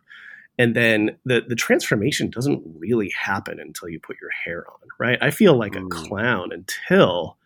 and 0.58 0.74
then 0.74 1.16
the 1.24 1.42
the 1.46 1.54
transformation 1.56 2.30
doesn't 2.30 2.62
really 2.78 3.10
happen 3.10 3.60
until 3.60 3.88
you 3.88 4.00
put 4.00 4.16
your 4.20 4.30
hair 4.30 4.64
on, 4.70 4.88
right? 4.98 5.18
I 5.20 5.30
feel 5.30 5.56
like 5.58 5.76
a 5.76 5.80
Mm. 5.80 5.90
clown 5.90 6.52
until 6.52 7.36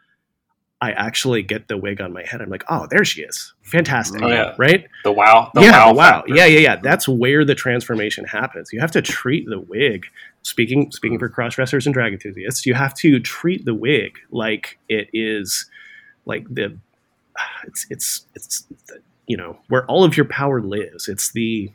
I 0.81 0.93
actually 0.93 1.43
get 1.43 1.67
the 1.67 1.77
wig 1.77 2.01
on 2.01 2.13
my 2.13 2.23
head. 2.25 2.41
I'm 2.41 2.51
like, 2.51 2.63
oh, 2.69 2.87
there 2.89 3.05
she 3.05 3.23
is, 3.23 3.53
fantastic, 3.63 4.23
Oh, 4.23 4.29
yeah. 4.29 4.55
right? 4.59 4.87
The 5.03 5.11
wow, 5.11 5.51
the 5.53 5.63
yeah, 5.63 5.87
wow, 5.87 5.93
wow, 5.95 6.25
yeah, 6.29 6.45
yeah, 6.47 6.61
yeah. 6.61 6.77
That's 6.77 7.09
where 7.09 7.45
the 7.45 7.57
transformation 7.57 8.25
happens. 8.25 8.73
You 8.73 8.79
have 8.79 8.93
to 8.93 9.03
treat 9.03 9.49
the 9.49 9.59
wig. 9.59 10.07
Speaking 10.49 10.91
speaking 10.93 11.19
for 11.19 11.29
cross 11.29 11.55
dressers 11.57 11.87
and 11.87 11.93
drag 11.93 12.13
enthusiasts, 12.15 12.65
you 12.65 12.73
have 12.75 12.95
to 12.95 13.21
treat 13.21 13.65
the 13.67 13.75
wig 13.75 14.19
like 14.31 14.79
it 14.89 15.09
is 15.13 15.67
like 16.25 16.47
the 16.53 16.77
it's 17.67 17.87
it's 17.91 18.25
it's 18.35 18.63
the, 18.87 19.01
you 19.27 19.37
know 19.37 19.59
where 19.69 19.85
all 19.87 20.05
of 20.05 20.17
your 20.17 20.25
power 20.27 20.63
lives. 20.63 21.07
It's 21.07 21.33
the 21.33 21.71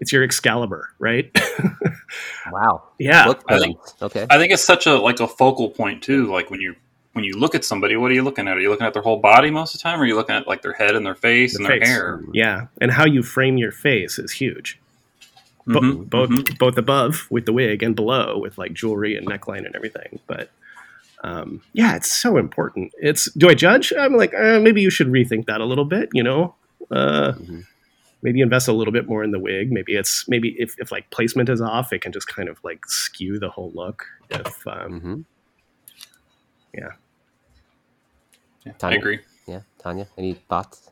it's 0.00 0.12
your 0.12 0.24
Excalibur, 0.24 0.88
right? 0.98 1.30
Wow. 2.50 2.82
yeah, 2.98 3.32
I 3.48 3.58
think- 3.58 3.78
okay. 4.02 4.26
I 4.28 4.38
think 4.38 4.52
it's 4.52 4.64
such 4.64 4.86
a 4.86 4.96
like 4.96 5.20
a 5.20 5.28
focal 5.28 5.70
point 5.70 6.02
too. 6.02 6.26
Like 6.32 6.50
when 6.50 6.60
you 6.60 6.74
when 7.12 7.24
you 7.24 7.34
look 7.38 7.54
at 7.54 7.64
somebody, 7.64 7.96
what 7.96 8.10
are 8.10 8.14
you 8.14 8.22
looking 8.22 8.48
at? 8.48 8.56
Are 8.56 8.60
you 8.60 8.70
looking 8.70 8.86
at 8.86 8.92
their 8.92 9.02
whole 9.02 9.18
body 9.18 9.50
most 9.50 9.74
of 9.74 9.80
the 9.80 9.82
time, 9.82 10.00
or 10.00 10.02
are 10.02 10.06
you 10.06 10.16
looking 10.16 10.34
at 10.34 10.48
like 10.48 10.62
their 10.62 10.72
head 10.72 10.96
and 10.96 11.04
their 11.06 11.14
face 11.14 11.52
The 11.56 11.64
and 11.64 11.66
their 11.66 11.80
hair? 11.88 12.22
yeah, 12.32 12.66
and 12.80 12.90
how 12.90 13.04
you 13.06 13.22
frame 13.22 13.56
your 13.56 13.72
face 13.72 14.18
is 14.18 14.32
huge. 14.32 14.80
Bo- 15.66 15.80
Mhm, 15.80 16.10
both 16.10 16.30
mhm. 16.30 16.58
both 16.58 16.76
above 16.78 17.26
with 17.30 17.46
the 17.46 17.52
wig 17.52 17.82
and 17.82 17.94
below 17.94 18.38
with 18.38 18.58
like 18.58 18.72
jewelry 18.72 19.16
and 19.16 19.26
neckline 19.26 19.66
and 19.66 19.74
everything. 19.76 20.18
But 20.26 20.50
um, 21.22 21.62
yeah, 21.74 21.96
it's 21.96 22.10
so 22.10 22.36
important. 22.38 22.92
It's 22.98 23.30
do 23.34 23.48
I 23.48 23.54
judge? 23.54 23.92
I'm 23.98 24.16
like 24.16 24.32
uh, 24.34 24.58
maybe 24.60 24.80
you 24.80 24.90
should 24.90 25.08
rethink 25.08 25.46
that 25.46 25.60
a 25.60 25.64
little 25.64 25.84
bit. 25.84 26.08
You 26.12 26.22
know, 26.22 26.54
uh, 26.90 27.32
Mhm. 27.32 27.66
maybe 28.22 28.40
invest 28.40 28.68
a 28.68 28.72
little 28.72 28.92
bit 28.92 29.08
more 29.08 29.22
in 29.22 29.30
the 29.30 29.38
wig. 29.38 29.70
Maybe 29.70 29.94
it's 29.94 30.26
maybe 30.28 30.56
if, 30.58 30.74
if 30.78 30.90
like 30.92 31.10
placement 31.10 31.48
is 31.48 31.60
off, 31.60 31.92
it 31.92 32.00
can 32.00 32.12
just 32.12 32.26
kind 32.28 32.48
of 32.48 32.58
like 32.64 32.86
skew 32.86 33.38
the 33.38 33.50
whole 33.50 33.70
look. 33.74 34.04
If 34.30 34.66
um, 34.66 35.00
hmm 35.00 35.20
Yeah, 36.74 38.72
I 38.72 38.72
Tanya? 38.78 38.98
agree. 38.98 39.20
Yeah, 39.46 39.60
Tanya, 39.78 40.06
any 40.18 40.34
thoughts? 40.34 40.90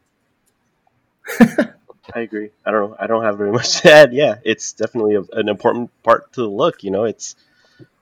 I 2.14 2.20
agree. 2.20 2.50
I 2.64 2.70
don't 2.70 2.90
know. 2.90 2.96
I 2.98 3.06
don't 3.06 3.22
have 3.24 3.38
very 3.38 3.52
much 3.58 3.80
to 3.82 3.92
add. 3.92 4.12
Yeah, 4.12 4.36
it's 4.44 4.72
definitely 4.72 5.14
a, 5.16 5.22
an 5.32 5.48
important 5.48 5.90
part 6.02 6.32
to 6.34 6.40
the 6.42 6.48
look. 6.48 6.82
You 6.82 6.90
know, 6.90 7.04
it's 7.04 7.36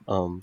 um, 0.09 0.43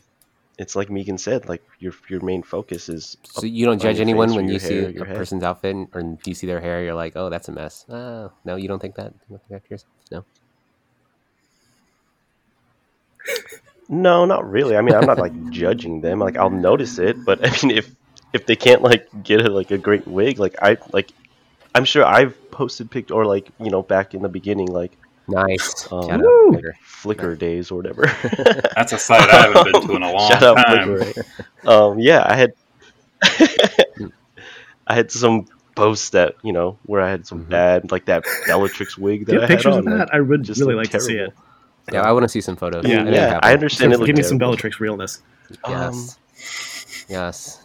it's 0.57 0.75
like 0.75 0.89
Meegan 0.89 1.19
said. 1.19 1.47
Like 1.47 1.63
your 1.79 1.93
your 2.09 2.21
main 2.21 2.43
focus 2.43 2.89
is. 2.89 3.17
So 3.23 3.45
you 3.45 3.65
don't 3.65 3.81
judge 3.81 3.99
anyone 3.99 4.33
when 4.35 4.47
you 4.49 4.59
see 4.59 4.79
a 4.79 4.89
your 4.89 5.05
head. 5.05 5.15
person's 5.15 5.43
outfit 5.43 5.75
and- 5.75 5.87
or 5.93 6.17
you 6.25 6.33
see 6.33 6.47
their 6.47 6.59
hair, 6.61 6.83
you're 6.83 6.93
like, 6.93 7.13
oh, 7.15 7.29
that's 7.29 7.47
a 7.47 7.51
mess. 7.51 7.85
Oh, 7.89 8.31
no, 8.45 8.55
you 8.57 8.67
don't 8.67 8.79
think 8.79 8.95
that? 8.95 9.13
You 9.29 9.37
don't 9.37 9.47
think 9.47 9.63
that 9.63 9.71
yourself? 9.71 9.89
No. 10.11 10.25
No, 13.89 14.25
not 14.25 14.49
really. 14.49 14.75
I 14.75 14.81
mean, 14.81 14.95
I'm 14.95 15.05
not 15.05 15.17
like 15.17 15.49
judging 15.51 16.01
them. 16.01 16.19
Like 16.19 16.37
I'll 16.37 16.49
notice 16.49 16.99
it, 16.99 17.23
but 17.25 17.45
I 17.45 17.51
mean, 17.65 17.77
if 17.77 17.89
if 18.33 18.45
they 18.45 18.55
can't 18.55 18.81
like 18.81 19.07
get 19.23 19.41
a, 19.45 19.49
like 19.51 19.71
a 19.71 19.77
great 19.77 20.07
wig, 20.07 20.39
like 20.39 20.55
I 20.61 20.77
like, 20.91 21.11
I'm 21.75 21.85
sure 21.85 22.05
I've 22.05 22.35
posted 22.51 22.89
pic 22.91 23.11
or 23.11 23.25
like 23.25 23.49
you 23.59 23.69
know 23.71 23.81
back 23.81 24.13
in 24.13 24.21
the 24.21 24.29
beginning 24.29 24.67
like 24.67 24.95
Nice. 25.27 25.87
Um, 25.91 26.07
Shout 26.09 26.19
Flickr. 26.21 26.71
Flickr 26.85 27.39
days 27.39 27.71
or 27.71 27.75
whatever. 27.75 28.01
That's 28.75 28.91
a 28.91 28.99
site 29.07 29.29
I 29.29 29.43
haven't 29.47 29.71
been 29.71 29.87
to 29.87 29.95
in 29.95 30.03
a 30.03 30.11
long 30.11 30.29
Shout 30.29 30.43
out 30.43 30.55
time. 30.57 30.87
Flickr. 30.89 31.67
Um, 31.67 31.99
yeah, 31.99 32.25
I 32.27 32.35
had 32.35 32.53
I 34.87 34.95
had 34.95 35.11
some 35.11 35.47
posts 35.75 36.09
that 36.11 36.35
you 36.43 36.51
know 36.53 36.77
where 36.85 37.01
I 37.01 37.09
had 37.09 37.25
some 37.25 37.45
Mhm. 37.45 37.49
bad 37.49 37.91
like 37.91 38.05
that 38.05 38.23
Bellatrix 38.47 38.97
wig 38.97 39.21
do 39.21 39.25
that 39.27 39.31
you 39.33 39.37
I 39.39 39.41
have 39.43 39.49
had 39.49 39.55
pictures 39.57 39.73
on, 39.75 39.79
of 39.79 39.85
that? 39.85 39.99
like, 39.99 40.09
I 40.13 40.19
would 40.19 40.43
just 40.43 40.59
really 40.59 40.75
looked 40.75 40.93
like 40.93 40.99
to 41.01 41.05
see 41.05 41.13
it. 41.13 41.17
terrible. 41.17 41.33
Yeah, 41.93 42.01
I 42.01 42.11
want 42.11 42.23
to 42.23 42.29
see 42.29 42.41
some 42.41 42.55
photos. 42.55 42.85
Yeah. 42.85 43.05
It 43.05 43.13
Yeah. 43.13 43.39
I 43.41 43.53
understand. 43.53 43.91
Give 43.91 43.99
looked 44.01 44.15
me 44.17 44.23
some. 44.23 44.37
Bellatrix 44.37 44.79
realness. 44.79 45.21
Yes. 45.67 46.17
yes. 47.09 47.62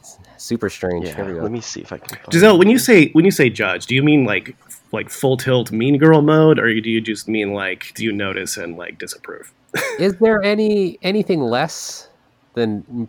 Super 0.49 0.71
strange. 0.71 1.05
Yeah, 1.07 1.17
Here 1.17 1.25
we 1.27 1.33
go. 1.35 1.43
let 1.43 1.53
me 1.53 1.61
see 1.61 1.83
if 1.83 1.93
I 1.93 1.99
can. 1.99 2.17
Find 2.17 2.33
Giselle, 2.33 2.59
when 2.59 2.71
you 2.71 2.79
say 2.79 3.11
when 3.11 3.25
you 3.27 3.31
say 3.31 3.51
judge, 3.51 3.85
do 3.87 3.95
you 3.95 4.03
mean 4.03 4.25
like 4.25 4.57
like 4.93 5.11
full 5.11 5.37
tilt 5.37 5.71
mean 5.71 5.99
girl 5.99 6.23
mode, 6.23 6.59
or 6.59 6.69
do 6.81 6.89
you 6.89 7.03
just 7.03 7.29
mean 7.29 7.53
like 7.53 7.93
do 7.95 8.03
you 8.03 8.13
notice 8.13 8.57
and 8.57 8.79
like 8.79 8.99
disapprove? 8.99 9.53
Is 9.99 10.17
there 10.17 10.43
any 10.43 10.99
anything 11.03 11.43
less 11.43 12.09
than 12.55 13.09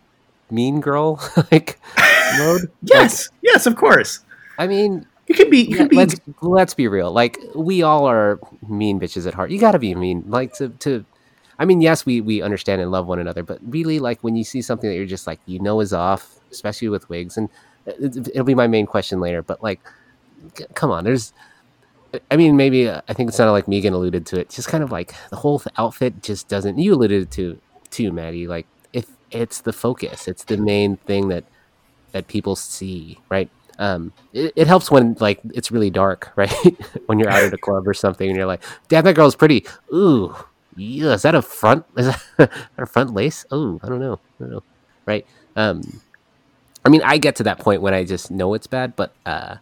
Mean 0.50 0.80
Girl 0.82 1.18
like 1.50 1.80
mode? 2.36 2.70
Yes, 2.82 3.30
yes, 3.40 3.64
of 3.66 3.76
course. 3.76 4.20
I 4.58 4.66
mean, 4.66 5.06
You 5.26 5.34
can 5.34 5.48
be 5.48 5.60
you 5.62 5.70
yeah, 5.70 5.76
can 5.78 5.88
be 5.88 5.96
let's 5.96 6.16
let's 6.42 6.74
be 6.74 6.88
real. 6.88 7.10
Like 7.10 7.38
we 7.54 7.82
all 7.82 8.04
are 8.04 8.38
mean 8.68 9.00
bitches 9.00 9.26
at 9.26 9.32
heart. 9.32 9.50
You 9.50 9.58
got 9.58 9.72
to 9.72 9.78
be 9.78 9.94
mean. 9.94 10.24
Like 10.26 10.52
to 10.54 10.68
to. 10.68 11.06
I 11.60 11.66
mean, 11.66 11.82
yes, 11.82 12.06
we 12.06 12.22
we 12.22 12.40
understand 12.40 12.80
and 12.80 12.90
love 12.90 13.06
one 13.06 13.18
another, 13.18 13.42
but 13.42 13.58
really, 13.62 13.98
like 13.98 14.24
when 14.24 14.34
you 14.34 14.44
see 14.44 14.62
something 14.62 14.88
that 14.88 14.96
you're 14.96 15.04
just 15.04 15.26
like 15.26 15.40
you 15.44 15.60
know 15.60 15.80
is 15.80 15.92
off, 15.92 16.40
especially 16.50 16.88
with 16.88 17.06
wigs, 17.10 17.36
and 17.36 17.50
it, 17.84 18.16
it'll 18.28 18.44
be 18.44 18.54
my 18.54 18.66
main 18.66 18.86
question 18.86 19.20
later. 19.20 19.42
But 19.42 19.62
like, 19.62 19.78
come 20.74 20.90
on, 20.90 21.04
there's. 21.04 21.34
I 22.30 22.36
mean, 22.36 22.56
maybe 22.56 22.88
uh, 22.88 23.02
I 23.08 23.12
think 23.12 23.28
it 23.28 23.34
sounded 23.34 23.52
like 23.52 23.66
Meegan 23.66 23.92
alluded 23.92 24.24
to 24.26 24.40
it. 24.40 24.48
Just 24.48 24.68
kind 24.68 24.82
of 24.82 24.90
like 24.90 25.14
the 25.28 25.36
whole 25.36 25.62
outfit 25.76 26.22
just 26.22 26.48
doesn't. 26.48 26.78
You 26.78 26.94
alluded 26.94 27.30
to 27.32 27.60
too, 27.90 28.10
Maddie. 28.10 28.46
Like 28.46 28.66
if 28.94 29.04
it's 29.30 29.60
the 29.60 29.72
focus, 29.72 30.26
it's 30.28 30.44
the 30.44 30.56
main 30.56 30.96
thing 30.96 31.28
that 31.28 31.44
that 32.12 32.26
people 32.26 32.56
see, 32.56 33.18
right? 33.28 33.50
Um, 33.78 34.12
it, 34.32 34.54
it 34.56 34.66
helps 34.66 34.90
when 34.90 35.14
like 35.20 35.40
it's 35.52 35.70
really 35.70 35.90
dark, 35.90 36.32
right? 36.36 36.50
when 37.04 37.18
you're 37.18 37.30
out 37.30 37.44
at 37.44 37.52
a 37.52 37.58
club 37.58 37.86
or 37.86 37.94
something, 37.94 38.28
and 38.28 38.36
you're 38.36 38.46
like, 38.46 38.62
"Damn, 38.88 39.04
that 39.04 39.14
girl's 39.14 39.36
pretty." 39.36 39.66
Ooh, 39.92 40.34
yeah, 40.76 41.12
is 41.12 41.22
that 41.22 41.34
a 41.34 41.42
front? 41.42 41.84
Is 41.96 42.06
that 42.36 42.50
a 42.78 42.86
front 42.86 43.12
lace? 43.14 43.44
Oh, 43.50 43.80
I 43.82 43.88
don't 43.88 44.00
know. 44.00 44.14
I 44.38 44.42
don't 44.44 44.50
know, 44.52 44.62
right? 45.06 45.26
Um, 45.56 46.00
I 46.84 46.88
mean, 46.88 47.02
I 47.04 47.18
get 47.18 47.36
to 47.36 47.42
that 47.44 47.58
point 47.58 47.82
when 47.82 47.92
I 47.94 48.04
just 48.04 48.30
know 48.30 48.54
it's 48.54 48.66
bad, 48.66 48.96
but 48.96 49.14
uh, 49.26 49.56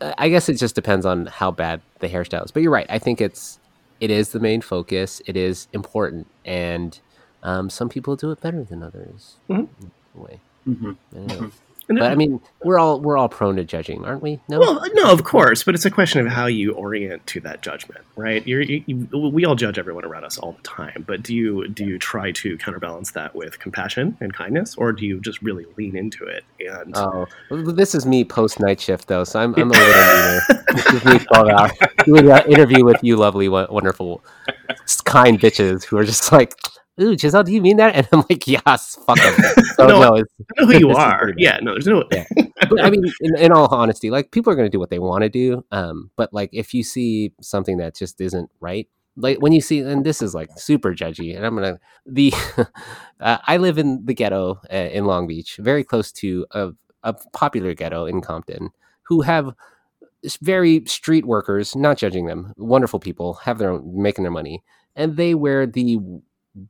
I 0.00 0.28
guess 0.28 0.48
it 0.48 0.54
just 0.54 0.74
depends 0.74 1.06
on 1.06 1.26
how 1.26 1.50
bad 1.50 1.80
the 2.00 2.08
hairstyle 2.08 2.44
is. 2.44 2.50
But 2.50 2.62
you're 2.62 2.72
right. 2.72 2.86
I 2.90 2.98
think 2.98 3.20
it's 3.20 3.58
it 4.00 4.10
is 4.10 4.30
the 4.30 4.40
main 4.40 4.60
focus. 4.60 5.20
It 5.26 5.36
is 5.36 5.68
important, 5.72 6.26
and 6.44 6.98
um, 7.42 7.70
some 7.70 7.88
people 7.88 8.14
do 8.16 8.30
it 8.30 8.40
better 8.40 8.62
than 8.64 8.82
others. 8.82 9.36
Mhm. 9.48 9.68
in 9.80 9.90
a 10.16 10.20
way. 10.20 10.40
Mhm. 10.66 11.52
I 11.90 11.94
don't 11.94 12.00
know. 12.00 12.04
And 12.04 12.10
But 12.10 12.12
I 12.12 12.14
mean, 12.16 12.40
we're 12.64 12.78
all 12.78 13.00
we're 13.00 13.16
all 13.16 13.28
prone 13.28 13.56
to 13.56 13.64
judging, 13.64 14.04
aren't 14.04 14.22
we? 14.22 14.40
No. 14.48 14.60
Well, 14.60 14.82
no, 14.94 15.10
of 15.10 15.24
course, 15.24 15.62
but 15.62 15.74
it's 15.74 15.84
a 15.84 15.90
question 15.90 16.20
of 16.20 16.32
how 16.32 16.46
you 16.46 16.72
orient 16.72 17.26
to 17.28 17.40
that 17.40 17.62
judgment, 17.62 18.04
right? 18.16 18.46
You're, 18.46 18.60
you, 18.60 18.84
you, 18.86 19.08
we 19.18 19.44
all 19.44 19.54
judge 19.54 19.78
everyone 19.78 20.04
around 20.04 20.24
us 20.24 20.38
all 20.38 20.52
the 20.52 20.62
time, 20.62 21.04
but 21.06 21.22
do 21.22 21.34
you 21.34 21.68
do 21.68 21.84
you 21.84 21.98
try 21.98 22.30
to 22.32 22.58
counterbalance 22.58 23.12
that 23.12 23.34
with 23.34 23.58
compassion 23.58 24.16
and 24.20 24.34
kindness, 24.34 24.74
or 24.76 24.92
do 24.92 25.06
you 25.06 25.20
just 25.20 25.40
really 25.42 25.66
lean 25.76 25.96
into 25.96 26.24
it? 26.24 26.44
And 26.60 26.94
Oh, 26.96 27.26
this 27.50 27.94
is 27.94 28.04
me 28.04 28.24
post 28.24 28.60
night 28.60 28.80
shift 28.80 29.08
though, 29.08 29.24
so 29.24 29.40
I'm, 29.40 29.54
I'm 29.54 29.70
a 29.70 29.74
little. 29.74 30.40
This 30.68 30.86
is 30.92 31.04
me 31.06 31.18
twelve 31.18 31.48
hours 31.48 31.72
doing 32.04 32.30
an 32.30 32.46
interview 32.50 32.84
with 32.84 33.02
you, 33.02 33.16
lovely, 33.16 33.48
wonderful, 33.48 34.22
kind 35.04 35.40
bitches 35.40 35.82
who 35.84 35.96
are 35.96 36.04
just 36.04 36.30
like, 36.30 36.54
"Ooh, 37.00 37.16
Giselle, 37.16 37.44
do 37.44 37.52
you 37.52 37.62
mean 37.62 37.76
that?" 37.78 37.94
And 37.96 38.08
I'm 38.12 38.24
like, 38.28 38.46
"Yes, 38.46 38.96
fuck 39.06 39.18
them." 39.18 39.34
So 39.76 39.86
No, 39.86 40.00
no, 40.00 40.16
I 40.16 40.20
know 40.58 40.66
who 40.66 40.78
you 40.78 40.90
are. 40.96 41.32
Yeah, 41.36 41.58
no, 41.62 41.72
there's 41.72 41.86
no. 41.86 42.04
Yeah. 42.10 42.24
but 42.68 42.80
I 42.80 42.90
mean, 42.90 43.04
in, 43.20 43.36
in 43.36 43.52
all 43.52 43.68
honesty, 43.72 44.10
like 44.10 44.32
people 44.32 44.52
are 44.52 44.56
going 44.56 44.66
to 44.66 44.70
do 44.70 44.80
what 44.80 44.90
they 44.90 44.98
want 44.98 45.22
to 45.22 45.28
do. 45.28 45.64
Um, 45.70 46.10
but 46.16 46.32
like 46.32 46.50
if 46.52 46.74
you 46.74 46.82
see 46.82 47.32
something 47.40 47.76
that 47.78 47.96
just 47.96 48.20
isn't 48.20 48.50
right, 48.60 48.88
like 49.18 49.38
when 49.40 49.52
you 49.52 49.60
see, 49.60 49.80
and 49.80 50.04
this 50.04 50.22
is 50.22 50.34
like 50.34 50.50
super 50.56 50.94
judgy, 50.94 51.36
and 51.36 51.44
I'm 51.44 51.54
gonna 51.54 51.78
the, 52.06 52.32
uh, 53.20 53.38
I 53.46 53.56
live 53.56 53.78
in 53.78 54.04
the 54.04 54.14
ghetto 54.14 54.60
uh, 54.72 54.76
in 54.76 55.04
Long 55.04 55.26
Beach, 55.26 55.56
very 55.60 55.84
close 55.84 56.12
to 56.12 56.46
a, 56.52 56.70
a 57.02 57.14
popular 57.32 57.74
ghetto 57.74 58.06
in 58.06 58.20
Compton, 58.20 58.70
who 59.02 59.22
have 59.22 59.54
very 60.40 60.84
street 60.86 61.26
workers. 61.26 61.74
Not 61.76 61.98
judging 61.98 62.26
them, 62.26 62.52
wonderful 62.56 63.00
people, 63.00 63.34
have 63.34 63.58
their 63.58 63.70
own 63.70 64.00
making 64.00 64.22
their 64.24 64.32
money, 64.32 64.62
and 64.96 65.16
they 65.16 65.34
wear 65.34 65.66
the 65.66 65.98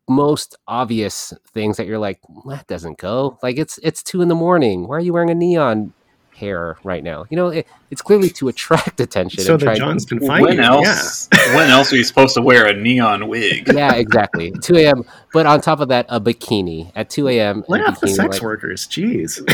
most 0.08 0.56
obvious 0.66 1.32
things 1.52 1.76
that 1.76 1.86
you're 1.86 1.98
like 1.98 2.20
that 2.46 2.66
doesn't 2.66 2.98
go 2.98 3.38
like 3.42 3.58
it's 3.58 3.78
it's 3.82 4.02
two 4.02 4.22
in 4.22 4.28
the 4.28 4.34
morning 4.34 4.86
why 4.86 4.96
are 4.96 5.00
you 5.00 5.12
wearing 5.12 5.30
a 5.30 5.34
neon 5.34 5.92
hair 6.38 6.78
right 6.84 7.02
now? 7.02 7.26
You 7.28 7.36
know, 7.36 7.48
it, 7.48 7.66
it's 7.90 8.00
clearly 8.00 8.30
to 8.30 8.48
attract 8.48 9.00
attention. 9.00 9.42
So 9.42 9.54
and 9.54 9.60
that 9.60 9.64
try- 9.66 9.74
John's 9.76 10.06
been 10.06 10.20
finding. 10.20 10.56
When 10.56 10.60
else? 10.60 11.28
when 11.54 11.68
else 11.68 11.92
are 11.92 11.96
you 11.96 12.04
supposed 12.04 12.34
to 12.34 12.42
wear 12.42 12.66
a 12.66 12.72
neon 12.72 13.28
wig? 13.28 13.68
yeah, 13.74 13.94
exactly. 13.94 14.52
2 14.62 14.76
a.m. 14.76 15.04
But 15.32 15.46
on 15.46 15.60
top 15.60 15.80
of 15.80 15.88
that, 15.88 16.06
a 16.08 16.20
bikini 16.20 16.90
at 16.94 17.10
2 17.10 17.28
a.m. 17.28 17.64
Lay 17.68 17.80
in 17.80 17.84
off 17.84 18.00
the 18.00 18.08
sex 18.08 18.36
like- 18.36 18.42
workers. 18.42 18.86
Jeez. 18.86 19.48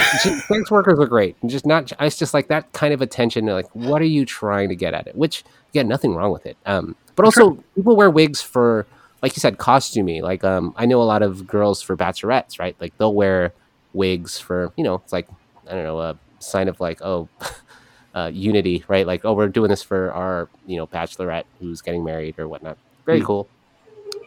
Sex 0.47 0.71
workers 0.71 0.99
are 0.99 1.07
great. 1.07 1.37
Just 1.47 1.67
not. 1.67 1.93
It's 2.01 2.19
just 2.19 2.35
like 2.35 2.49
that 2.49 2.73
kind 2.73 2.95
of 2.95 3.01
attention. 3.01 3.47
Like, 3.47 3.75
what 3.75 4.01
are 4.01 4.07
you 4.07 4.25
trying 4.25 4.69
to 4.69 4.77
get 4.77 4.95
at 4.95 5.07
it? 5.07 5.17
Which, 5.17 5.45
again, 5.71 5.89
nothing 5.89 6.15
wrong 6.15 6.33
with 6.33 6.47
it. 6.47 6.57
Um, 6.67 6.97
but 7.17 7.25
also 7.25 7.59
people 7.75 7.97
wear 7.97 8.11
wigs 8.11 8.43
for, 8.43 8.87
like 9.25 9.35
you 9.37 9.41
said, 9.41 9.57
costumey. 9.57 10.21
Like, 10.21 10.45
um, 10.45 10.75
I 10.77 10.85
know 10.85 11.01
a 11.01 11.05
lot 11.15 11.23
of 11.23 11.47
girls 11.47 11.81
for 11.81 11.97
bachelorettes, 11.97 12.59
right? 12.59 12.77
Like 12.79 12.93
they'll 12.99 13.15
wear 13.15 13.55
wigs 13.95 14.39
for, 14.39 14.71
you 14.77 14.85
know, 14.85 14.97
it's 14.97 15.13
like 15.13 15.27
I 15.67 15.73
don't 15.73 15.85
know, 15.85 15.99
a 15.99 16.19
sign 16.41 16.69
of 16.69 16.79
like, 16.79 17.01
oh, 17.01 17.31
uh, 18.15 18.31
unity, 18.33 18.85
right? 18.87 19.07
Like, 19.07 19.25
oh, 19.25 19.33
we're 19.33 19.49
doing 19.49 19.71
this 19.71 19.83
for 19.83 20.13
our, 20.13 20.51
you 20.67 20.77
know, 20.77 20.87
bachelorette 20.87 21.45
who's 21.59 21.81
getting 21.81 22.05
married 22.05 22.39
or 22.39 22.49
whatnot. 22.49 22.77
Very 23.07 23.21
Hmm. 23.21 23.27
cool. 23.27 23.49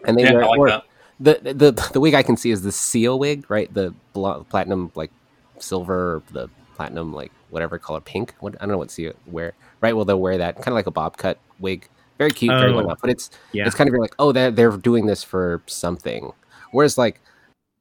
And 0.05 0.17
they 0.17 0.23
Yeah, 0.23 0.33
wear, 0.33 0.45
like 0.47 0.59
or- 0.59 0.81
the 1.19 1.39
the 1.43 1.89
the 1.93 1.99
wig 1.99 2.13
I 2.15 2.23
can 2.23 2.37
see 2.37 2.51
is 2.51 2.61
the 2.63 2.71
Sia 2.71 3.15
wig, 3.15 3.49
right? 3.49 3.71
The 3.73 3.93
blo- 4.13 4.45
platinum 4.49 4.91
like 4.95 5.11
silver, 5.59 6.23
the 6.31 6.49
platinum 6.75 7.13
like 7.13 7.31
whatever 7.49 7.77
color, 7.79 8.01
pink. 8.01 8.33
What 8.39 8.55
I 8.55 8.65
don't 8.65 8.71
know 8.71 8.77
what 8.77 8.91
Sia 8.91 9.13
wear, 9.25 9.53
right? 9.81 9.95
Well, 9.95 10.05
they'll 10.05 10.19
wear 10.21 10.37
that 10.39 10.55
kind 10.57 10.69
of 10.69 10.73
like 10.73 10.87
a 10.87 10.91
bob 10.91 11.17
cut 11.17 11.39
wig, 11.59 11.87
very 12.17 12.31
cute, 12.31 12.51
very 12.51 12.71
Oh. 12.71 12.75
whatnot. 12.75 12.99
But 13.01 13.09
it's 13.11 13.29
Yeah. 13.53 13.65
it's 13.65 13.75
kind 13.75 13.89
of 13.93 13.99
like 13.99 14.15
oh 14.19 14.31
they're 14.31 14.51
they're 14.51 14.71
doing 14.77 15.05
this 15.07 15.23
for 15.23 15.61
something, 15.67 16.31
whereas 16.71 16.97
like 16.97 17.19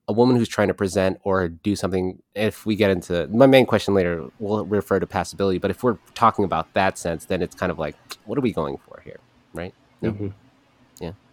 a 0.09 0.13
woman 0.13 0.37
who's 0.37 0.49
trying 0.49 0.69
to 0.69 0.75
present 0.75 1.19
or 1.25 1.49
do 1.49 1.75
something. 1.75 2.23
If 2.35 2.65
we 2.65 2.77
get 2.77 2.91
into 2.91 3.27
my 3.29 3.47
main 3.47 3.67
question 3.67 3.93
later, 3.95 4.25
we'll 4.39 4.65
refer 4.65 5.01
to 5.01 5.07
passability. 5.07 5.61
But 5.61 5.71
if 5.73 5.83
we're 5.83 5.99
talking 6.15 6.45
about 6.45 6.73
that 6.75 6.97
sense, 6.97 7.25
then 7.25 7.43
it's 7.43 7.55
kind 7.57 7.73
of 7.73 7.79
like 7.79 7.97
what 8.25 8.39
are 8.39 8.43
we 8.43 8.53
going 8.53 8.77
for 8.87 9.01
here, 9.05 9.19
right? 9.55 9.75
No. 10.03 10.13
Mhm. 10.13 10.33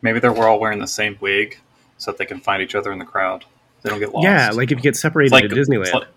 Maybe 0.01 0.19
they're 0.19 0.35
all 0.35 0.59
wearing 0.59 0.79
the 0.79 0.87
same 0.87 1.17
wig 1.21 1.57
so 1.97 2.11
that 2.11 2.17
they 2.17 2.25
can 2.25 2.39
find 2.41 2.61
each 2.61 2.75
other 2.75 2.91
in 2.91 2.99
the 2.99 3.05
crowd. 3.05 3.45
They 3.81 3.89
don't 3.89 3.99
get 3.99 4.13
lost. 4.13 4.25
Yeah, 4.25 4.49
like 4.51 4.69
if 4.71 4.77
you 4.79 4.81
get 4.83 4.97
separated 4.97 5.27
It's 5.27 5.41
like 5.41 5.43
at 5.45 5.51
Disneyland. 5.51 5.83
it's 5.85 5.93
like- 5.93 6.07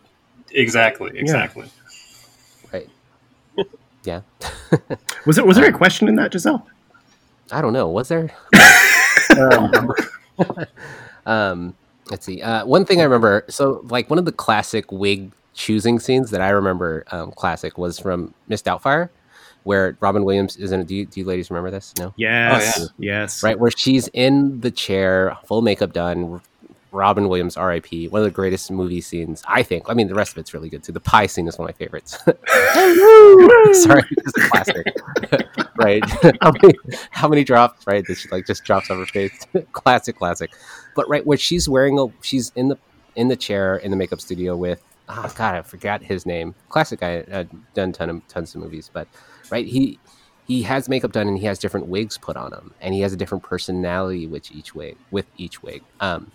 exactly, 0.50 1.12
exactly. 1.18 1.70
Right. 2.72 2.88
Yeah. 4.04 4.20
was 5.26 5.36
there 5.36 5.44
was 5.44 5.56
there 5.56 5.66
a 5.68 5.72
question 5.72 6.08
in 6.08 6.16
that, 6.16 6.32
Giselle? 6.32 6.66
I 7.50 7.60
don't 7.60 7.72
know. 7.72 7.88
Was 7.88 8.08
there? 8.08 8.30
um, 9.38 9.92
um, 11.26 11.74
let's 12.10 12.26
see. 12.26 12.42
Uh, 12.42 12.64
one 12.66 12.84
thing 12.84 13.00
I 13.00 13.04
remember. 13.04 13.44
So, 13.48 13.82
like 13.84 14.10
one 14.10 14.18
of 14.18 14.24
the 14.24 14.32
classic 14.32 14.90
wig 14.90 15.30
choosing 15.54 15.98
scenes 15.98 16.30
that 16.30 16.40
I 16.40 16.50
remember, 16.50 17.04
um, 17.10 17.32
classic 17.32 17.78
was 17.78 17.98
from 17.98 18.34
Miss 18.48 18.62
Doubtfire, 18.62 19.08
where 19.64 19.96
Robin 20.00 20.24
Williams 20.24 20.56
is 20.56 20.72
in. 20.72 20.84
Do 20.84 20.94
you, 20.94 21.06
do 21.06 21.20
you 21.20 21.26
ladies 21.26 21.50
remember 21.50 21.70
this? 21.70 21.94
No. 21.98 22.12
Yes. 22.16 22.88
Yes. 22.98 23.42
Right, 23.42 23.58
where 23.58 23.70
she's 23.70 24.08
in 24.08 24.60
the 24.60 24.70
chair, 24.70 25.36
full 25.46 25.62
makeup 25.62 25.92
done. 25.92 26.40
Robin 26.96 27.28
Williams, 27.28 27.56
R.I.P. 27.56 28.08
One 28.08 28.22
of 28.22 28.24
the 28.24 28.30
greatest 28.30 28.70
movie 28.70 29.02
scenes, 29.02 29.42
I 29.46 29.62
think. 29.62 29.84
I 29.88 29.94
mean, 29.94 30.08
the 30.08 30.14
rest 30.14 30.32
of 30.32 30.38
it's 30.38 30.54
really 30.54 30.70
good 30.70 30.82
too. 30.82 30.92
The 30.92 31.00
pie 31.00 31.26
scene 31.26 31.46
is 31.46 31.58
one 31.58 31.68
of 31.68 31.74
my 31.74 31.78
favorites. 31.78 32.12
Sorry, 33.82 34.02
a 34.02 34.48
classic. 34.48 34.96
right? 35.76 36.02
how 36.40 36.52
many 36.52 36.74
how 37.10 37.28
many 37.28 37.44
drops? 37.44 37.86
Right? 37.86 38.04
That 38.06 38.16
she 38.16 38.28
like 38.30 38.46
just 38.46 38.64
drops 38.64 38.90
off 38.90 38.98
her 38.98 39.06
face. 39.06 39.46
classic, 39.72 40.16
classic. 40.16 40.54
But 40.96 41.08
right 41.08 41.24
where 41.26 41.36
she's 41.36 41.68
wearing 41.68 41.98
a, 41.98 42.06
she's 42.22 42.50
in 42.56 42.68
the 42.68 42.78
in 43.14 43.28
the 43.28 43.36
chair 43.36 43.76
in 43.76 43.90
the 43.90 43.96
makeup 43.96 44.20
studio 44.20 44.56
with. 44.56 44.82
Oh 45.08 45.32
God, 45.36 45.54
I 45.54 45.62
forgot 45.62 46.02
his 46.02 46.26
name. 46.26 46.54
Classic 46.68 46.98
guy, 46.98 47.18
uh, 47.30 47.44
done 47.74 47.92
ton 47.92 48.10
of 48.10 48.26
tons 48.26 48.54
of 48.56 48.62
movies, 48.62 48.90
but 48.92 49.06
right 49.50 49.66
he 49.66 50.00
he 50.46 50.62
has 50.62 50.88
makeup 50.88 51.12
done 51.12 51.28
and 51.28 51.38
he 51.38 51.46
has 51.46 51.58
different 51.58 51.86
wigs 51.86 52.18
put 52.18 52.36
on 52.36 52.52
him 52.52 52.72
and 52.80 52.94
he 52.94 53.00
has 53.00 53.12
a 53.12 53.16
different 53.16 53.44
personality 53.44 54.26
with 54.26 54.50
each 54.50 54.74
wig 54.74 54.96
with 55.10 55.26
each 55.36 55.62
wig 55.62 55.82
um 56.00 56.30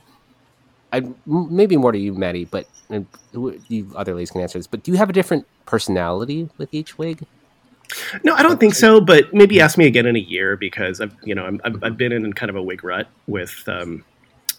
I, 0.93 1.03
maybe 1.25 1.77
more 1.77 1.91
to 1.91 1.99
you 1.99 2.13
maddie 2.13 2.45
but 2.45 2.67
uh, 2.89 3.01
you 3.67 3.91
other 3.95 4.13
ladies 4.13 4.31
can 4.31 4.41
answer 4.41 4.59
this 4.59 4.67
but 4.67 4.83
do 4.83 4.91
you 4.91 4.97
have 4.97 5.09
a 5.09 5.13
different 5.13 5.47
personality 5.65 6.49
with 6.57 6.73
each 6.73 6.97
wig 6.97 7.25
No, 8.23 8.33
I 8.35 8.43
don't 8.43 8.59
think 8.59 8.73
so. 8.73 9.01
But 9.01 9.33
maybe 9.33 9.59
ask 9.59 9.77
me 9.77 9.85
again 9.85 10.05
in 10.05 10.15
a 10.15 10.19
year 10.19 10.55
because 10.57 11.01
I've 11.01 11.15
you 11.23 11.35
know 11.35 11.45
I'm, 11.45 11.61
I've, 11.63 11.83
I've 11.83 11.97
been 11.97 12.11
in 12.11 12.31
kind 12.33 12.49
of 12.49 12.55
a 12.55 12.61
wig 12.61 12.83
rut 12.83 13.07
with 13.27 13.63
um, 13.67 14.03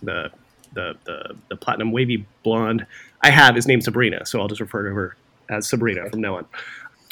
the, 0.02 0.30
the 0.74 0.94
the 1.04 1.36
the 1.48 1.56
platinum 1.56 1.92
wavy 1.92 2.26
blonde 2.42 2.86
I 3.22 3.30
have 3.30 3.56
is 3.56 3.66
named 3.66 3.84
Sabrina, 3.84 4.26
so 4.26 4.40
I'll 4.40 4.48
just 4.48 4.60
refer 4.60 4.88
to 4.88 4.94
her 4.94 5.16
as 5.48 5.68
Sabrina 5.68 6.10
from 6.10 6.20
now 6.20 6.36
on. 6.36 6.46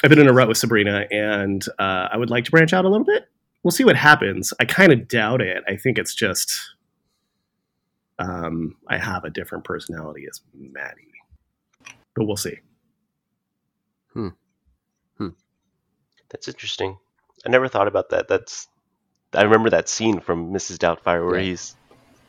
I've 0.03 0.09
been 0.09 0.19
in 0.19 0.27
a 0.27 0.33
rut 0.33 0.47
with 0.47 0.57
Sabrina, 0.57 1.05
and 1.11 1.63
uh, 1.77 2.09
I 2.11 2.17
would 2.17 2.29
like 2.29 2.45
to 2.45 2.51
branch 2.51 2.73
out 2.73 2.85
a 2.85 2.89
little 2.89 3.05
bit. 3.05 3.27
We'll 3.63 3.71
see 3.71 3.83
what 3.83 3.95
happens. 3.95 4.51
I 4.59 4.65
kind 4.65 4.91
of 4.91 5.07
doubt 5.07 5.41
it. 5.41 5.63
I 5.67 5.75
think 5.75 5.99
it's 5.99 6.15
just 6.15 6.51
um, 8.21 8.75
I 8.87 8.97
have 8.97 9.23
a 9.23 9.29
different 9.29 9.63
personality 9.63 10.25
as 10.29 10.41
Maddie, 10.53 11.07
but 12.15 12.25
we'll 12.25 12.37
see. 12.37 12.57
That's 16.29 16.47
interesting. 16.47 16.97
I 17.45 17.49
never 17.49 17.67
thought 17.67 17.87
about 17.87 18.09
that. 18.11 18.27
That's 18.27 18.67
I 19.33 19.43
remember 19.43 19.69
that 19.71 19.89
scene 19.89 20.19
from 20.21 20.53
Mrs. 20.53 20.77
Doubtfire 20.77 21.25
where 21.29 21.39
Yeah. 21.39 21.49
he's 21.49 21.75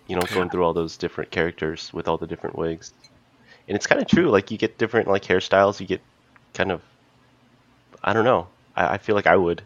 you 0.08 0.16
know 0.16 0.22
going 0.22 0.50
through 0.50 0.64
all 0.64 0.74
those 0.74 0.96
different 0.96 1.30
characters 1.30 1.92
with 1.92 2.08
all 2.08 2.18
the 2.18 2.26
different 2.26 2.58
wigs. 2.58 2.92
And 3.68 3.76
it's 3.76 3.86
kind 3.86 4.00
of 4.02 4.08
true. 4.08 4.28
Like 4.30 4.50
you 4.50 4.58
get 4.58 4.76
different 4.78 5.08
like 5.08 5.22
hairstyles. 5.24 5.78
You 5.78 5.86
get 5.86 6.00
kind 6.54 6.72
of 6.72 6.82
I 8.02 8.12
don't 8.12 8.24
know. 8.24 8.48
I, 8.74 8.94
I 8.94 8.98
feel 8.98 9.14
like 9.14 9.28
I 9.28 9.36
would 9.36 9.62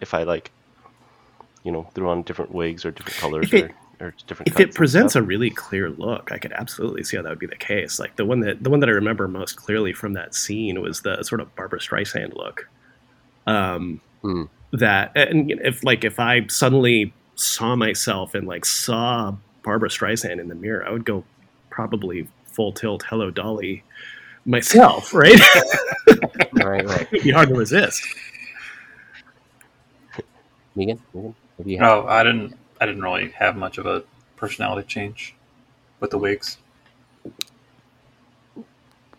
if 0.00 0.12
I 0.12 0.24
like 0.24 0.50
you 1.64 1.72
know 1.72 1.84
threw 1.94 2.10
on 2.10 2.22
different 2.22 2.52
wigs 2.54 2.84
or 2.84 2.90
different 2.90 3.16
colors 3.18 3.46
If 3.46 3.54
it- 3.54 3.70
or, 3.70 3.74
or 4.00 4.14
different. 4.26 4.48
if 4.48 4.60
it 4.60 4.74
presents 4.74 5.16
a 5.16 5.22
really 5.22 5.50
clear 5.50 5.90
look, 5.90 6.30
I 6.32 6.38
could 6.38 6.52
absolutely 6.52 7.02
see 7.04 7.16
how 7.16 7.22
that 7.24 7.30
would 7.30 7.38
be 7.38 7.46
the 7.46 7.56
case. 7.56 7.98
Like 7.98 8.16
the 8.16 8.24
one 8.24 8.40
that 8.40 8.62
the 8.62 8.70
one 8.70 8.80
that 8.80 8.88
I 8.88 8.92
remember 8.92 9.26
most 9.28 9.56
clearly 9.56 9.92
from 9.92 10.12
that 10.14 10.34
scene 10.34 10.80
was 10.80 11.00
the 11.02 11.22
sort 11.22 11.40
of 11.40 11.54
Barbra 11.56 11.80
Streisand 11.80 12.34
look. 12.36 12.68
Um, 13.46 14.00
Hmm. 14.22 14.44
that 14.72 15.12
and 15.16 15.50
if 15.50 15.82
like 15.84 16.04
if 16.04 16.18
I 16.20 16.46
suddenly 16.48 17.12
saw 17.36 17.76
myself 17.76 18.34
and 18.34 18.46
like 18.48 18.64
saw 18.64 19.34
Barbra 19.62 19.88
Streisand 19.88 20.40
in 20.40 20.48
the 20.48 20.54
mirror, 20.56 20.84
I 20.86 20.90
would 20.90 21.04
go 21.04 21.24
probably 21.70 22.26
full 22.46 22.72
tilt, 22.72 23.04
hello 23.08 23.30
Dolly, 23.30 23.84
myself. 24.44 25.12
Right? 25.14 25.38
right 26.54 26.84
right 26.84 27.08
It'd 27.12 27.22
be 27.24 27.30
hard 27.30 27.48
to 27.50 27.54
resist. 27.54 28.02
meegan 30.76 30.98
meegan 31.14 31.34
have 31.58 31.66
you 31.66 31.78
had- 31.78 31.88
Oh, 31.88 32.06
I 32.06 32.22
didn't. 32.24 32.56
I 32.80 32.86
didn't 32.86 33.02
really 33.02 33.30
have 33.30 33.56
much 33.56 33.78
of 33.78 33.86
a 33.86 34.04
personality 34.36 34.86
change 34.86 35.34
with 36.00 36.10
the 36.10 36.18
wigs. 36.18 36.58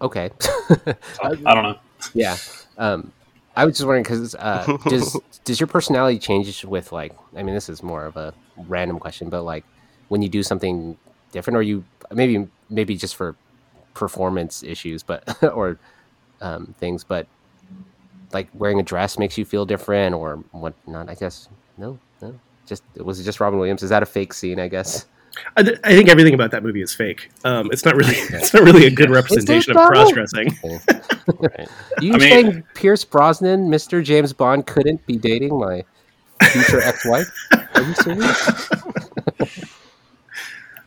okay. 0.02 0.32
So, 0.40 0.96
I 1.24 1.54
don't 1.54 1.64
know. 1.64 1.80
yeah. 2.14 2.38
Um 2.78 3.12
i 3.56 3.66
was 3.66 3.76
just 3.76 3.86
wondering 3.86 4.04
because 4.04 4.36
uh 4.36 4.66
does 4.88 5.20
does 5.44 5.60
your 5.60 5.68
personality 5.68 6.18
change 6.18 6.64
with 6.64 6.92
like 6.92 7.12
i 7.36 7.44
mean 7.44 7.54
this 7.54 7.68
is 7.68 7.84
more 7.84 8.06
of 8.06 8.16
a 8.16 8.34
random 8.68 9.00
question 9.00 9.30
but 9.30 9.44
like 9.44 9.64
when 10.08 10.22
you 10.22 10.30
do 10.30 10.42
something 10.44 10.98
different 11.32 11.58
or 11.58 11.62
you 11.62 11.84
maybe 12.12 12.48
maybe 12.70 12.96
just 12.96 13.16
for 13.16 13.36
performance 13.94 14.64
issues 14.64 15.04
but 15.04 15.44
or 15.54 15.78
um 16.42 16.74
things 16.80 17.04
but 17.04 17.28
like 18.32 18.48
wearing 18.54 18.80
a 18.80 18.84
dress 18.84 19.18
makes 19.18 19.38
you 19.38 19.44
feel 19.44 19.66
different 19.66 20.16
or 20.16 20.38
whatnot 20.52 21.10
i 21.10 21.16
guess? 21.16 21.50
No? 21.78 21.98
No 22.22 22.34
just 22.70 22.84
was 22.98 23.20
it 23.20 23.24
just 23.24 23.40
robin 23.42 23.60
williams 23.60 23.84
is 23.84 23.90
that 23.90 24.02
a 24.04 24.06
fake 24.06 24.34
scene 24.34 24.60
i 24.60 24.68
guess 24.70 25.06
I, 25.56 25.64
th- 25.64 25.80
I 25.84 25.90
think 25.90 26.10
everything 26.10 26.34
about 26.34 26.52
that 26.52 26.64
movie 26.64 26.82
is 26.82 26.94
fake. 26.94 27.30
Um, 27.46 27.70
it's 27.72 27.86
not 27.86 27.96
really 27.96 28.16
it's 28.16 28.54
not 28.54 28.64
really 28.64 28.88
a 28.88 28.92
good 28.92 29.10
representation 29.12 29.78
of 29.78 29.86
cross 29.88 30.12
dressing. 30.12 30.58
right. 31.40 31.70
you 32.02 32.14
I 32.14 32.18
mean- 32.18 32.20
saying 32.20 32.64
pierce 32.74 33.06
brosnan 33.06 33.70
mr 33.70 34.04
james 34.04 34.34
bond 34.34 34.66
couldn't 34.66 35.06
be 35.06 35.18
dating 35.18 35.58
my 35.58 35.84
future 36.52 36.82
ex-wife 36.82 37.30
are 37.52 37.82
you 37.84 37.94
serious 37.96 38.70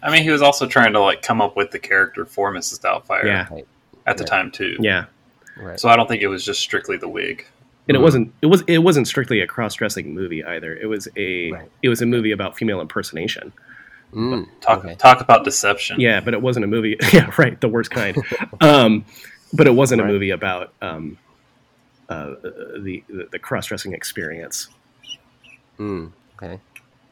I 0.02 0.10
mean, 0.10 0.24
he 0.24 0.30
was 0.30 0.42
also 0.42 0.66
trying 0.66 0.92
to 0.94 1.00
like 1.00 1.22
come 1.22 1.40
up 1.40 1.56
with 1.56 1.70
the 1.70 1.78
character 1.78 2.26
for 2.26 2.52
Mrs. 2.52 2.80
Doubtfire 2.80 3.24
Yeah, 3.24 3.46
at 4.06 4.16
the 4.18 4.24
Yeah. 4.24 4.28
time 4.30 4.50
too. 4.50 4.76
yeah. 4.80 5.04
right 5.56 5.78
So 5.78 5.88
I 5.88 5.94
don't 5.96 6.08
think 6.08 6.22
it 6.22 6.26
was 6.28 6.44
just 6.44 6.60
strictly 6.60 6.96
the 6.96 7.08
wig. 7.08 7.46
And 7.88 7.96
it 7.96 8.00
Mhm. 8.00 8.02
wasn't 8.02 8.34
it 8.42 8.46
was 8.46 8.62
it 8.66 8.78
wasn't 8.78 9.06
strictly 9.08 9.40
a 9.40 9.46
cross-dressing 9.46 10.14
movie 10.14 10.42
either 10.44 10.74
it 10.76 10.86
was 10.86 11.08
a 11.16 11.50
Right. 11.52 11.70
it 11.82 11.88
was 11.88 12.00
a 12.02 12.06
movie 12.06 12.30
about 12.32 12.56
female 12.56 12.80
impersonation 12.80 13.52
Mm, 14.14 14.46
Talk 14.60 14.84
okay. 14.84 14.94
talk 14.96 15.20
about 15.22 15.42
deception. 15.44 15.98
yeah 16.00 16.20
but 16.20 16.34
it 16.34 16.42
wasn't 16.42 16.64
a 16.64 16.68
movie 16.68 16.96
yeah 17.12 17.30
right 17.38 17.58
the 17.60 17.68
worst 17.68 17.90
kind 17.90 18.16
um 18.60 19.04
but 19.54 19.66
it 19.66 19.74
wasn't 19.74 20.00
a 20.00 20.04
movie 20.04 20.30
about 20.30 20.74
um 20.82 21.16
uh 22.10 22.34
the 22.86 23.02
the, 23.08 23.28
the 23.32 23.38
cross-dressing 23.38 23.92
experience 23.94 24.68
Mm, 25.78 26.12
okay. 26.36 26.60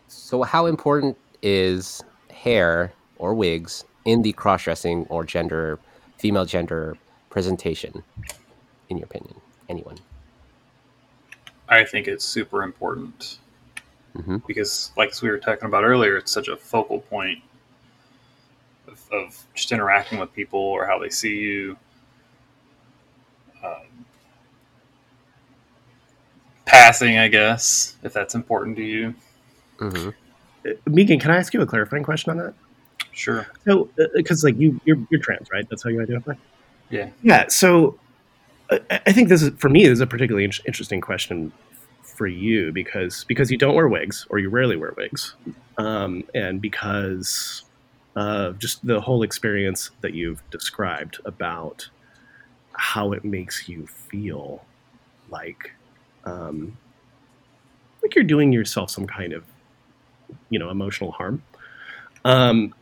So, 0.06 0.42
how 0.42 0.66
important 0.66 1.16
is 1.42 2.02
hair 2.30 2.92
or 3.16 3.34
wigs 3.34 3.84
in 4.04 4.20
the 4.22 4.32
cross 4.32 4.64
dressing 4.64 5.06
or 5.08 5.24
gender, 5.24 5.78
female 6.18 6.44
gender 6.44 6.96
presentation, 7.30 8.04
in 8.90 8.98
your 8.98 9.06
opinion? 9.06 9.40
anyone? 9.68 9.96
I 11.70 11.84
think 11.84 12.08
it's 12.08 12.24
super 12.24 12.62
important 12.62 13.38
hmm 14.16 14.38
because, 14.46 14.90
like 14.96 15.12
we 15.22 15.30
were 15.30 15.38
talking 15.38 15.66
about 15.66 15.84
earlier, 15.84 16.16
it's 16.16 16.32
such 16.32 16.48
a 16.48 16.56
focal 16.56 16.98
point 17.00 17.38
of, 18.88 19.00
of 19.12 19.44
just 19.54 19.70
interacting 19.70 20.18
with 20.18 20.32
people 20.34 20.58
or 20.60 20.84
how 20.84 20.98
they 20.98 21.08
see 21.08 21.36
you. 21.36 21.76
Um, 23.64 24.04
passing, 26.64 27.18
I 27.18 27.28
guess, 27.28 27.96
if 28.02 28.12
that's 28.12 28.34
important 28.34 28.76
to 28.76 28.82
you. 28.82 29.14
hmm 29.78 30.10
Uh, 30.66 30.70
Meegan, 30.86 31.20
can 31.20 31.30
I 31.30 31.36
ask 31.36 31.54
you 31.54 31.60
a 31.62 31.66
clarifying 31.66 32.02
question 32.02 32.30
on 32.30 32.38
that? 32.38 32.54
Sure. 33.12 33.46
So, 33.64 33.88
because 34.14 34.44
like 34.44 34.58
you, 34.58 34.80
you're, 34.84 34.98
you're 35.10 35.20
trans, 35.20 35.50
right? 35.52 35.66
That's 35.68 35.82
how 35.82 35.90
you 35.90 36.02
identify. 36.02 36.34
Yeah. 36.90 37.10
Yeah. 37.22 37.48
So, 37.48 37.88
uh, 37.88 37.92
I 38.70 39.12
think 39.12 39.28
this 39.28 39.42
is 39.42 39.50
for 39.58 39.68
me 39.68 39.84
this 39.84 39.94
is 39.94 40.00
a 40.00 40.06
particularly 40.06 40.44
in- 40.44 40.52
interesting 40.66 41.00
question 41.00 41.52
for 42.02 42.26
you 42.26 42.72
because 42.72 43.24
because 43.24 43.50
you 43.50 43.56
don't 43.56 43.74
wear 43.74 43.88
wigs 43.88 44.26
or 44.30 44.38
you 44.38 44.48
rarely 44.48 44.76
wear 44.76 44.94
wigs, 44.96 45.34
um, 45.78 46.22
and 46.34 46.60
because 46.60 47.64
of 48.16 48.58
just 48.58 48.84
the 48.86 49.00
whole 49.00 49.22
experience 49.22 49.90
that 50.02 50.14
you've 50.14 50.42
described 50.50 51.18
about 51.24 51.88
how 52.72 53.12
it 53.12 53.24
makes 53.24 53.68
you 53.68 53.86
feel 53.86 54.64
like 55.30 55.72
um, 56.24 56.76
like 58.02 58.14
you're 58.14 58.24
doing 58.24 58.52
yourself 58.52 58.90
some 58.90 59.06
kind 59.06 59.32
of 59.32 59.44
you 60.50 60.58
know 60.58 60.70
emotional 60.70 61.12
harm. 61.12 61.42
Um, 62.24 62.74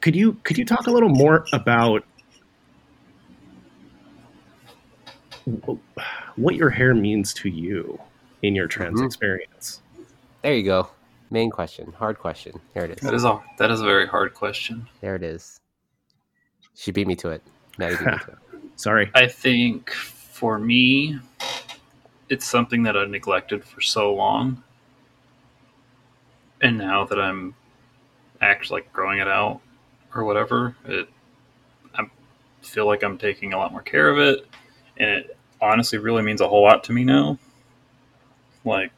could 0.00 0.14
you 0.14 0.34
could 0.44 0.58
you 0.58 0.64
talk 0.64 0.86
a 0.86 0.90
little 0.90 1.08
more 1.08 1.44
about 1.52 2.04
what 6.36 6.54
your 6.54 6.70
hair 6.70 6.94
means 6.94 7.34
to 7.34 7.48
you 7.48 8.00
in 8.42 8.54
your 8.54 8.66
trans 8.66 9.00
Mhm. 9.00 9.06
experience? 9.06 9.82
There 10.42 10.54
you 10.54 10.62
go. 10.64 10.88
Main 11.30 11.50
question, 11.50 11.92
hard 11.92 12.18
question. 12.18 12.60
There 12.74 12.84
it 12.84 12.90
is. 12.92 13.00
That 13.00 13.14
is 13.14 13.24
a 13.24 13.42
that 13.58 13.70
is 13.70 13.80
a 13.80 13.84
very 13.84 14.06
hard 14.06 14.34
question. 14.34 14.86
There 15.00 15.14
it 15.16 15.22
is. 15.22 15.60
She 16.74 16.92
beat 16.92 17.06
me 17.06 17.16
to 17.16 17.30
it. 17.30 17.42
Maddie 17.78 17.96
beat 17.96 18.06
me 18.06 18.18
to 18.18 18.30
it. 18.32 18.38
Sorry. 18.76 19.10
I 19.14 19.26
think 19.26 19.90
for 19.90 20.58
me, 20.58 21.18
it's 22.28 22.46
something 22.46 22.82
that 22.84 22.96
I 22.96 23.04
neglected 23.06 23.64
for 23.64 23.80
so 23.80 24.12
long, 24.14 24.62
and 26.60 26.76
now 26.78 27.04
that 27.04 27.20
I'm 27.20 27.54
actually 28.40 28.82
like 28.82 28.92
growing 28.92 29.20
it 29.20 29.28
out 29.28 29.60
or 30.14 30.24
whatever, 30.24 30.76
it 30.84 31.08
I 31.96 32.04
feel 32.62 32.86
like 32.86 33.02
I'm 33.02 33.18
taking 33.18 33.52
a 33.52 33.58
lot 33.58 33.72
more 33.72 33.82
care 33.82 34.08
of 34.08 34.18
it, 34.18 34.46
and 34.98 35.10
it 35.10 35.36
honestly 35.60 35.98
really 35.98 36.22
means 36.22 36.40
a 36.40 36.48
whole 36.48 36.62
lot 36.62 36.84
to 36.84 36.92
me 36.92 37.04
now. 37.04 37.38
Like, 38.64 38.90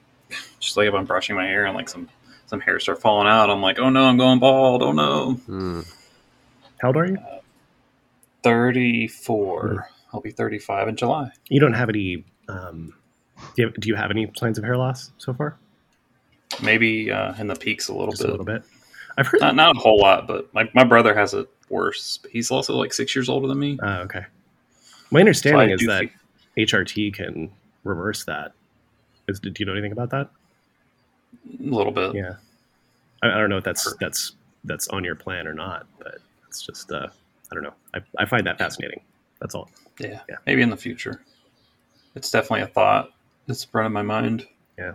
just 0.60 0.76
like 0.76 0.88
if 0.88 0.94
I'm 0.94 1.04
brushing 1.06 1.36
my 1.36 1.46
hair 1.46 1.66
and 1.66 1.76
like 1.76 1.88
some 1.88 2.08
some 2.46 2.60
hair 2.60 2.78
start 2.78 3.00
falling 3.00 3.26
out, 3.28 3.50
I'm 3.50 3.60
like, 3.62 3.78
oh 3.78 3.88
no, 3.90 4.04
I'm 4.04 4.16
going 4.16 4.38
bald. 4.38 4.82
Oh 4.82 4.92
no, 4.92 5.32
Hmm. 5.34 5.80
How 6.80 6.88
old 6.88 6.96
are 6.98 7.06
you? 7.06 7.18
34. 8.42 9.88
I'll 10.12 10.20
be 10.20 10.30
35 10.30 10.88
in 10.88 10.96
July. 10.96 11.30
You 11.48 11.60
don't 11.60 11.72
have 11.74 11.88
any. 11.88 12.24
Um, 12.48 12.94
do, 13.56 13.62
you 13.62 13.66
have, 13.66 13.74
do 13.80 13.88
you 13.88 13.94
have 13.96 14.10
any 14.10 14.30
signs 14.36 14.56
of 14.58 14.64
hair 14.64 14.76
loss 14.76 15.10
so 15.18 15.34
far? 15.34 15.56
Maybe 16.62 17.10
uh, 17.10 17.34
in 17.38 17.48
the 17.48 17.56
peaks 17.56 17.88
a 17.88 17.92
little 17.92 18.12
Just 18.12 18.22
bit. 18.22 18.28
a 18.28 18.32
little 18.32 18.46
bit. 18.46 18.62
I've 19.18 19.26
heard. 19.26 19.40
Not, 19.40 19.56
not 19.56 19.76
a 19.76 19.78
whole 19.80 19.98
lot, 20.00 20.26
but 20.28 20.52
my, 20.54 20.70
my 20.74 20.84
brother 20.84 21.14
has 21.14 21.34
it 21.34 21.48
worse. 21.68 22.20
He's 22.30 22.50
also 22.50 22.76
like 22.76 22.92
six 22.92 23.14
years 23.16 23.28
older 23.28 23.48
than 23.48 23.58
me. 23.58 23.78
Uh, 23.82 24.00
okay. 24.04 24.24
My 25.10 25.20
understanding 25.20 25.70
I 25.70 25.72
is 25.74 25.80
that 25.86 26.10
feel- 26.56 26.66
HRT 26.66 27.14
can 27.14 27.50
reverse 27.84 28.24
that. 28.24 28.52
Is, 29.28 29.40
do 29.40 29.52
you 29.58 29.66
know 29.66 29.72
anything 29.72 29.92
about 29.92 30.10
that? 30.10 30.28
a 31.60 31.62
little 31.74 31.92
bit. 31.92 32.14
Yeah. 32.14 32.34
I, 33.22 33.28
I 33.32 33.38
don't 33.38 33.50
know 33.50 33.58
if 33.58 33.64
that's 33.64 33.94
that's 34.00 34.32
that's 34.64 34.88
on 34.88 35.04
your 35.04 35.14
plan 35.14 35.46
or 35.46 35.52
not, 35.54 35.86
but 35.98 36.18
it's 36.48 36.62
just 36.62 36.90
uh, 36.90 37.06
I 37.50 37.54
don't 37.54 37.62
know. 37.62 37.74
I, 37.94 38.00
I 38.18 38.24
find 38.26 38.46
that 38.46 38.58
fascinating. 38.58 39.00
That's 39.40 39.54
all. 39.54 39.70
Yeah. 40.00 40.20
Yeah. 40.28 40.36
Maybe 40.46 40.62
in 40.62 40.70
the 40.70 40.76
future. 40.76 41.22
It's 42.14 42.30
definitely 42.30 42.62
a 42.62 42.66
thought 42.68 43.10
that's 43.46 43.66
run 43.72 43.86
in 43.86 43.92
my 43.92 44.02
mind. 44.02 44.46
Yeah. 44.78 44.92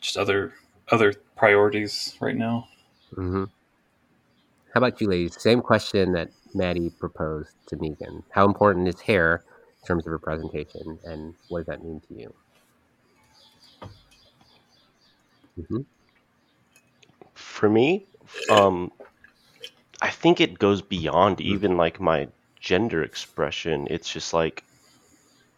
Just 0.00 0.16
other 0.16 0.54
other 0.90 1.14
priorities 1.36 2.16
right 2.20 2.36
now. 2.36 2.68
hmm 3.14 3.44
How 4.74 4.78
about 4.78 5.00
you, 5.00 5.08
ladies? 5.08 5.40
Same 5.40 5.60
question 5.62 6.12
that 6.12 6.30
Maddie 6.54 6.90
proposed 6.90 7.56
to 7.68 7.76
Meegan. 7.76 8.24
How 8.32 8.46
important 8.46 8.88
is 8.88 9.00
hair 9.00 9.44
in 9.82 9.86
terms 9.86 10.06
of 10.06 10.12
representation, 10.12 10.98
and 11.04 11.34
what 11.48 11.60
does 11.60 11.66
that 11.66 11.84
mean 11.84 12.00
to 12.08 12.14
you? 12.14 12.34
hmm 15.56 15.82
For 17.34 17.68
me, 17.68 18.06
um, 18.48 18.90
I 20.02 20.10
think 20.10 20.38
it 20.38 20.58
goes 20.58 20.82
beyond 20.82 21.40
even 21.40 21.78
like 21.78 21.98
my 21.98 22.28
gender 22.60 23.02
expression. 23.02 23.86
It's 23.88 24.12
just 24.12 24.34
like 24.34 24.64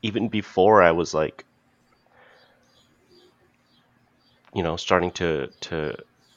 even 0.03 0.28
before 0.28 0.82
I 0.82 0.92
was 0.92 1.14
like 1.14 1.47
you 4.55 4.62
know 4.62 4.76
starting 4.76 5.11
to 5.11 5.49
to 5.61 5.95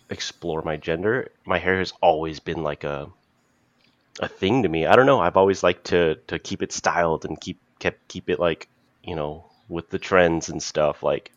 explore 0.10 0.62
my 0.62 0.76
gender, 0.78 1.32
my 1.46 1.58
hair 1.60 1.80
has 1.80 1.94
always 2.02 2.40
been 2.40 2.62
like 2.64 2.84
a 2.84 3.12
a 4.20 4.28
thing 4.28 4.64
to 4.64 4.70
me. 4.70 4.86
I 4.86 4.96
don't 4.96 5.06
know. 5.06 5.20
I've 5.20 5.38
always 5.38 5.64
liked 5.64 5.86
to 5.88 6.16
to 6.28 6.40
keep 6.40 6.62
it 6.64 6.72
styled 6.72 7.26
and 7.26 7.40
keep 7.40 7.60
kept 7.80 8.08
keep 8.10 8.30
it 8.30 8.40
like 8.40 8.68
you 9.04 9.16
know 9.16 9.52
with 9.70 9.90
the 9.90 10.00
trends 10.00 10.50
and 10.50 10.62
stuff. 10.62 11.04
Like 11.04 11.32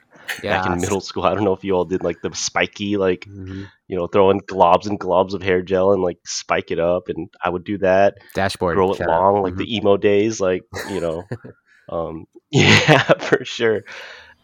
back 0.49 0.66
in 0.66 0.81
middle 0.81 1.01
school, 1.01 1.24
I 1.24 1.35
don't 1.35 1.45
know 1.45 1.55
if 1.55 1.64
you 1.64 1.74
all 1.74 1.85
did 1.85 2.03
like 2.05 2.20
the 2.22 2.35
spiky 2.35 2.97
like 2.97 3.26
hmm 3.26 3.64
you 3.89 3.97
know, 3.97 4.07
throwing 4.07 4.41
globs 4.43 4.87
and 4.87 5.01
globs 5.01 5.35
of 5.35 5.43
hair 5.43 5.62
gel 5.62 5.93
and 5.93 6.03
like 6.03 6.18
spike 6.26 6.70
it 6.70 6.78
up. 6.78 7.09
And 7.09 7.28
I 7.45 7.49
would 7.51 7.64
do 7.64 7.78
that, 7.78 8.14
Dashboard. 8.35 8.76
grow 8.76 8.93
it 8.93 8.99
shout 8.99 9.11
out. 9.11 9.16
long, 9.18 9.43
like 9.43 9.57
Mhm. 9.57 9.59
the 9.59 9.76
emo 9.76 9.97
days, 9.97 10.41
like, 10.41 10.64
you 10.85 11.01
know, 11.01 11.31
um, 11.89 12.26
yeah, 12.51 13.03
for 13.18 13.45
sure. 13.45 13.83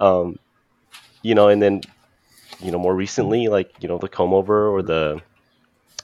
Um, 0.00 0.36
you 1.22 1.34
know, 1.34 1.48
and 1.48 1.62
then, 1.62 1.82
you 2.60 2.70
know, 2.72 2.78
more 2.78 2.94
recently, 2.94 3.48
like, 3.48 3.70
you 3.80 3.88
know, 3.88 3.98
the 3.98 4.08
comb 4.08 4.34
over 4.34 4.68
or 4.68 4.82
the, 4.82 5.20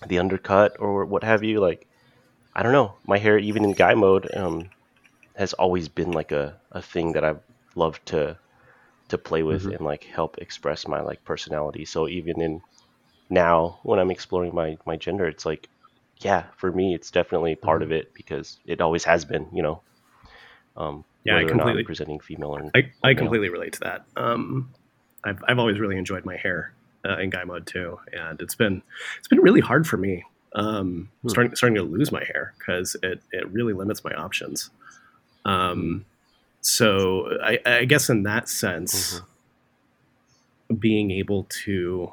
the 0.07 0.19
undercut 0.19 0.77
or 0.79 1.05
what 1.07 1.25
have 1.25 1.45
you, 1.45 1.61
like, 1.61 1.87
I 2.55 2.63
don't 2.63 2.73
know, 2.73 2.95
my 3.07 3.19
hair, 3.19 3.39
even 3.39 3.65
in 3.65 3.73
guy 3.73 3.95
mode, 3.95 4.29
um, 4.37 4.69
has 5.37 5.53
always 5.55 5.89
been 5.89 6.13
like 6.13 6.33
a, 6.33 6.61
a 6.71 6.83
thing 6.83 7.13
that 7.13 7.25
I've 7.25 7.41
loved 7.75 8.05
to, 8.07 8.39
to 9.09 9.19
play 9.19 9.43
with 9.43 9.63
Mhm. 9.67 9.77
and 9.77 9.81
like 9.81 10.05
help 10.05 10.39
express 10.39 10.87
my 10.87 11.01
like 11.01 11.25
personality. 11.25 11.85
So 11.85 12.09
even 12.09 12.41
in 12.41 12.61
now 13.31 13.81
when 13.83 13.99
I'm 13.99 14.11
exploring 14.11 14.55
my 14.55 14.77
my 14.87 14.97
gender, 14.97 15.27
it's 15.27 15.47
like, 15.47 15.69
yeah, 16.21 16.45
for 16.59 16.71
me, 16.71 16.95
it's 16.95 17.11
definitely 17.11 17.55
part 17.57 17.83
Mm-hmm. 17.83 17.93
of 17.93 17.93
it 17.99 18.13
because 18.15 18.59
it 18.67 18.81
always 18.81 19.05
has 19.05 19.25
been, 19.25 19.49
you 19.53 19.63
know. 19.63 19.83
Um, 20.77 21.05
Yeah, 21.25 21.37
I 21.37 21.43
whether 21.43 21.53
or 21.53 21.57
not 21.57 21.63
I'm 21.65 21.69
completely- 21.69 21.85
presenting 21.85 22.21
female 22.21 22.57
or 22.57 22.71
I, 22.75 22.93
I 23.03 23.15
completely 23.15 23.49
relate 23.49 23.73
to 23.75 23.81
that. 23.81 24.05
Um, 24.17 24.71
I've, 25.25 25.43
I've 25.49 25.59
always 25.59 25.79
really 25.79 25.97
enjoyed 25.97 26.25
my 26.25 26.37
hair 26.37 26.75
uh, 27.05 27.19
in 27.19 27.31
guy 27.31 27.45
mode 27.45 27.67
too, 27.67 27.99
and 28.13 28.41
it's 28.41 28.55
been 28.55 28.83
it's 29.19 29.29
been 29.29 29.41
really 29.41 29.61
hard 29.61 29.87
for 29.87 29.97
me 29.97 30.25
um, 30.55 31.09
Hmm. 31.23 31.29
starting 31.29 31.57
starting 31.57 31.75
to 31.77 31.83
lose 31.83 32.13
my 32.13 32.25
hair 32.25 32.53
because 32.59 32.97
it 33.03 33.23
it 33.33 33.49
really 33.51 33.73
limits 33.73 34.05
my 34.05 34.13
options. 34.13 34.71
Um, 35.45 36.05
so 36.61 37.39
I, 37.43 37.59
I 37.67 37.85
guess 37.85 38.09
in 38.09 38.23
that 38.25 38.49
sense, 38.49 39.21
being 40.79 41.11
able 41.11 41.47
to 41.65 42.13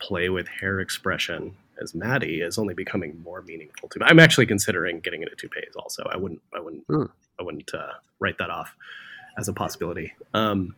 play 0.00 0.28
with 0.28 0.46
hair 0.48 0.80
expression 0.80 1.54
as 1.82 1.94
Maddie 1.94 2.40
is 2.40 2.58
only 2.58 2.74
becoming 2.74 3.20
more 3.22 3.42
meaningful 3.42 3.88
to 3.90 3.98
me. 3.98 4.06
I'm 4.08 4.18
actually 4.18 4.46
considering 4.46 5.00
getting 5.00 5.22
into 5.22 5.34
toupees. 5.36 5.74
Also, 5.76 6.04
I 6.12 6.16
wouldn't 6.16 6.40
I 6.54 6.60
wouldn't 6.60 6.84
Hmm. 6.88 7.04
I 7.38 7.42
wouldn't 7.42 7.72
uh, 7.74 7.92
write 8.20 8.38
that 8.38 8.50
off 8.50 8.74
as 9.36 9.48
a 9.48 9.52
possibility. 9.52 10.12
Um, 10.34 10.74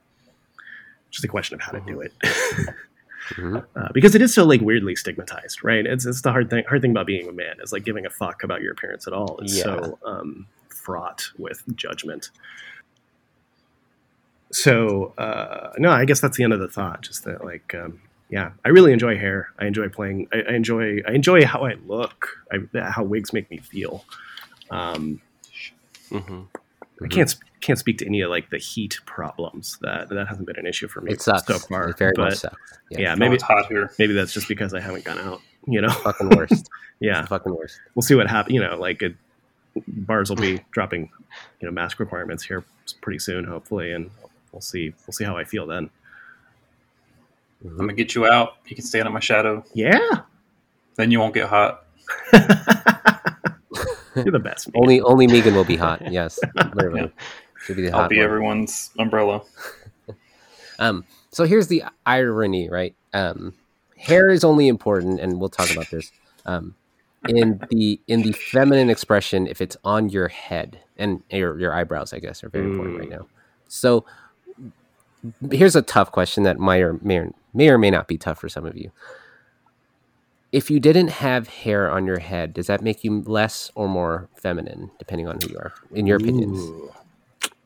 just 1.11 1.25
a 1.25 1.29
question 1.29 1.55
of 1.55 1.61
how 1.61 1.73
to 1.73 1.81
do 1.81 2.01
it. 2.03 2.13
Mhm. 3.31 3.65
uh, 3.77 3.89
because 3.93 4.15
it 4.15 4.23
is 4.23 4.33
so 4.35 4.45
like 4.45 4.61
weirdly 4.61 4.97
stigmatized, 4.97 5.63
right? 5.63 5.85
It's 5.87 6.07
it's 6.07 6.23
the 6.23 6.33
hard 6.33 6.51
thing. 6.51 6.65
Hard 6.69 6.83
thing 6.83 6.91
about 6.91 7.07
being 7.07 7.29
a 7.29 7.33
man 7.33 7.57
is 7.63 7.73
like 7.73 7.85
giving 7.85 8.07
a 8.07 8.11
fuck 8.11 8.43
about 8.43 8.63
your 8.63 8.73
appearance 8.73 9.07
at 9.07 9.13
all. 9.13 9.39
It's 9.43 9.57
Yeah. 9.57 9.65
so 9.65 9.99
um, 10.05 10.47
fraught 10.69 11.29
with 11.39 11.63
judgment. 11.77 12.31
So 14.53 15.15
uh, 15.17 15.73
no, 15.79 15.91
I 15.91 16.05
guess 16.05 16.21
that's 16.21 16.37
the 16.37 16.45
end 16.45 16.53
of 16.53 16.61
the 16.61 16.69
thought. 16.69 17.03
Just 17.03 17.25
that 17.25 17.45
like. 17.45 17.75
Um, 17.75 18.01
yeah, 18.31 18.53
I 18.65 18.69
really 18.69 18.93
enjoy 18.93 19.19
hair. 19.19 19.51
I 19.59 19.67
enjoy 19.67 19.89
playing. 19.89 20.29
I, 20.33 20.43
I 20.43 20.53
enjoy. 20.55 20.99
I 21.07 21.13
enjoy 21.13 21.45
how 21.45 21.65
I 21.65 21.75
look. 21.87 22.29
I, 22.53 22.59
how 22.81 23.03
wigs 23.03 23.33
make 23.33 23.51
me 23.51 23.59
feel. 23.59 24.05
Um, 24.71 25.21
hmm 26.11 26.43
I 27.03 27.09
can't 27.09 27.35
can't 27.61 27.79
speak 27.79 27.99
to 27.99 28.07
any 28.07 28.21
of 28.23 28.31
like 28.31 28.51
the 28.51 28.59
heat 28.59 28.99
problems. 29.07 29.79
That 29.83 30.09
that 30.11 30.29
hasn't 30.29 30.47
been 30.47 30.57
an 30.59 30.67
issue 30.67 30.89
for 30.89 31.01
me 31.01 31.13
It 31.13 31.21
sucks. 31.23 31.47
so 31.47 31.59
far. 31.59 31.89
it 31.89 31.99
very 31.99 32.13
but 32.17 32.31
much 32.31 32.39
sucks. 32.39 32.79
yeah, 32.91 33.13
Oh, 33.13 33.17
maybe 33.17 33.35
it's 33.35 33.45
hot 33.45 33.67
here. 33.67 33.91
maybe 33.99 34.13
that's 34.15 34.33
just 34.33 34.49
because 34.49 34.73
I 34.75 34.81
haven't 34.81 35.05
gone 35.05 35.19
out. 35.19 35.41
You 35.67 35.81
know, 35.83 35.91
Fucking 35.91 36.31
worst. 36.31 36.69
yeah. 37.01 37.25
Fucking 37.27 37.55
worst. 37.55 37.81
We'll 37.95 38.03
see 38.03 38.15
what 38.15 38.29
happens. 38.29 38.55
You 38.55 38.61
know, 38.63 38.77
like 38.79 39.03
it, 39.03 39.15
bars 39.87 40.31
will 40.31 40.37
be 40.37 40.61
dropping, 40.71 41.11
you 41.61 41.69
know, 41.69 41.71
mask 41.73 42.01
requirements 42.01 42.43
here 42.43 42.65
pretty 43.03 43.19
soon, 43.19 43.45
hopefully, 43.45 43.93
and 43.93 44.11
we'll 44.53 44.63
see. 44.63 44.95
We'll 45.07 45.13
see 45.13 45.25
how 45.25 45.37
I 45.37 45.45
feel 45.45 45.67
then. 45.67 45.91
Mm-hmm. 47.65 47.69
I'm 47.73 47.77
gonna 47.87 47.93
get 47.93 48.15
you 48.15 48.27
out. 48.27 48.55
You 48.67 48.75
can 48.75 48.85
stand 48.85 49.07
in 49.07 49.13
my 49.13 49.21
shadow. 49.21 49.63
Yeah, 49.75 49.99
Then 50.97 51.11
you 51.11 51.21
won't 51.21 51.35
get 51.35 51.47
hot. 51.49 51.85
you're 52.33 54.25
the 54.33 54.41
best. 54.43 54.69
man. 54.73 54.81
Only 54.83 55.01
only 55.03 55.27
Meegan 55.27 55.55
will 55.55 55.65
be 55.65 55.77
hot. 55.77 56.11
Yes, 56.11 56.39
literally. 56.75 57.13
She'll 57.65 57.77
be 57.77 57.83
the 57.83 57.93
I'll 57.93 58.09
be 58.09 58.17
one. 58.17 58.25
everyone's 58.25 58.91
umbrella. 58.99 59.43
Um, 60.81 61.05
so 61.31 61.45
here's 61.45 61.69
the 61.69 61.85
irony, 62.07 62.69
right? 62.69 62.95
Um, 63.13 63.53
hair 63.97 64.31
is 64.31 64.43
only 64.43 64.67
important, 64.67 65.21
and 65.21 65.39
we'll 65.39 65.51
talk 65.51 65.71
about 65.71 65.91
this. 65.91 66.11
Um, 66.47 66.75
in 67.29 67.61
the 67.69 68.01
in 68.09 68.23
the 68.23 68.33
feminine 68.33 68.89
expression, 68.89 69.47
if 69.47 69.61
it's 69.61 69.77
on 69.85 70.09
your 70.09 70.29
head 70.29 70.81
and 70.97 71.23
your 71.31 71.61
your 71.61 71.75
eyebrows, 71.75 72.15
I 72.15 72.19
guess, 72.19 72.43
are 72.43 72.49
very 72.49 72.65
important 72.65 72.99
right 72.99 73.11
now. 73.11 73.27
So 73.69 74.07
here's 75.51 75.77
a 75.77 75.83
tough 75.83 76.11
question 76.11 76.45
that 76.45 76.59
may 76.59 76.83
or 76.83 76.99
may 77.03 77.19
or, 77.19 77.35
may 77.53 77.69
or 77.69 77.77
may 77.77 77.91
not 77.91 78.09
be 78.09 78.17
tough 78.17 78.41
for 78.41 78.49
some 78.49 78.65
of 78.65 78.77
you. 78.77 78.91
If 80.51 80.71
you 80.71 80.81
didn't 80.81 81.09
have 81.09 81.47
hair 81.47 81.91
on 81.91 82.07
your 82.07 82.19
head, 82.19 82.55
does 82.55 82.67
that 82.67 82.83
make 82.83 83.05
you 83.05 83.21
less 83.21 83.71
or 83.75 83.87
more 83.87 84.29
feminine, 84.35 84.91
depending 84.99 85.29
on 85.29 85.39
who 85.41 85.51
you 85.51 85.59
are, 85.59 85.73
in 85.93 86.07
your 86.07 86.17
opinions? 86.17 86.91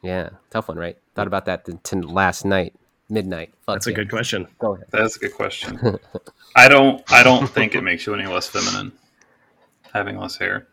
Ooh, 0.04 0.08
Yeah, 0.08 0.30
tough 0.50 0.68
one, 0.68 0.76
right? 0.76 0.96
Thought 1.14 1.26
about 1.26 1.46
that 1.46 1.64
t- 1.64 1.72
t- 1.82 1.96
last 2.00 2.44
night, 2.44 2.74
midnight. 3.08 3.52
Fuck 3.66 3.76
that's 3.76 3.86
a 3.86 3.92
good 3.92 4.10
question. 4.10 4.46
Go 4.58 4.74
ahead. 4.74 4.86
That's 4.90 5.16
a 5.16 5.18
good 5.18 5.34
question. 5.34 5.80
I 6.56 6.68
don't. 6.68 7.02
I 7.12 7.22
don't 7.22 7.48
think 7.48 7.74
it 7.74 7.82
makes 7.82 8.06
you 8.06 8.14
any 8.14 8.26
less 8.26 8.46
feminine 8.46 8.92
having 9.92 10.18
less 10.18 10.36
hair. 10.36 10.66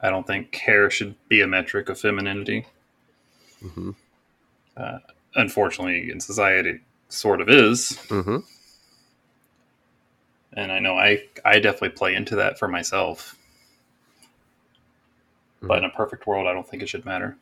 I 0.00 0.10
don't 0.10 0.26
think 0.26 0.54
hair 0.54 0.90
should 0.90 1.14
be 1.28 1.40
a 1.40 1.46
metric 1.46 1.88
of 1.88 1.98
femininity. 1.98 2.66
hmm 3.60 3.90
Unfortunately, 5.34 6.10
in 6.10 6.20
society, 6.20 6.80
sort 7.08 7.40
of 7.40 7.48
is, 7.48 7.96
hmm 8.08 8.38
and 10.52 10.70
I 10.70 10.78
know 10.78 10.94
I 10.96 11.24
I 11.44 11.58
definitely 11.58 11.90
play 11.90 12.14
into 12.14 12.36
that 12.36 12.58
for 12.58 12.68
myself. 12.68 13.36
But 15.62 15.78
in 15.78 15.84
a 15.84 15.90
perfect 15.90 16.26
world, 16.26 16.46
I 16.48 16.52
don't 16.52 16.68
think 16.68 16.82
it 16.82 16.88
should 16.88 17.04
matter. 17.04 17.36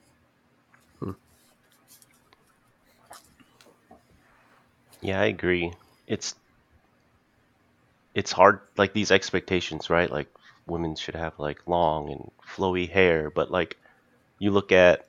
Yeah, 5.02 5.20
I 5.20 5.26
agree. 5.26 5.72
It's 6.06 6.34
it's 8.14 8.32
hard 8.32 8.60
like 8.76 8.92
these 8.92 9.10
expectations, 9.10 9.90
right? 9.90 10.10
Like 10.10 10.28
women 10.66 10.96
should 10.96 11.14
have 11.14 11.38
like 11.38 11.66
long 11.66 12.10
and 12.10 12.30
flowy 12.56 12.88
hair, 12.90 13.30
but 13.30 13.50
like 13.50 13.76
you 14.38 14.50
look 14.50 14.72
at 14.72 15.06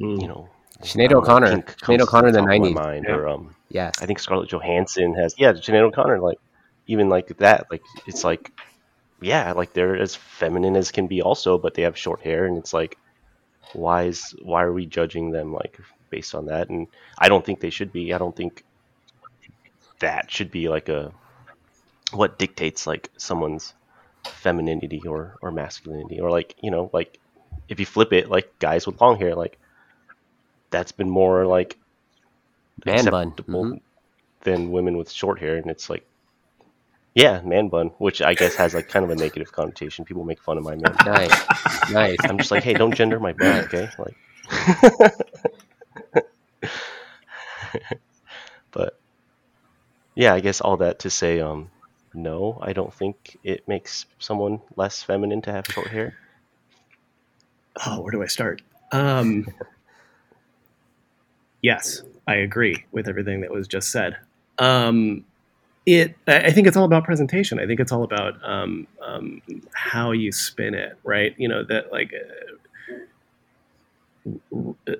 Mm. 0.00 0.18
you 0.18 0.28
know 0.28 0.48
Sinead 0.82 1.10
I 1.10 1.14
don't 1.14 1.24
know, 1.26 1.38
O'Connor. 1.42 1.46
Pink 1.46 1.76
Sinead 1.82 2.00
O'Connor 2.00 2.28
in 2.28 2.34
the 2.34 2.40
top 2.40 2.50
of 2.50 2.58
my 2.58 2.68
90s. 2.68 2.70
mind, 2.70 3.08
Yeah. 3.08 3.10
or 3.10 3.28
um 3.28 3.54
Yes. 3.70 3.94
I 4.00 4.06
think 4.06 4.18
Scarlett 4.18 4.50
Johansson 4.50 5.14
has 5.14 5.34
yeah, 5.38 5.52
Sinead 5.52 5.82
O'Connor 5.82 6.20
like 6.20 6.38
even 6.86 7.08
like 7.08 7.28
that 7.38 7.66
like 7.70 7.82
it's 8.06 8.24
like 8.24 8.52
yeah, 9.20 9.52
like 9.52 9.72
they're 9.72 9.96
as 9.96 10.14
feminine 10.16 10.76
as 10.76 10.92
can 10.92 11.06
be 11.08 11.22
also, 11.22 11.58
but 11.58 11.74
they 11.74 11.82
have 11.82 11.96
short 11.98 12.20
hair 12.22 12.46
and 12.46 12.58
it's 12.58 12.72
like 12.72 12.96
why 13.72 14.04
is 14.04 14.34
why 14.42 14.62
are 14.62 14.72
we 14.72 14.86
judging 14.86 15.30
them 15.32 15.52
like 15.52 15.78
based 16.10 16.34
on 16.34 16.46
that 16.46 16.68
and 16.70 16.88
I 17.18 17.28
don't 17.28 17.44
think 17.44 17.60
they 17.60 17.70
should 17.70 17.92
be. 17.92 18.12
I 18.14 18.18
don't 18.18 18.36
think 18.36 18.64
that 20.00 20.30
should 20.30 20.50
be 20.50 20.68
like 20.68 20.88
a 20.88 21.12
what 22.12 22.38
dictates 22.38 22.86
like 22.86 23.10
someone's 23.18 23.74
femininity 24.24 25.06
or 25.06 25.36
or 25.42 25.50
masculinity 25.50 26.20
or 26.20 26.30
like 26.30 26.54
you 26.62 26.70
know 26.70 26.90
like 26.92 27.18
if 27.68 27.80
you 27.80 27.86
flip 27.86 28.12
it 28.12 28.28
like 28.30 28.58
guys 28.58 28.86
with 28.86 29.00
long 29.00 29.18
hair 29.18 29.34
like 29.34 29.58
that's 30.70 30.92
been 30.92 31.10
more 31.10 31.46
like 31.46 31.76
Man 32.84 33.08
bun. 33.08 33.34
acceptable 33.36 33.64
Mhm. 33.64 33.80
than 34.42 34.70
women 34.70 34.96
with 34.96 35.10
short 35.10 35.40
hair 35.40 35.56
and 35.56 35.70
it's 35.70 35.90
like 35.90 36.06
yeah 37.14 37.40
man 37.42 37.68
bun 37.68 37.88
which 37.98 38.22
i 38.22 38.34
guess 38.34 38.54
has 38.56 38.74
like 38.74 38.88
kind 38.88 39.04
of 39.04 39.10
a 39.10 39.16
negative 39.16 39.52
connotation 39.52 40.04
people 40.04 40.24
make 40.24 40.42
fun 40.42 40.58
of 40.58 40.64
my 40.64 40.76
man 40.76 40.98
Nice. 41.04 41.44
nice. 41.88 42.18
i'm 42.28 42.38
just 42.38 42.50
like 42.50 42.62
hey 42.62 42.74
don't 42.74 42.94
gender 42.94 43.18
my 43.20 43.32
bun 43.32 43.58
okay 43.60 43.90
like 43.98 44.16
but 48.70 48.98
yeah 50.14 50.34
i 50.34 50.40
guess 50.40 50.60
all 50.60 50.76
that 50.76 50.98
to 50.98 51.10
say 51.10 51.40
um 51.40 51.70
no 52.14 52.58
i 52.62 52.72
don't 52.72 52.92
think 52.92 53.38
it 53.44 53.66
makes 53.68 54.06
someone 54.18 54.60
less 54.76 55.02
feminine 55.02 55.42
to 55.42 55.52
have 55.52 55.66
short 55.66 55.88
hair 55.88 56.14
Oh, 57.86 58.00
where 58.00 58.10
do 58.10 58.22
I 58.22 58.26
start? 58.26 58.62
Um, 58.92 59.46
yes, 61.62 62.02
I 62.26 62.36
agree 62.36 62.84
with 62.92 63.08
everything 63.08 63.40
that 63.42 63.50
was 63.50 63.68
just 63.68 63.90
said. 63.90 64.16
Um, 64.58 65.24
it, 65.86 66.16
I 66.26 66.50
think 66.50 66.66
it's 66.66 66.76
all 66.76 66.84
about 66.84 67.04
presentation. 67.04 67.58
I 67.60 67.66
think 67.66 67.80
it's 67.80 67.92
all 67.92 68.02
about 68.02 68.34
um, 68.42 68.86
um, 69.00 69.40
how 69.72 70.12
you 70.12 70.32
spin 70.32 70.74
it, 70.74 70.98
right? 71.04 71.34
You 71.38 71.48
know 71.48 71.64
that 71.64 71.92
like 71.92 72.12
uh, 74.16 74.92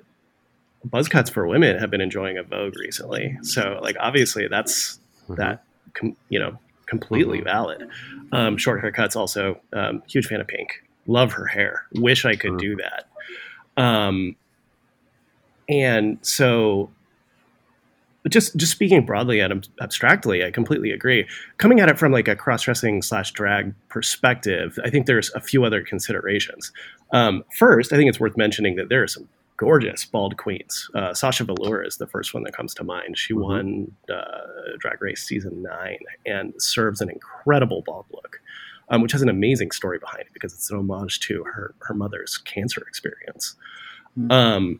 buzz 0.85 1.07
cuts 1.09 1.29
for 1.29 1.45
women 1.47 1.77
have 1.79 1.91
been 1.91 2.01
enjoying 2.01 2.37
a 2.37 2.43
vogue 2.43 2.77
recently. 2.77 3.37
So 3.41 3.79
like 3.81 3.95
obviously 3.99 4.47
that's 4.47 4.99
Mhm. 5.27 5.35
that 5.37 5.63
com- 5.93 6.15
you 6.29 6.39
know 6.39 6.57
completely 6.85 7.41
valid. 7.41 7.87
Um, 8.31 8.57
short 8.57 8.81
haircuts 8.83 9.15
also 9.15 9.59
um, 9.73 10.01
huge 10.07 10.27
fan 10.27 10.41
of 10.41 10.47
Pink. 10.47 10.83
Love 11.07 11.33
her 11.33 11.45
hair. 11.45 11.85
Wish 11.93 12.25
I 12.25 12.35
could 12.35 12.53
Mhm. 12.53 12.59
do 12.59 12.75
that. 12.77 13.07
Um, 13.81 14.35
and 15.67 16.17
so 16.21 16.89
just 18.27 18.55
just 18.57 18.71
speaking 18.71 19.05
broadly 19.05 19.39
and 19.39 19.51
ab- 19.53 19.65
abstractly, 19.81 20.43
I 20.43 20.51
completely 20.51 20.91
agree. 20.91 21.25
Coming 21.57 21.79
at 21.79 21.89
it 21.89 21.97
from 21.97 22.11
like 22.11 22.27
a 22.27 22.35
cross 22.35 22.63
dressing 22.63 23.01
slash 23.01 23.31
drag 23.31 23.73
perspective, 23.87 24.77
I 24.83 24.89
think 24.89 25.05
there's 25.05 25.31
a 25.35 25.39
few 25.39 25.63
other 25.63 25.81
considerations. 25.81 26.71
Um, 27.11 27.43
first, 27.57 27.93
I 27.93 27.95
think 27.97 28.09
it's 28.09 28.19
worth 28.19 28.35
mentioning 28.37 28.75
that 28.75 28.89
there 28.89 29.01
are 29.03 29.07
some 29.07 29.27
gorgeous 29.59 30.05
bald 30.05 30.37
queens. 30.37 30.89
Uh, 30.95 31.13
Sasha 31.13 31.43
Velour 31.43 31.83
is 31.83 31.97
the 31.97 32.07
first 32.07 32.33
one 32.33 32.43
that 32.43 32.53
comes 32.55 32.73
to 32.75 32.83
mind. 32.85 33.17
She 33.17 33.33
Mhm. 33.33 33.41
won 33.41 33.91
uh, 34.09 34.77
Drag 34.79 35.01
Race 35.01 35.21
season 35.23 35.61
nine 35.61 35.99
and 36.25 36.53
serves 36.61 37.01
an 37.01 37.09
incredible 37.09 37.81
bald 37.85 38.05
look, 38.13 38.39
um, 38.87 39.01
which 39.01 39.11
has 39.11 39.21
an 39.21 39.27
amazing 39.27 39.71
story 39.71 39.99
behind 39.99 40.21
it 40.21 40.33
because 40.33 40.53
it's 40.53 40.71
an 40.71 40.77
homage 40.77 41.19
to 41.27 41.43
her 41.43 41.73
her 41.81 41.93
mother's 41.93 42.37
cancer 42.37 42.81
experience. 42.87 43.55
Mhm. 44.17 44.31
Um, 44.31 44.79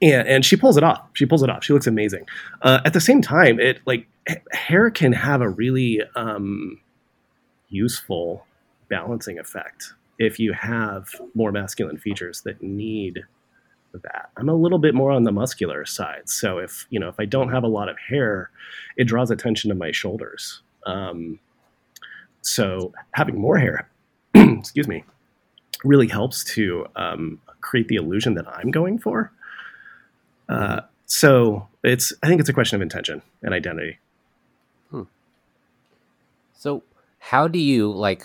and 0.00 0.28
and 0.28 0.44
she 0.44 0.56
pulls 0.56 0.76
it 0.76 0.84
off. 0.84 1.02
She 1.14 1.26
pulls 1.26 1.42
it 1.42 1.50
off. 1.50 1.64
She 1.64 1.72
looks 1.72 1.88
amazing. 1.88 2.26
Uh, 2.62 2.80
at 2.84 2.92
the 2.92 3.00
same 3.00 3.20
time, 3.22 3.58
it 3.58 3.80
like 3.86 4.06
h- 4.28 4.38
hair 4.52 4.88
can 4.90 5.12
have 5.12 5.40
a 5.40 5.48
really 5.48 6.00
um, 6.14 6.80
useful 7.70 8.46
balancing 8.88 9.38
effect 9.40 9.94
if 10.20 10.38
you 10.38 10.52
have 10.52 11.08
more 11.34 11.50
masculine 11.50 11.96
features 11.96 12.42
that 12.42 12.62
need 12.62 13.20
that. 13.92 14.30
I'm 14.36 14.48
a 14.48 14.54
little 14.54 14.78
bit 14.78 14.94
more 14.94 15.10
on 15.10 15.24
the 15.24 15.32
muscular 15.32 15.84
side, 15.84 16.28
so 16.28 16.58
if 16.58 16.86
you 16.90 17.00
know 17.00 17.08
if 17.08 17.18
I 17.18 17.24
don't 17.24 17.50
have 17.50 17.64
a 17.64 17.68
lot 17.68 17.88
of 17.88 17.96
hair, 17.98 18.50
it 18.96 19.04
draws 19.04 19.32
attention 19.32 19.68
to 19.70 19.74
my 19.74 19.90
shoulders. 19.90 20.62
Um, 20.86 21.40
so 22.42 22.92
having 23.14 23.36
more 23.40 23.58
hair, 23.58 23.90
excuse 24.34 24.86
me, 24.86 25.02
really 25.82 26.06
helps 26.06 26.44
to 26.54 26.86
um, 26.94 27.40
create 27.60 27.88
the 27.88 27.96
illusion 27.96 28.34
that 28.34 28.46
I'm 28.46 28.70
going 28.70 28.98
for. 28.98 29.32
Uh, 30.48 30.82
so 31.06 31.66
it's 31.82 32.12
I 32.22 32.28
think 32.28 32.40
it's 32.40 32.48
a 32.48 32.52
question 32.52 32.76
of 32.76 32.82
intention 32.82 33.22
and 33.42 33.52
identity. 33.52 33.98
So, 36.60 36.82
how 37.18 37.48
do 37.48 37.58
you 37.58 37.90
like 37.90 38.22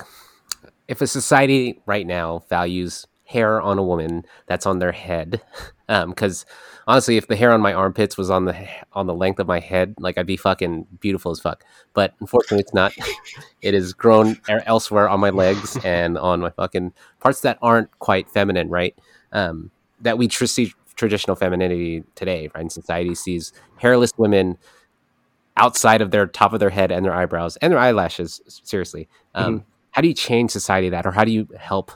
if 0.88 1.02
a 1.02 1.08
society 1.08 1.82
right 1.86 2.06
now 2.06 2.44
values 2.50 3.08
hair 3.26 3.60
on 3.62 3.78
a 3.78 3.84
woman 3.84 4.24
that's 4.48 4.66
on 4.66 4.80
their 4.80 4.92
head? 4.92 5.42
Because 5.88 6.48
honestly, 6.88 7.18
if 7.18 7.28
the 7.28 7.36
hair 7.36 7.54
on 7.54 7.62
my 7.62 7.72
armpits 7.72 8.18
was 8.18 8.32
on 8.32 8.46
the 8.46 8.68
on 8.94 9.06
the 9.06 9.14
length 9.14 9.40
of 9.40 9.46
my 9.46 9.60
head, 9.60 9.94
like 10.00 10.18
I'd 10.18 10.26
be 10.26 10.36
fucking 10.36 10.88
beautiful 11.00 11.32
as 11.32 11.40
fuck. 11.40 11.64
But 11.94 12.16
unfortunately, 12.20 12.62
it's 12.62 12.74
not. 12.74 12.92
it 13.62 13.76
is 13.76 13.94
grown 13.94 14.38
elsewhere 14.50 15.08
on 15.08 15.20
my 15.20 15.30
legs 15.30 15.78
and 15.86 16.18
on 16.18 16.40
my 16.40 16.50
fucking 16.50 16.92
parts 17.20 17.42
that 17.42 17.60
aren't 17.62 17.92
quite 18.00 18.32
feminine, 18.32 18.70
right? 18.70 18.98
Um, 19.32 19.70
that 20.02 20.18
we 20.18 20.28
tr- 20.28 20.48
see 20.48 20.74
traditional 20.96 21.36
femininity 21.36 22.04
today, 22.16 22.50
right? 22.56 22.62
And 22.62 22.72
society 22.72 23.14
sees 23.14 23.54
hairless 23.78 24.12
women 24.18 24.58
outside 25.58 26.02
of 26.02 26.12
their 26.12 26.26
top 26.26 26.54
of 26.54 26.60
their 26.60 26.70
head 26.72 26.92
and 26.92 27.06
their 27.06 27.14
eyebrows 27.14 27.58
and 27.58 27.72
their 27.72 27.80
eyelashes. 27.80 28.42
Seriously, 28.64 29.08
um, 29.36 29.66
how 29.96 30.02
do 30.02 30.08
you 30.10 30.14
change 30.14 30.52
society 30.52 30.90
that, 30.90 31.06
or 31.06 31.12
how 31.12 31.24
do 31.26 31.32
you 31.32 31.48
help 31.60 31.92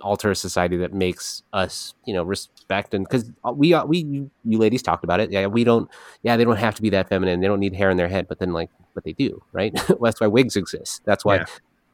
alter 0.00 0.30
a 0.30 0.36
society 0.36 0.76
that 0.78 0.92
makes 0.92 1.42
us, 1.52 1.94
you 2.04 2.12
know, 2.14 2.22
respect 2.24 2.92
and 2.94 3.04
because 3.06 3.30
we 3.54 3.74
we 3.86 3.98
you, 4.04 4.30
you 4.44 4.58
ladies 4.58 4.82
talked 4.82 5.04
about 5.04 5.20
it. 5.20 5.30
Yeah, 5.30 5.46
we 5.46 5.64
don't. 5.64 5.88
Yeah, 6.22 6.36
they 6.36 6.44
don't 6.44 6.56
have 6.58 6.74
to 6.76 6.82
be 6.82 6.90
that 6.90 7.08
feminine. 7.08 7.40
They 7.40 7.46
don't 7.46 7.60
need 7.60 7.74
hair 7.74 7.90
in 7.90 7.96
their 7.96 8.08
head, 8.08 8.26
but 8.28 8.38
then 8.40 8.52
like, 8.52 8.70
but 8.94 9.04
they 9.04 9.12
do, 9.14 9.42
right? 9.52 9.72
That's 10.02 10.20
why 10.20 10.26
wigs 10.26 10.56
exist. 10.56 11.02
That's 11.06 11.24
why. 11.24 11.36
Yeah. 11.36 11.44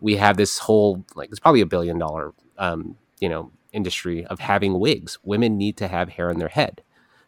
we 0.02 0.16
have 0.16 0.36
this 0.38 0.58
whole 0.58 1.04
like 1.14 1.28
it's 1.30 1.38
probably 1.40 1.60
a 1.60 1.66
billion 1.66 1.98
dollar 1.98 2.32
um, 2.58 2.96
you 3.20 3.28
know 3.28 3.52
industry 3.72 4.24
of 4.26 4.40
having 4.40 4.78
wigs. 4.80 5.18
Women 5.24 5.58
need 5.58 5.76
to 5.78 5.88
have 5.88 6.08
hair 6.08 6.30
on 6.30 6.38
their 6.38 6.48
head, 6.48 6.82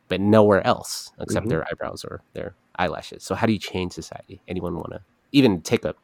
but 0.09 0.21
nowhere 0.21 0.67
else 0.67 1.13
except 1.21 1.47
Mhm. 1.47 1.51
their 1.51 1.65
eyebrows 1.71 2.05
or 2.05 2.23
their 2.35 2.57
eyelashes. 2.77 3.25
So 3.25 3.35
how 3.35 3.47
do 3.47 3.53
you 3.53 3.59
change 3.59 3.93
society? 3.93 4.43
Anyone 4.49 4.75
want 4.77 4.93
to 4.93 5.03
even 5.33 5.61
take 5.63 5.85
a 5.85 5.95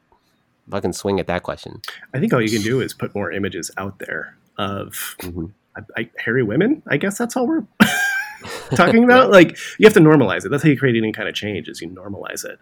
fucking 0.69 0.93
swing 0.93 1.19
at 1.19 1.27
that 1.27 1.43
question? 1.43 1.81
I 2.13 2.19
think 2.19 2.33
all 2.33 2.41
you 2.41 2.49
can 2.49 2.61
do 2.61 2.81
is 2.81 2.93
put 2.93 3.13
more 3.15 3.31
images 3.31 3.71
out 3.77 3.99
there 3.99 4.35
of 4.57 5.15
Mhm. 5.19 5.51
I, 5.75 6.01
I, 6.01 6.09
hairy 6.17 6.43
women. 6.43 6.81
I 6.87 6.97
guess 6.97 7.17
that's 7.17 7.37
all 7.37 7.47
we're 7.47 7.65
talking 8.75 9.03
about. 9.03 9.29
Like 9.31 9.57
you 9.77 9.85
have 9.85 9.93
to 9.93 9.99
normalize 9.99 10.45
it. 10.45 10.49
That's 10.49 10.63
how 10.63 10.69
you 10.69 10.77
create 10.77 10.95
any 10.97 11.11
kind 11.11 11.29
of 11.29 11.35
change 11.35 11.67
is 11.67 11.81
you 11.81 11.89
normalize 11.89 12.43
it. 12.45 12.59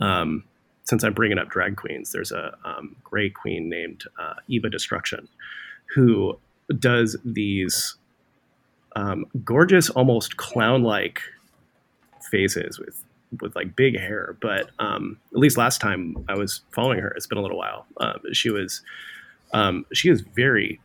Um, 0.00 0.44
since 0.84 1.04
I'm 1.04 1.14
bringing 1.14 1.38
up 1.38 1.48
drag 1.48 1.76
queens, 1.76 2.12
there's 2.12 2.32
a 2.32 2.56
um, 2.64 2.96
great 3.04 3.34
queen 3.34 3.68
named 3.68 4.04
uh, 4.18 4.34
Eva 4.48 4.68
Destruction 4.68 5.28
who 5.94 6.38
does 6.78 7.16
these 7.24 7.96
um, 8.96 9.24
gorgeous, 9.44 9.90
almost 9.90 10.36
clown-like 10.36 11.20
faces 12.30 12.78
with 12.78 13.04
with 13.40 13.54
like 13.56 13.74
big 13.76 13.98
hair. 13.98 14.36
But 14.40 14.70
um, 14.78 15.18
at 15.32 15.38
least 15.38 15.56
last 15.56 15.80
time 15.80 16.24
I 16.28 16.34
was 16.34 16.60
following 16.72 17.00
her, 17.00 17.08
it's 17.08 17.26
been 17.26 17.38
a 17.38 17.42
little 17.42 17.58
while. 17.58 17.86
Um, 17.98 18.20
she 18.32 18.50
was 18.50 18.82
um, 19.52 19.86
she 19.92 20.08
is 20.08 20.20
very 20.20 20.80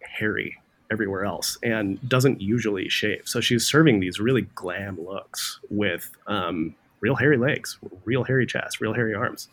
hairy 0.00 0.58
everywhere 0.90 1.24
else 1.24 1.56
and 1.62 2.06
doesn't 2.08 2.40
usually 2.40 2.88
shave. 2.88 3.22
So 3.24 3.40
she's 3.40 3.66
serving 3.66 4.00
these 4.00 4.20
really 4.20 4.42
glam 4.54 5.00
looks 5.00 5.58
with 5.70 6.10
um, 6.26 6.74
real 7.00 7.16
hairy 7.16 7.38
legs, 7.38 7.78
real 8.04 8.24
hairy 8.24 8.46
chest, 8.46 8.80
real 8.80 8.92
hairy 8.92 9.14
arms, 9.14 9.48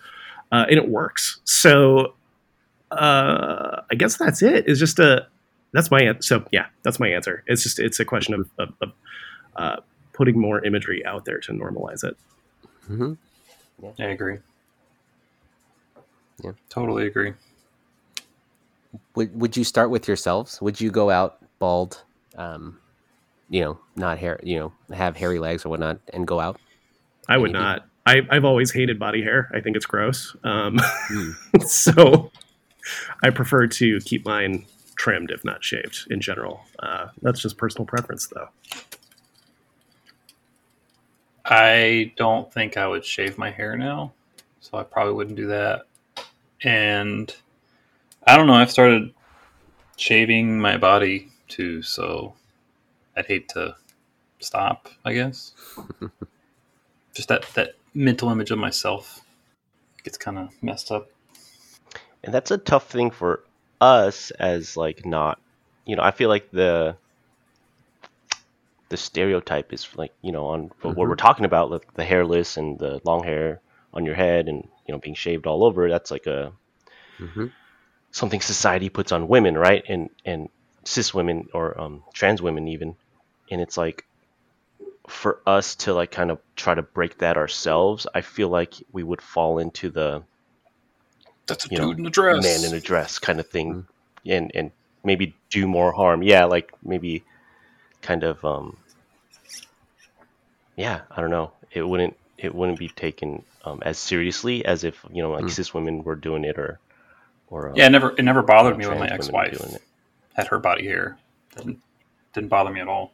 uh, 0.51 0.65
and 0.69 0.77
it 0.77 0.89
works. 0.89 1.39
So 1.45 2.13
uh, 2.91 3.81
I 3.89 3.95
guess 3.95 4.17
that's 4.17 4.41
it. 4.41 4.67
It's 4.67 4.79
just 4.79 4.99
a 4.99 5.27
that's 5.71 5.91
my 5.91 6.01
answer. 6.01 6.21
So 6.21 6.45
yeah, 6.51 6.65
that's 6.83 6.99
my 6.99 7.09
answer. 7.09 7.43
It's 7.47 7.63
just 7.63 7.79
it's 7.79 7.99
a 7.99 8.05
question 8.05 8.33
of, 8.33 8.49
of, 8.57 8.73
of 8.81 8.91
uh, 9.55 9.75
putting 10.19 10.37
more 10.37 10.61
imagery 10.65 11.03
out 11.05 11.23
there 11.23 11.39
to 11.39 11.53
normalize 11.53 12.03
it. 12.03 12.17
hmm 12.87 13.13
I 13.97 14.07
agree. 14.07 14.37
Yeah. 16.43 16.51
Totally 16.69 17.07
agree. 17.07 17.33
Would 19.15 19.33
Would 19.39 19.55
you 19.55 19.63
start 19.63 19.89
with 19.89 20.09
yourselves? 20.09 20.61
Would 20.61 20.81
you 20.81 20.91
go 20.91 21.09
out 21.09 21.37
bald? 21.59 22.03
Um, 22.35 22.79
you 23.49 23.61
know, 23.61 23.79
not 23.95 24.17
hair. 24.19 24.41
You 24.43 24.59
know, 24.59 24.73
have 24.93 25.15
hairy 25.15 25.39
legs 25.39 25.65
or 25.65 25.69
whatnot, 25.69 25.99
and 26.11 26.27
go 26.27 26.41
out. 26.41 26.59
I 27.29 27.37
would 27.37 27.51
Maybe. 27.51 27.63
not. 27.63 27.85
I, 28.05 28.21
I've 28.29 28.43
always 28.43 28.71
hated 28.73 28.99
body 28.99 29.21
hair. 29.21 29.49
I 29.53 29.61
think 29.61 29.77
it's 29.77 29.85
gross. 29.85 30.35
Um, 30.43 30.77
Mm. 31.09 31.61
so 31.67 32.31
I 33.23 33.29
prefer 33.29 33.67
to 33.67 33.99
keep 34.01 34.25
mine 34.25 34.65
trimmed, 34.97 35.31
if 35.31 35.45
not 35.45 35.63
shaved, 35.63 36.07
in 36.09 36.19
general. 36.19 36.61
Uh, 36.79 37.07
that's 37.21 37.41
just 37.41 37.57
personal 37.57 37.85
preference, 37.85 38.27
though. 38.27 38.49
I 41.49 42.13
don't 42.15 42.51
think 42.53 42.77
I 42.77 42.87
would 42.87 43.03
shave 43.03 43.37
my 43.37 43.49
hair 43.49 43.75
now, 43.75 44.13
so 44.59 44.77
I 44.77 44.83
probably 44.83 45.13
wouldn't 45.13 45.35
do 45.35 45.47
that. 45.47 45.81
And 46.63 47.35
I 48.25 48.37
don't 48.37 48.45
know. 48.47 48.53
I've 48.53 48.69
started 48.71 49.13
shaving 49.97 50.59
my 50.59 50.77
body 50.77 51.29
too, 51.47 51.81
so 51.81 52.35
I'd 53.17 53.25
hate 53.25 53.49
to 53.49 53.75
stop. 54.39 54.89
I 55.03 55.13
guess 55.13 55.53
just 57.13 57.29
that 57.29 57.45
that 57.55 57.73
mental 57.93 58.29
image 58.29 58.51
of 58.51 58.59
myself 58.59 59.21
gets 60.03 60.17
kind 60.17 60.37
of 60.37 60.49
messed 60.61 60.91
up. 60.91 61.09
and 62.23 62.33
that's 62.33 62.51
a 62.51 62.57
tough 62.57 62.89
thing 62.89 63.09
for 63.11 63.43
us 63.81 64.31
as 64.31 64.77
like 64.77 65.05
not 65.05 65.39
you 65.85 65.95
know 65.95 66.03
i 66.03 66.11
feel 66.11 66.29
like 66.29 66.51
the 66.51 66.95
the 68.89 68.97
stereotype 68.97 69.73
is 69.73 69.87
like 69.95 70.13
you 70.21 70.31
know 70.31 70.47
on 70.47 70.71
what 70.81 70.97
Mhm. 70.97 71.09
we're 71.09 71.15
talking 71.15 71.45
about 71.45 71.71
like 71.71 71.93
the 71.95 72.03
hairless 72.05 72.57
and 72.57 72.79
the 72.79 73.01
long 73.05 73.23
hair 73.23 73.61
on 73.93 74.05
your 74.05 74.15
head 74.15 74.47
and 74.47 74.67
you 74.87 74.93
know 74.93 74.99
being 74.99 75.15
shaved 75.15 75.47
all 75.47 75.63
over 75.63 75.89
that's 75.89 76.11
like 76.11 76.27
a 76.27 76.53
hmm 77.19 77.49
something 78.11 78.41
society 78.41 78.89
puts 78.89 79.11
on 79.11 79.27
women 79.27 79.57
right? 79.57 79.83
And 79.89 80.09
and 80.25 80.49
cis 80.85 81.13
women 81.13 81.49
or 81.53 81.79
um, 81.79 82.03
trans 82.13 82.41
women 82.41 82.67
even. 82.67 82.95
And 83.51 83.61
it's 83.61 83.77
like 83.77 84.05
for 85.09 85.41
us 85.45 85.75
to 85.75 85.93
like 85.93 86.11
kind 86.11 86.31
of 86.31 86.39
try 86.55 86.73
to 86.73 86.81
break 86.81 87.17
that 87.17 87.35
ourselves 87.37 88.07
i 88.15 88.21
feel 88.21 88.47
like 88.49 88.73
we 88.93 89.03
would 89.03 89.21
fall 89.21 89.59
into 89.59 89.89
the 89.89 90.23
That's 91.47 91.65
a 91.65 91.69
You 91.69 91.77
know, 91.79 91.87
dude 91.87 91.99
in 91.99 92.05
a 92.05 92.09
dress. 92.09 92.47
man 92.47 92.63
in 92.65 92.73
a 92.73 92.81
dress 92.81 93.17
kind 93.19 93.39
of 93.39 93.47
thing. 93.49 93.77
And 94.25 94.51
and 94.53 94.71
maybe 95.03 95.35
do 95.49 95.67
more 95.67 95.93
harm. 95.93 96.21
Yeah 96.23 96.45
like 96.45 96.71
maybe 96.83 97.23
kind 98.01 98.23
of 98.25 98.43
um 98.45 98.78
yeah 100.79 101.01
i 101.11 101.21
don't 101.21 101.29
know 101.29 101.51
it 101.71 101.83
wouldn't 101.83 102.15
it 102.37 102.55
wouldn't 102.55 102.79
be 102.79 102.87
taken 102.89 103.43
um, 103.65 103.79
as 103.85 103.97
seriously 103.97 104.63
as 104.65 104.83
if 104.83 105.05
you 105.11 105.21
know 105.21 105.31
like 105.31 105.43
Mm. 105.45 105.51
cis 105.51 105.73
women 105.73 106.03
were 106.03 106.15
doing 106.15 106.43
it 106.45 106.57
or 106.57 106.79
or 107.49 107.69
um, 107.69 107.75
yeah, 107.75 107.87
it 107.87 107.91
never 107.91 108.11
it 108.17 108.23
never 108.23 108.41
bothered 108.41 108.73
you 108.75 108.79
me 108.79 108.87
when 108.87 108.99
my 108.99 109.07
ex-wife 109.09 109.59
had 110.35 110.47
her 110.47 110.59
body 110.59 110.85
hair. 110.85 111.17
Didn't 111.57 111.79
didn't 112.33 112.49
bother 112.49 112.71
me 112.71 112.79
at 112.79 112.87
all. 112.87 113.11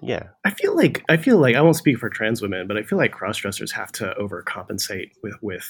yeah 0.00 0.24
I 0.44 0.50
feel 0.50 0.76
like 0.76 1.04
I 1.08 1.16
feel 1.16 1.38
like 1.38 1.56
I 1.56 1.60
won't 1.62 1.76
speak 1.76 1.98
for 1.98 2.08
trans 2.10 2.42
women, 2.42 2.66
but 2.66 2.76
I 2.76 2.82
feel 2.82 2.98
like 2.98 3.12
cross 3.12 3.38
dressers 3.38 3.72
have 3.72 3.92
to 3.92 4.14
overcompensate 4.20 5.12
with 5.22 5.40
with 5.42 5.68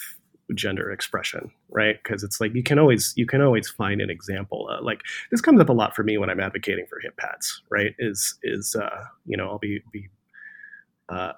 gender 0.55 0.91
expression, 0.91 1.51
right? 1.69 1.97
Because 2.01 2.23
it's 2.23 2.39
like 2.41 2.53
you 2.53 2.63
can 2.63 2.79
always 2.79 3.13
you 3.15 3.25
can 3.25 3.41
always 3.41 3.69
find 3.69 4.01
an 4.01 4.09
example. 4.09 4.69
Uh, 4.71 4.81
like 4.83 5.01
this 5.31 5.41
comes 5.41 5.59
up 5.59 5.69
a 5.69 5.73
lot 5.73 5.95
for 5.95 6.03
me 6.03 6.17
when 6.17 6.29
I'm 6.29 6.39
advocating 6.39 6.85
for 6.87 6.99
hip 6.99 7.17
pads, 7.17 7.61
right? 7.69 7.95
Is 7.99 8.35
is 8.43 8.75
uh, 8.75 9.05
you 9.25 9.37
know 9.37 9.47
I'll 9.47 9.59
be 9.59 9.81
be 9.91 10.09
uh, 11.09 11.33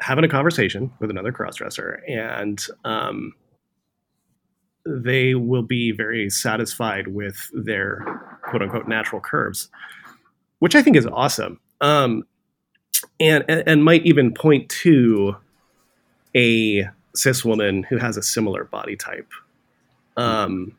having 0.00 0.24
a 0.24 0.28
conversation 0.28 0.92
with 1.00 1.10
another 1.10 1.32
cross 1.32 1.56
dresser 1.56 2.02
and 2.06 2.64
um, 2.84 3.32
they 4.86 5.34
will 5.34 5.62
be 5.62 5.92
very 5.92 6.30
satisfied 6.30 7.08
with 7.08 7.50
their 7.52 8.04
quote 8.42 8.62
unquote 8.62 8.88
natural 8.88 9.20
curves, 9.20 9.68
which 10.60 10.74
I 10.74 10.82
think 10.82 10.96
is 10.96 11.06
awesome. 11.06 11.60
Um, 11.80 12.24
and 13.20 13.44
and 13.48 13.84
might 13.84 14.04
even 14.06 14.32
point 14.32 14.68
to 14.70 15.36
a 16.34 16.88
cis 17.16 17.44
woman 17.44 17.82
who 17.84 17.96
has 17.98 18.16
a 18.16 18.22
similar 18.22 18.64
body 18.64 18.96
type. 18.96 19.28
Um, 20.16 20.76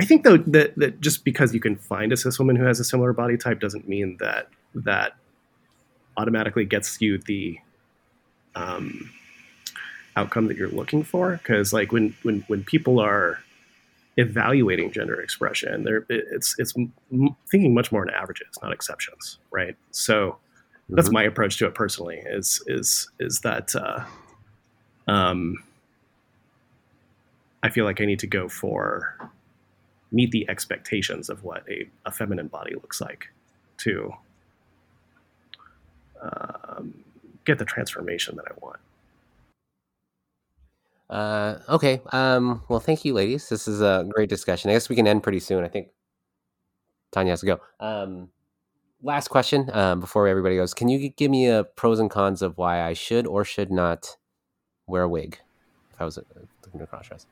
I 0.00 0.04
think 0.04 0.24
though 0.24 0.36
that 0.38 0.76
that 0.76 1.00
just 1.00 1.24
because 1.24 1.52
you 1.54 1.60
can 1.60 1.76
find 1.76 2.12
a 2.12 2.16
cis 2.16 2.38
woman 2.38 2.56
who 2.56 2.64
has 2.64 2.80
a 2.80 2.84
similar 2.84 3.12
body 3.12 3.36
type 3.36 3.60
doesn't 3.60 3.88
mean 3.88 4.16
that 4.20 4.48
that 4.74 5.16
automatically 6.16 6.64
gets 6.64 7.00
you 7.00 7.18
the 7.18 7.58
um, 8.54 9.10
outcome 10.16 10.46
that 10.48 10.56
you're 10.56 10.68
looking 10.68 11.02
for. 11.02 11.32
Because 11.36 11.72
like 11.72 11.92
when 11.92 12.14
when 12.22 12.40
when 12.48 12.64
people 12.64 12.98
are 13.00 13.38
evaluating 14.16 14.90
gender 14.92 15.20
expression, 15.20 15.84
they're 15.84 16.06
it's 16.08 16.54
it's 16.58 16.74
m- 16.76 17.36
thinking 17.50 17.74
much 17.74 17.92
more 17.92 18.02
in 18.02 18.10
averages, 18.10 18.58
not 18.62 18.72
exceptions, 18.72 19.38
right? 19.50 19.76
So 19.90 20.38
that's 20.88 21.08
Mhm. 21.08 21.12
my 21.14 21.22
approach 21.24 21.58
to 21.58 21.66
it 21.66 21.74
personally. 21.74 22.22
Is 22.26 22.62
is 22.66 23.10
is 23.20 23.40
that 23.40 23.74
uh, 23.76 24.04
um, 25.06 25.62
I 27.62 27.70
feel 27.70 27.84
like 27.84 28.00
I 28.00 28.04
need 28.04 28.20
to 28.20 28.26
go 28.26 28.48
for 28.48 29.30
meet 30.12 30.30
the 30.32 30.48
expectations 30.48 31.28
of 31.28 31.44
what 31.44 31.64
a, 31.68 31.88
a 32.04 32.10
feminine 32.10 32.48
body 32.48 32.74
looks 32.74 33.00
like 33.00 33.28
to 33.78 34.12
um, 36.20 36.94
get 37.44 37.58
the 37.58 37.64
transformation 37.64 38.36
that 38.36 38.46
I 38.48 38.54
want. 38.60 38.80
Uh, 41.08 41.58
okay. 41.68 42.00
Um, 42.12 42.62
well, 42.68 42.80
thank 42.80 43.04
you, 43.04 43.14
ladies. 43.14 43.48
This 43.48 43.66
is 43.66 43.80
a 43.80 44.06
great 44.08 44.28
discussion. 44.28 44.70
I 44.70 44.74
guess 44.74 44.88
we 44.88 44.96
can 44.96 45.06
end 45.06 45.22
pretty 45.22 45.40
soon. 45.40 45.64
I 45.64 45.68
think 45.68 45.88
Tanya 47.10 47.32
has 47.32 47.40
to 47.40 47.46
go. 47.46 47.60
Um, 47.80 48.28
last 49.02 49.28
question 49.28 49.70
um, 49.72 50.00
before 50.00 50.28
everybody 50.28 50.56
goes. 50.56 50.72
Can 50.72 50.88
you 50.88 51.08
give 51.08 51.30
me 51.30 51.48
a 51.48 51.64
pros 51.64 51.98
and 51.98 52.10
cons 52.10 52.42
of 52.42 52.56
why 52.58 52.82
I 52.82 52.92
should 52.92 53.26
or 53.26 53.44
should 53.44 53.72
not 53.72 54.16
wear 54.90 55.02
a 55.02 55.08
wig 55.08 55.38
if 55.92 56.00
I 56.00 56.04
was 56.04 56.18
uh, 56.18 56.22
looking 56.64 56.80
to 56.80 56.86
cross 56.86 57.08
dress? 57.08 57.26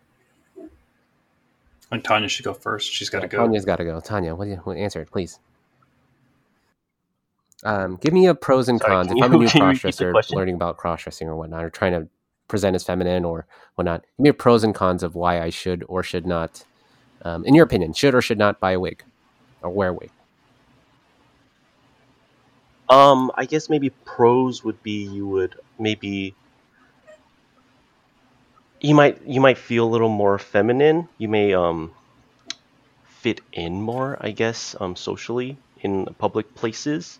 I 1.90 1.96
think 1.96 2.04
Tanya 2.04 2.28
should 2.28 2.44
go 2.44 2.52
first. 2.52 2.92
She's 2.92 3.08
got 3.08 3.20
to 3.20 3.28
go. 3.28 3.38
Tanya's 3.38 3.64
got 3.64 3.76
to 3.76 3.84
go. 3.84 4.00
Tanya, 4.00 4.34
what 4.34 4.44
do 4.44 4.50
you 4.50 4.56
what, 4.58 4.76
answer 4.76 5.00
it, 5.00 5.10
please? 5.10 5.38
Um, 7.64 7.96
give 7.96 8.12
me 8.12 8.26
a 8.26 8.34
pros 8.34 8.68
and 8.68 8.78
Sorry, 8.78 8.92
cons. 8.92 9.08
can 9.08 9.18
If 9.18 9.24
I'm 9.24 9.32
a 9.32 9.38
new 9.38 9.48
can 9.48 9.58
you 9.58 9.78
cross 9.78 9.80
dresser 9.80 10.14
learning 10.30 10.54
about 10.54 10.76
cross 10.76 11.02
dressing 11.02 11.28
or 11.28 11.36
whatnot, 11.36 11.64
or 11.64 11.70
trying 11.70 11.92
to 11.92 12.08
present 12.46 12.76
as 12.76 12.84
feminine 12.84 13.24
or 13.24 13.46
whatnot, 13.74 14.02
give 14.02 14.24
me 14.24 14.28
a 14.28 14.34
pros 14.34 14.64
and 14.64 14.74
cons 14.74 15.02
of 15.02 15.14
why 15.14 15.40
I 15.40 15.50
should 15.50 15.84
or 15.88 16.02
should 16.02 16.26
not, 16.26 16.64
um, 17.22 17.44
in 17.44 17.54
your 17.54 17.64
opinion, 17.64 17.94
should 17.94 18.14
or 18.14 18.22
should 18.22 18.38
not 18.38 18.60
buy 18.60 18.72
a 18.72 18.80
wig 18.80 19.02
or 19.62 19.70
wear 19.70 19.88
a 19.88 19.92
wig. 19.92 20.10
Um, 22.90 23.30
I 23.34 23.44
guess 23.44 23.68
maybe 23.68 23.90
pros 24.04 24.64
would 24.64 24.82
be 24.82 25.04
you 25.04 25.26
would 25.26 25.56
maybe 25.78 26.34
you 28.80 28.94
might 28.94 29.22
you 29.26 29.40
might 29.40 29.58
feel 29.58 29.84
a 29.84 29.90
little 29.94 30.08
more 30.08 30.38
feminine. 30.38 31.08
You 31.18 31.28
may 31.28 31.54
um 31.54 31.92
fit 33.20 33.40
in 33.52 33.80
more, 33.82 34.16
I 34.20 34.30
guess, 34.30 34.76
um 34.80 34.94
socially 34.96 35.58
in 35.80 36.06
public 36.18 36.54
places. 36.54 37.18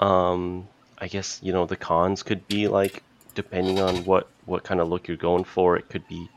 Um, 0.00 0.68
I 0.98 1.08
guess 1.08 1.40
you 1.42 1.52
know 1.52 1.66
the 1.66 1.76
cons 1.76 2.22
could 2.22 2.46
be 2.46 2.68
like 2.68 3.02
depending 3.34 3.80
on 3.80 4.04
what 4.04 4.28
what 4.44 4.64
kind 4.64 4.80
of 4.80 4.88
look 4.88 5.08
you're 5.08 5.16
going 5.16 5.44
for. 5.44 5.76
It 5.76 5.88
could 5.88 6.06
be, 6.08 6.28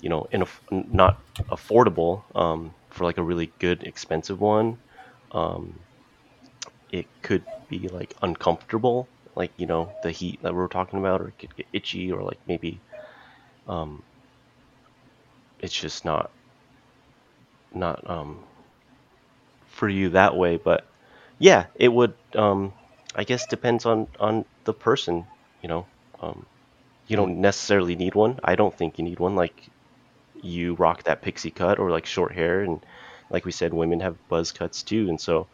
you 0.00 0.08
know, 0.08 0.26
in 0.32 0.44
not 0.70 1.20
affordable 1.50 2.24
um, 2.34 2.74
for 2.90 3.04
like 3.04 3.18
a 3.18 3.22
really 3.22 3.52
good 3.58 3.82
expensive 3.84 4.40
one. 4.40 4.78
Um, 5.32 5.80
it 6.90 7.06
could 7.22 7.44
be 7.68 7.88
like 7.88 8.14
uncomfortable, 8.22 9.08
like 9.34 9.52
you 9.56 9.66
know 9.66 9.92
the 10.02 10.10
heat 10.10 10.42
that 10.42 10.52
we 10.52 10.58
were 10.58 10.68
talking 10.68 10.98
about, 10.98 11.20
or 11.20 11.28
it 11.28 11.38
could 11.38 11.56
get 11.56 11.66
itchy, 11.72 12.10
or 12.12 12.22
like 12.22 12.40
maybe 12.46 12.80
um, 13.68 14.02
it's 15.60 15.78
just 15.78 16.04
not 16.04 16.30
not 17.74 18.08
um, 18.08 18.38
for 19.68 19.88
you 19.88 20.10
that 20.10 20.36
way. 20.36 20.56
But 20.56 20.86
yeah, 21.38 21.66
it 21.74 21.88
would. 21.88 22.14
Um, 22.34 22.72
I 23.14 23.24
guess 23.24 23.46
depends 23.46 23.86
on 23.86 24.08
on 24.18 24.44
the 24.64 24.72
person. 24.72 25.26
You 25.62 25.68
know, 25.68 25.86
um, 26.20 26.46
you 27.08 27.16
don't 27.16 27.40
necessarily 27.40 27.96
need 27.96 28.14
one. 28.14 28.40
I 28.44 28.54
don't 28.54 28.76
think 28.76 28.98
you 28.98 29.04
need 29.04 29.20
one. 29.20 29.36
Like 29.36 29.62
you 30.42 30.74
rock 30.74 31.04
that 31.04 31.22
pixie 31.22 31.50
cut 31.50 31.78
or 31.78 31.90
like 31.90 32.06
short 32.06 32.32
hair, 32.32 32.62
and 32.62 32.80
like 33.30 33.44
we 33.44 33.52
said, 33.52 33.72
women 33.72 34.00
have 34.00 34.16
buzz 34.28 34.52
cuts 34.52 34.82
too, 34.82 35.08
and 35.08 35.20
so 35.20 35.46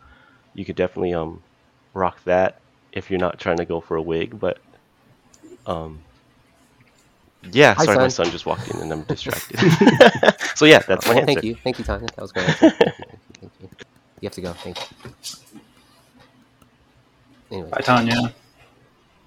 you 0.55 0.65
could 0.65 0.77
definitely 0.77 1.15
um 1.15 1.43
rock 1.95 2.23
that 2.25 2.61
if 2.93 3.11
you're 3.11 3.21
not 3.21 3.39
trying 3.39 3.59
to 3.59 3.65
go 3.65 3.81
for 3.81 3.97
a 3.97 4.03
wig. 4.03 4.39
But 4.39 4.59
um, 5.67 6.01
yeah, 7.51 7.75
Hi, 7.75 7.85
sorry, 7.85 7.99
my 7.99 8.09
son. 8.09 8.27
son 8.27 8.33
just 8.33 8.47
walked 8.47 8.69
in 8.69 8.81
and 8.81 8.93
I'm 8.93 9.03
distracted. 9.03 9.59
so 10.55 10.65
yeah, 10.65 10.79
that's 10.81 11.07
my 11.07 11.15
Well, 11.15 11.23
answer. 11.23 11.27
thank 11.27 11.43
you, 11.45 11.55
thank 11.57 11.79
you, 11.79 11.85
Tanya. 11.85 12.07
That 12.15 12.21
was 12.23 12.33
great. 12.33 12.47
Thank 12.61 12.73
you, 12.81 12.91
you, 13.01 13.35
thank 13.41 13.53
you. 13.61 13.69
You 14.21 14.27
have 14.27 14.35
to 14.35 14.41
go. 14.41 14.53
Thank 14.53 14.79
you. 14.79 15.11
Anyway, 17.51 17.71
Bye, 17.71 17.81
Tanya. 17.81 18.35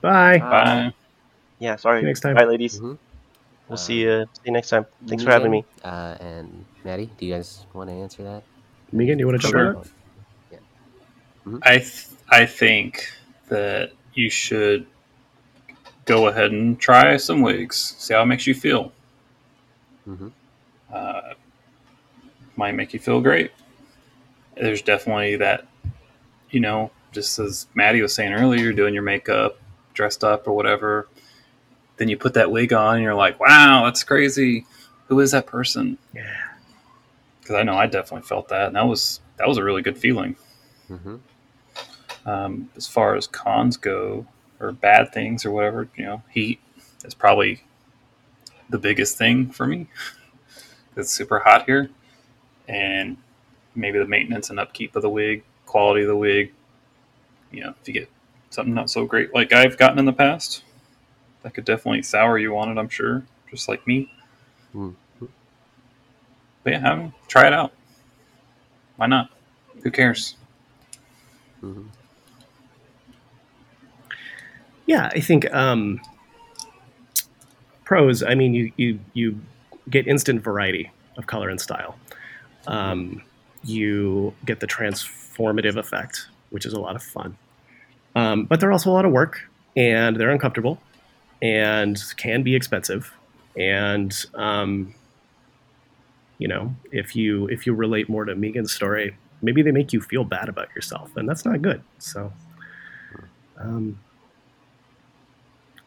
Bye. 0.01 0.37
Bye. 0.39 0.93
Yeah, 1.59 1.75
sorry. 1.75 1.99
See 1.99 2.01
you 2.03 2.07
next 2.07 2.21
time. 2.21 2.35
Bye, 2.35 2.45
ladies. 2.45 2.79
Mhm. 2.79 2.97
We'll 3.67 3.77
see 3.77 3.99
you. 4.01 4.25
See 4.33 4.41
you 4.45 4.51
next 4.53 4.69
time. 4.69 4.85
Thanks 5.07 5.23
for 5.23 5.31
having 5.31 5.51
me. 5.51 5.65
Uh, 5.83 6.15
and 6.19 6.65
Maddie, 6.83 7.09
do 7.17 7.25
you 7.25 7.33
guys 7.33 7.65
want 7.73 7.89
to 7.89 7.95
answer 7.95 8.23
that? 8.23 8.43
Meegan, 8.93 9.17
do 9.17 9.21
you 9.23 9.27
want 9.27 9.41
to 9.41 9.47
jump 9.51 9.53
Sure. 9.53 9.83
in? 11.49 11.59
I 11.63 11.77
th- 11.79 12.07
I 12.29 12.45
think 12.45 13.07
that 13.49 13.91
you 14.13 14.29
should 14.29 14.87
go 16.05 16.27
ahead 16.27 16.51
and 16.51 16.79
try 16.79 17.17
some 17.17 17.41
wigs. 17.41 17.95
See 17.97 18.13
how 18.13 18.21
it 18.21 18.27
makes 18.27 18.47
you 18.47 18.53
feel. 18.53 18.91
Mhm. 20.07 20.31
Uh, 20.93 21.33
might 22.55 22.73
make 22.75 22.93
you 22.93 22.99
feel 22.99 23.21
great. 23.21 23.51
There's 24.55 24.81
definitely 24.81 25.35
that, 25.37 25.65
you 26.51 26.59
know, 26.59 26.91
just 27.11 27.37
as 27.39 27.67
Maddie 27.73 28.01
was 28.01 28.13
saying 28.13 28.33
earlier, 28.33 28.61
you're 28.61 28.73
doing 28.73 28.93
your 28.93 29.03
makeup, 29.03 29.57
dressed 29.93 30.23
up 30.23 30.47
or 30.47 30.53
whatever. 30.53 31.07
Then 31.97 32.07
you 32.07 32.17
put 32.17 32.33
that 32.35 32.51
wig 32.51 32.71
on 32.71 32.95
and 32.95 33.03
you're 33.03 33.15
like, 33.15 33.39
wow, 33.39 33.85
that's 33.85 34.03
crazy. 34.03 34.65
Who 35.07 35.19
is 35.19 35.31
that 35.31 35.47
person? 35.47 35.97
Yeah. 36.13 36.33
Because 37.39 37.55
I 37.55 37.63
know 37.63 37.75
I 37.75 37.85
definitely 37.87 38.27
felt 38.27 38.47
that, 38.49 38.67
and 38.67 38.75
that 38.75 38.87
was 38.87 39.19
that 39.37 39.47
was 39.47 39.57
a 39.57 39.63
really 39.63 39.81
good 39.81 39.97
feeling. 39.97 40.35
Mm-hmm. 40.89 41.17
Um, 42.27 42.69
as 42.75 42.87
far 42.87 43.15
as 43.15 43.27
cons 43.27 43.77
go, 43.77 44.25
or 44.59 44.71
bad 44.71 45.13
things, 45.13 45.45
or 45.45 45.51
whatever, 45.51 45.87
you 45.95 46.05
know, 46.05 46.21
heat 46.29 46.59
is 47.03 47.13
probably 47.13 47.63
the 48.69 48.77
biggest 48.79 49.17
thing 49.17 49.49
for 49.49 49.67
me. 49.67 49.87
It's 50.97 51.11
super 51.11 51.39
hot 51.39 51.65
here, 51.65 51.89
and 52.69 53.17
maybe 53.75 53.99
the 53.99 54.05
maintenance 54.05 54.49
and 54.49 54.57
upkeep 54.59 54.95
of 54.95 55.01
the 55.01 55.09
wig, 55.09 55.43
quality 55.65 56.03
of 56.03 56.07
the 56.07 56.15
wig. 56.15 56.53
You 57.51 57.65
know, 57.65 57.73
if 57.81 57.87
you 57.87 57.93
get 57.93 58.09
something 58.49 58.73
not 58.73 58.89
so 58.89 59.05
great 59.05 59.33
like 59.33 59.51
I've 59.51 59.77
gotten 59.77 59.99
in 59.99 60.05
the 60.05 60.13
past, 60.13 60.63
that 61.43 61.53
could 61.53 61.65
definitely 61.65 62.01
sour 62.03 62.37
you 62.37 62.57
on 62.57 62.69
it. 62.69 62.79
I'm 62.79 62.87
sure, 62.87 63.23
just 63.51 63.67
like 63.67 63.85
me. 63.85 64.09
Mm. 64.73 64.95
But 66.63 66.73
yeah, 66.73 66.79
have 66.79 66.99
'em- 66.99 67.13
try 67.27 67.47
it 67.47 67.53
out. 67.53 67.73
Why 68.95 69.07
not? 69.07 69.29
Who 69.83 69.91
cares? 69.91 70.35
Mm-hmm. 71.61 71.87
Yeah, 74.85 75.09
I 75.13 75.19
think 75.19 75.51
um, 75.53 75.99
pros. 77.83 78.21
I 78.23 78.35
mean, 78.35 78.53
you 78.53 78.71
you 78.77 78.99
you 79.13 79.39
get 79.89 80.07
instant 80.07 80.41
variety 80.43 80.91
of 81.17 81.27
color 81.27 81.49
and 81.49 81.59
style. 81.59 81.95
Um, 82.67 83.23
you 83.63 84.33
get 84.45 84.59
the 84.59 84.67
transformative 84.67 85.75
effect, 85.75 86.27
which 86.49 86.65
is 86.65 86.73
a 86.73 86.79
lot 86.79 86.95
of 86.95 87.03
fun. 87.03 87.37
Um, 88.15 88.45
but 88.45 88.59
they're 88.59 88.71
also 88.71 88.91
a 88.91 88.93
lot 88.93 89.05
of 89.05 89.11
work, 89.11 89.41
and 89.75 90.15
they're 90.17 90.29
uncomfortable, 90.29 90.79
and 91.41 92.01
can 92.17 92.43
be 92.43 92.55
expensive. 92.55 93.11
And 93.57 94.13
um, 94.35 94.93
you 96.37 96.47
know, 96.47 96.75
if 96.91 97.15
you 97.15 97.47
if 97.47 97.65
you 97.65 97.73
relate 97.73 98.07
more 98.07 98.25
to 98.25 98.35
Meegan's 98.35 98.73
story, 98.73 99.17
maybe 99.41 99.61
they 99.61 99.71
make 99.71 99.93
you 99.93 100.01
feel 100.01 100.23
bad 100.23 100.47
about 100.47 100.69
yourself, 100.75 101.15
and 101.17 101.27
that's 101.27 101.43
not 101.45 101.61
good. 101.61 101.81
So. 101.97 102.31
Um, 103.57 103.97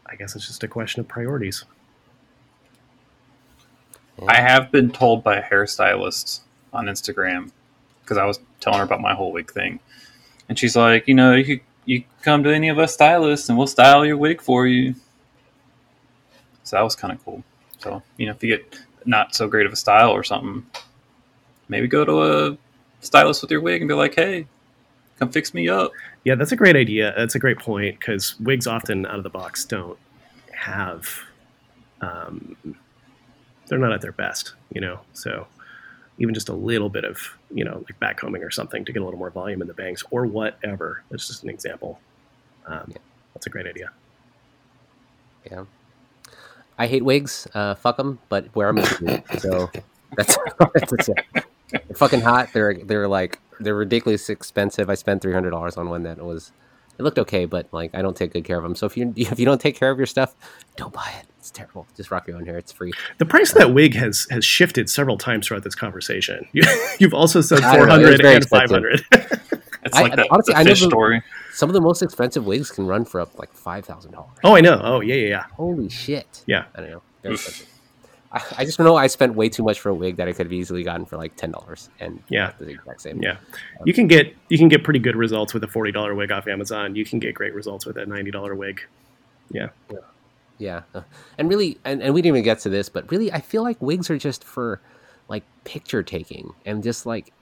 I 0.08 0.16
guess 0.16 0.34
it's 0.34 0.46
just 0.46 0.64
a 0.64 0.68
question 0.68 1.00
of 1.00 1.08
priorities. 1.08 1.64
I 4.26 4.40
have 4.40 4.72
been 4.72 4.90
told 4.90 5.22
by 5.22 5.36
a 5.36 5.42
hairstylist 5.42 6.40
on 6.72 6.86
Instagram 6.86 7.52
because 8.02 8.18
I 8.18 8.24
was 8.24 8.40
telling 8.60 8.78
her 8.78 8.84
about 8.84 9.00
my 9.00 9.14
whole 9.14 9.32
wig 9.32 9.50
thing, 9.50 9.80
and 10.48 10.58
she's 10.58 10.74
like, 10.74 11.06
you 11.06 11.14
know, 11.14 11.34
you 11.34 11.44
could, 11.44 11.60
you 11.84 12.04
come 12.22 12.42
to 12.42 12.52
any 12.52 12.68
of 12.68 12.78
us 12.78 12.94
stylists 12.94 13.48
and 13.48 13.56
we'll 13.56 13.66
style 13.66 14.04
your 14.04 14.16
wig 14.16 14.40
for 14.40 14.66
you. 14.66 14.94
So 16.64 16.76
that 16.76 16.82
was 16.82 16.96
kind 16.96 17.12
of 17.12 17.24
cool. 17.24 17.44
So 17.78 18.02
you 18.16 18.26
know, 18.26 18.32
if 18.32 18.42
you 18.42 18.56
get 18.56 18.78
not 19.04 19.34
so 19.34 19.48
great 19.48 19.66
of 19.66 19.72
a 19.72 19.76
style 19.76 20.10
or 20.10 20.24
something, 20.24 20.66
maybe 21.68 21.86
go 21.86 22.04
to 22.04 22.22
a 22.22 22.58
stylist 23.00 23.42
with 23.42 23.50
your 23.50 23.60
wig 23.60 23.80
and 23.80 23.88
be 23.88 23.94
like, 23.94 24.14
hey, 24.14 24.46
come 25.18 25.30
fix 25.30 25.54
me 25.54 25.68
up. 25.68 25.92
Yeah, 26.24 26.34
that's 26.34 26.52
a 26.52 26.56
great 26.56 26.76
idea. 26.76 27.12
That's 27.16 27.34
a 27.34 27.38
great 27.38 27.58
point 27.58 27.98
because 27.98 28.38
wigs 28.40 28.66
often 28.66 29.06
out 29.06 29.16
of 29.16 29.22
the 29.22 29.30
box 29.30 29.64
don't 29.64 29.98
have, 30.52 31.08
um, 32.00 32.56
they're 33.66 33.78
not 33.78 33.92
at 33.92 34.00
their 34.00 34.12
best, 34.12 34.54
you 34.72 34.80
know. 34.80 35.00
So 35.12 35.46
even 36.18 36.34
just 36.34 36.48
a 36.48 36.54
little 36.54 36.88
bit 36.88 37.04
of, 37.04 37.36
you 37.50 37.64
know, 37.64 37.84
like 37.88 38.00
backcombing 38.00 38.44
or 38.44 38.50
something 38.50 38.84
to 38.84 38.92
get 38.92 39.02
a 39.02 39.04
little 39.04 39.18
more 39.18 39.30
volume 39.30 39.62
in 39.62 39.68
the 39.68 39.74
bangs 39.74 40.02
or 40.10 40.26
whatever. 40.26 41.02
That's 41.10 41.26
just 41.28 41.42
an 41.42 41.50
example. 41.50 42.00
Um, 42.66 42.84
Yeah. 42.88 42.98
That's 43.34 43.46
a 43.46 43.50
great 43.50 43.66
idea. 43.66 43.90
Yeah. 45.48 45.64
I 46.76 46.86
hate 46.88 47.04
wigs. 47.04 47.46
Uh, 47.54 47.74
fuck 47.76 47.96
them, 47.96 48.18
but 48.28 48.54
wear 48.54 48.72
them. 48.72 48.84
so 49.38 49.70
that's, 50.16 50.36
that's 50.74 51.08
it. 51.08 51.18
They're 51.70 51.80
fucking 51.94 52.20
hot. 52.20 52.48
They're 52.52 52.74
they're 52.74 53.06
like 53.08 53.38
they're 53.60 53.74
ridiculously 53.74 54.32
expensive. 54.32 54.88
I 54.90 54.94
spent 54.94 55.22
three 55.22 55.32
hundred 55.32 55.50
dollars 55.50 55.76
on 55.76 55.88
one 55.88 56.02
that 56.04 56.18
was. 56.18 56.52
It 56.98 57.02
looked 57.04 57.18
okay, 57.20 57.44
but 57.44 57.68
like 57.72 57.94
I 57.94 58.02
don't 58.02 58.16
take 58.16 58.32
good 58.32 58.44
care 58.44 58.56
of 58.56 58.64
them. 58.64 58.74
So 58.74 58.84
if 58.86 58.96
you 58.96 59.12
if 59.16 59.38
you 59.38 59.44
don't 59.46 59.60
take 59.60 59.76
care 59.76 59.90
of 59.90 59.98
your 59.98 60.06
stuff, 60.06 60.34
don't 60.76 60.92
buy 60.92 61.08
it. 61.20 61.26
It's 61.38 61.50
terrible. 61.52 61.86
Just 61.96 62.10
rock 62.10 62.26
your 62.26 62.36
own 62.36 62.44
hair. 62.44 62.58
It's 62.58 62.72
free. 62.72 62.92
The 63.18 63.24
price 63.24 63.52
of 63.52 63.58
that 63.58 63.72
wig 63.72 63.94
has 63.94 64.26
has 64.30 64.44
shifted 64.44 64.90
several 64.90 65.16
times 65.16 65.46
throughout 65.46 65.62
this 65.62 65.76
conversation. 65.76 66.46
You, 66.52 66.62
you've 66.98 67.14
also 67.14 67.40
said 67.40 67.60
I 67.62 67.76
don't 67.76 67.86
know, 67.88 67.94
it 68.00 68.10
was 68.10 68.20
400 68.20 68.34
and 68.42 68.48
500. 68.48 69.04
It's 69.12 69.96
I- 69.96 70.02
like 70.02 70.18
honestly, 70.30 70.54
the 70.54 70.58
I 70.58 70.62
never- 70.64 70.74
story. 70.76 71.22
Some 71.52 71.70
of 71.70 71.74
the 71.74 71.80
most 71.80 72.02
expensive 72.02 72.44
wigs 72.46 72.70
can 72.72 72.86
run 72.86 73.04
for 73.04 73.20
up 73.20 73.38
like 73.38 73.52
five 73.52 73.84
thousand 73.84 74.12
dollars. 74.12 74.30
oh, 74.44 74.56
I 74.56 74.60
know. 74.60 74.80
Oh, 74.82 75.00
yeah, 75.00 75.14
yeah, 75.14 75.28
yeah. 75.28 75.44
Holy 75.54 75.88
shit! 75.88 76.42
Yeah. 76.46 76.64
I 76.74 76.80
don't 76.80 76.90
know. 76.90 77.36
Very 78.32 78.40
Oof. 78.40 78.42
expensive. 78.42 78.58
I, 78.58 78.62
I 78.62 78.64
just 78.64 78.78
know 78.78 78.96
I 78.96 79.06
spent 79.06 79.34
way 79.34 79.48
too 79.48 79.62
much 79.62 79.80
for 79.80 79.88
a 79.88 79.94
wig 79.94 80.16
that 80.16 80.28
I 80.28 80.32
could 80.32 80.46
have 80.46 80.52
easily 80.52 80.82
gotten 80.82 81.06
for 81.06 81.16
like 81.16 81.36
ten 81.36 81.50
dollars, 81.50 81.88
and 82.00 82.22
Yeah. 82.28 82.52
the 82.58 82.68
exact 82.68 83.00
same. 83.00 83.22
Yeah, 83.22 83.36
you 83.84 83.92
can 83.94 84.06
get 84.06 84.34
you 84.48 84.58
can 84.58 84.68
get 84.68 84.84
pretty 84.84 85.00
good 85.00 85.16
results 85.16 85.54
with 85.54 85.64
a 85.64 85.68
forty 85.68 85.92
dollar 85.92 86.14
wig 86.14 86.30
off 86.32 86.46
Amazon. 86.46 86.94
You 86.94 87.04
can 87.04 87.18
get 87.18 87.34
great 87.34 87.54
results 87.54 87.86
with 87.86 87.96
a 87.96 88.06
ninety 88.06 88.30
dollar 88.30 88.54
wig. 88.54 88.80
Yeah, 89.50 89.68
Yeah, 90.58 90.82
uh, 90.94 91.02
and 91.38 91.48
really, 91.48 91.78
and, 91.86 92.02
and 92.02 92.12
we 92.12 92.20
didn't 92.20 92.36
even 92.36 92.44
get 92.44 92.58
to 92.60 92.68
this, 92.68 92.90
but 92.90 93.10
really, 93.10 93.32
I 93.32 93.40
feel 93.40 93.62
like 93.62 93.80
wigs 93.80 94.10
are 94.10 94.18
just 94.18 94.44
for 94.44 94.80
like 95.28 95.42
picture 95.64 96.02
taking 96.02 96.52
and 96.66 96.82
just 96.82 97.06
like 97.06 97.32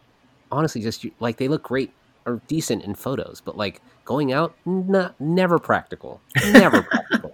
honestly, 0.52 0.80
just 0.82 1.04
like 1.18 1.38
they 1.38 1.48
look 1.48 1.64
great 1.64 1.90
or 2.26 2.40
decent 2.46 2.84
in 2.84 2.94
photos, 2.94 3.42
but 3.44 3.56
like 3.56 3.80
going 4.04 4.32
out, 4.32 4.54
not 4.64 5.20
never 5.20 5.58
practical, 5.58 6.20
never 6.52 6.82
practical. 6.90 7.32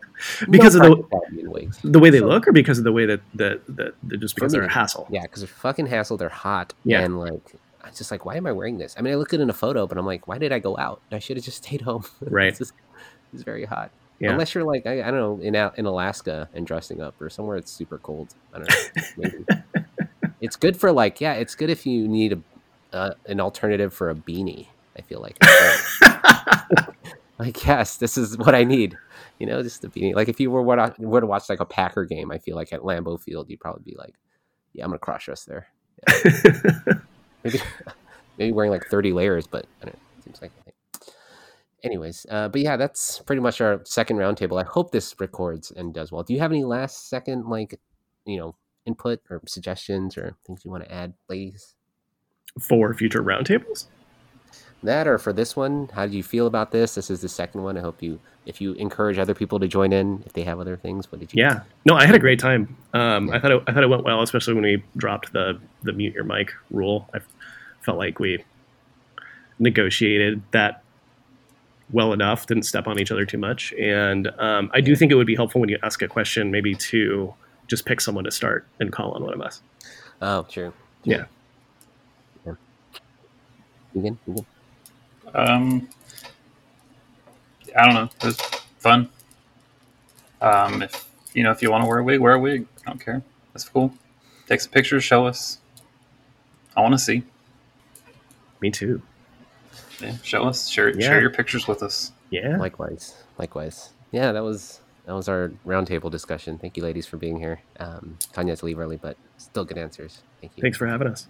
Because 0.50 0.76
no 0.76 0.82
of 0.92 0.98
the- 0.98 1.02
practicality 1.04 1.70
in 1.84 1.92
the 1.92 1.98
way 1.98 2.10
they 2.10 2.18
So- 2.20 2.26
look, 2.26 2.46
or 2.48 2.52
because 2.52 2.78
of 2.78 2.84
the 2.84 2.92
way 2.92 3.06
that 3.06 3.20
that, 3.34 3.60
that, 3.76 3.94
that 4.04 4.16
just 4.20 4.34
For 4.34 4.40
because 4.40 4.52
they're 4.52 4.62
me, 4.62 4.66
a 4.68 4.70
hassle. 4.70 5.06
Yeah, 5.10 5.22
because 5.22 5.40
they're 5.42 5.48
fucking 5.48 5.86
hassle. 5.86 6.16
They're 6.16 6.28
hot. 6.28 6.74
Yeah. 6.84 7.00
and 7.00 7.18
like. 7.18 7.56
I'm 7.84 7.92
just 7.92 8.12
like, 8.12 8.24
why 8.24 8.36
am 8.36 8.46
I 8.46 8.52
wearing 8.52 8.78
this? 8.78 8.94
I 8.96 9.00
mean, 9.02 9.12
I 9.12 9.16
look 9.16 9.28
good 9.30 9.40
in 9.40 9.50
a 9.50 9.52
photo, 9.52 9.88
but 9.88 9.98
I'm 9.98 10.06
like, 10.06 10.28
why 10.28 10.38
did 10.38 10.52
I 10.52 10.60
go 10.60 10.78
out? 10.78 11.00
I 11.10 11.18
should 11.18 11.36
have 11.36 11.44
just 11.44 11.64
stayed 11.64 11.80
home. 11.80 12.04
Right. 12.20 12.46
it's, 12.46 12.58
just, 12.58 12.74
it's 13.34 13.42
very 13.42 13.64
hot. 13.64 13.90
Yeah. 14.20 14.30
Unless 14.30 14.54
you're 14.54 14.62
like 14.62 14.86
I, 14.86 15.00
I 15.02 15.10
don't 15.10 15.16
know 15.16 15.40
in 15.44 15.56
Al- 15.56 15.74
in 15.76 15.84
Alaska 15.84 16.48
and 16.54 16.64
dressing 16.64 17.00
up 17.00 17.20
or 17.20 17.28
somewhere 17.28 17.56
it's 17.56 17.72
super 17.72 17.98
cold. 17.98 18.34
I 18.54 18.58
don't 18.58 18.68
know. 18.70 19.02
Maybe. 19.16 19.44
it's 20.40 20.54
good 20.54 20.76
for 20.76 20.92
like 20.92 21.20
yeah, 21.20 21.32
it's 21.32 21.56
good 21.56 21.70
if 21.70 21.84
you 21.84 22.06
need 22.06 22.34
a 22.34 22.96
uh, 22.96 23.14
an 23.26 23.40
alternative 23.40 23.92
for 23.92 24.10
a 24.10 24.14
beanie. 24.14 24.68
I 24.96 25.00
feel 25.00 25.20
like. 25.20 25.36
like 27.38 27.64
yes, 27.64 27.96
this 27.96 28.16
is 28.16 28.38
what 28.38 28.54
I 28.54 28.64
need. 28.64 28.96
You 29.38 29.46
know, 29.46 29.62
just 29.62 29.84
a 29.84 29.88
beanie. 29.88 30.14
Like 30.14 30.28
if 30.28 30.40
you 30.40 30.50
were 30.50 30.62
what 30.62 30.98
were 30.98 31.20
to 31.20 31.26
watch 31.26 31.48
like 31.48 31.60
a 31.60 31.64
Packer 31.64 32.04
game, 32.04 32.30
I 32.30 32.38
feel 32.38 32.56
like 32.56 32.72
at 32.72 32.80
Lambeau 32.80 33.20
Field, 33.20 33.48
you'd 33.48 33.60
probably 33.60 33.82
be 33.84 33.96
like, 33.98 34.14
yeah, 34.72 34.84
I'm 34.84 34.90
gonna 34.90 34.98
crush 34.98 35.28
us 35.28 35.44
there. 35.44 35.66
Maybe 37.44 37.60
maybe 38.38 38.52
wearing 38.52 38.70
like 38.70 38.86
30 38.86 39.12
layers, 39.12 39.46
but 39.46 39.66
I 39.80 39.86
don't 39.86 39.94
know. 39.94 40.00
Seems 40.24 40.40
like 40.40 40.52
Anyways, 41.84 42.26
uh, 42.30 42.48
but 42.48 42.60
yeah, 42.60 42.76
that's 42.76 43.18
pretty 43.20 43.42
much 43.42 43.60
our 43.60 43.80
second 43.84 44.16
roundtable. 44.16 44.60
I 44.60 44.64
hope 44.64 44.92
this 44.92 45.16
records 45.18 45.72
and 45.72 45.92
does 45.92 46.12
well. 46.12 46.22
Do 46.22 46.32
you 46.32 46.38
have 46.38 46.52
any 46.52 46.62
last 46.62 47.08
second 47.08 47.46
like, 47.48 47.80
you 48.24 48.38
know, 48.38 48.54
input 48.86 49.20
or 49.28 49.42
suggestions 49.48 50.16
or 50.16 50.36
things 50.46 50.64
you 50.64 50.70
want 50.70 50.84
to 50.84 50.92
add, 50.92 51.14
ladies? 51.28 51.74
For 52.60 52.94
future 52.94 53.22
roundtables? 53.22 53.86
That 54.82 55.06
or 55.06 55.18
for 55.18 55.32
this 55.32 55.54
one, 55.54 55.88
how 55.92 56.06
do 56.06 56.16
you 56.16 56.22
feel 56.22 56.46
about 56.46 56.72
this? 56.72 56.96
This 56.96 57.10
is 57.10 57.20
the 57.20 57.28
second 57.28 57.62
one. 57.62 57.78
I 57.78 57.80
hope 57.80 58.02
you, 58.02 58.18
if 58.46 58.60
you 58.60 58.72
encourage 58.74 59.16
other 59.16 59.34
people 59.34 59.60
to 59.60 59.68
join 59.68 59.92
in, 59.92 60.24
if 60.26 60.32
they 60.32 60.42
have 60.42 60.58
other 60.58 60.76
things, 60.76 61.10
what 61.12 61.20
did 61.20 61.32
you? 61.32 61.42
Yeah. 61.42 61.60
No, 61.84 61.94
I 61.94 62.04
had 62.04 62.16
a 62.16 62.18
great 62.18 62.40
time. 62.40 62.76
Um, 62.92 63.30
I 63.30 63.38
thought 63.38 63.52
it, 63.52 63.62
I 63.68 63.72
thought 63.72 63.84
it 63.84 63.88
went 63.88 64.02
well, 64.02 64.22
especially 64.22 64.54
when 64.54 64.64
we 64.64 64.82
dropped 64.96 65.32
the 65.32 65.60
the 65.82 65.92
mute 65.92 66.14
your 66.14 66.24
mic 66.24 66.52
rule. 66.70 67.08
I 67.14 67.20
felt 67.82 67.96
like 67.96 68.18
we 68.18 68.44
negotiated 69.60 70.42
that 70.50 70.82
well 71.92 72.12
enough, 72.12 72.46
didn't 72.46 72.64
step 72.64 72.88
on 72.88 72.98
each 72.98 73.12
other 73.12 73.24
too 73.24 73.38
much, 73.38 73.72
and 73.74 74.28
um, 74.38 74.70
I 74.74 74.80
do 74.80 74.96
think 74.96 75.12
it 75.12 75.14
would 75.14 75.26
be 75.26 75.36
helpful 75.36 75.60
when 75.60 75.70
you 75.70 75.78
ask 75.82 76.02
a 76.02 76.08
question, 76.08 76.50
maybe 76.50 76.74
to 76.74 77.32
just 77.68 77.84
pick 77.84 78.00
someone 78.00 78.24
to 78.24 78.30
start 78.30 78.66
and 78.80 78.90
call 78.90 79.12
on 79.12 79.22
one 79.22 79.34
of 79.34 79.40
us. 79.40 79.62
Oh, 80.20 80.42
true. 80.44 80.72
Yeah. 81.04 81.24
Vegan, 83.94 84.18
vegan. 84.26 84.46
Um, 85.34 85.88
I 87.76 87.84
don't 87.84 87.94
know. 87.94 88.04
It 88.20 88.24
was 88.24 88.36
fun. 88.78 89.08
Um, 90.40 90.82
if 90.82 91.08
you 91.34 91.42
know, 91.42 91.50
if 91.50 91.62
you 91.62 91.70
want 91.70 91.84
to 91.84 91.88
wear 91.88 91.98
a 91.98 92.04
wig, 92.04 92.20
wear 92.20 92.34
a 92.34 92.38
wig. 92.38 92.66
I 92.86 92.90
don't 92.90 92.98
care. 93.02 93.22
That's 93.52 93.68
cool. 93.68 93.92
Take 94.48 94.60
some 94.60 94.72
pictures. 94.72 95.04
Show 95.04 95.26
us. 95.26 95.58
I 96.76 96.80
want 96.80 96.92
to 96.94 96.98
see. 96.98 97.22
Me 98.60 98.70
too. 98.70 99.00
Yeah, 100.00 100.16
show 100.22 100.44
us. 100.44 100.68
Share 100.68 100.90
Yeah. 100.90 101.06
share 101.06 101.20
your 101.20 101.30
pictures 101.30 101.66
with 101.68 101.82
us. 101.82 102.12
Yeah. 102.30 102.56
Likewise, 102.56 103.14
likewise. 103.38 103.90
Yeah, 104.10 104.32
that 104.32 104.42
was 104.42 104.80
that 105.06 105.14
was 105.14 105.28
our 105.28 105.52
roundtable 105.66 106.10
discussion. 106.10 106.58
Thank 106.58 106.76
you, 106.76 106.82
ladies, 106.82 107.06
for 107.06 107.16
being 107.16 107.38
here. 107.38 107.60
Um, 107.78 108.18
Tanya 108.32 108.52
had 108.52 108.58
to 108.60 108.66
leave 108.66 108.78
early, 108.78 108.96
but 108.96 109.16
still 109.38 109.64
good 109.64 109.78
answers. 109.78 110.22
Thank 110.40 110.52
you. 110.56 110.60
Thanks 110.62 110.78
for 110.78 110.86
having 110.86 111.08
us. 111.08 111.26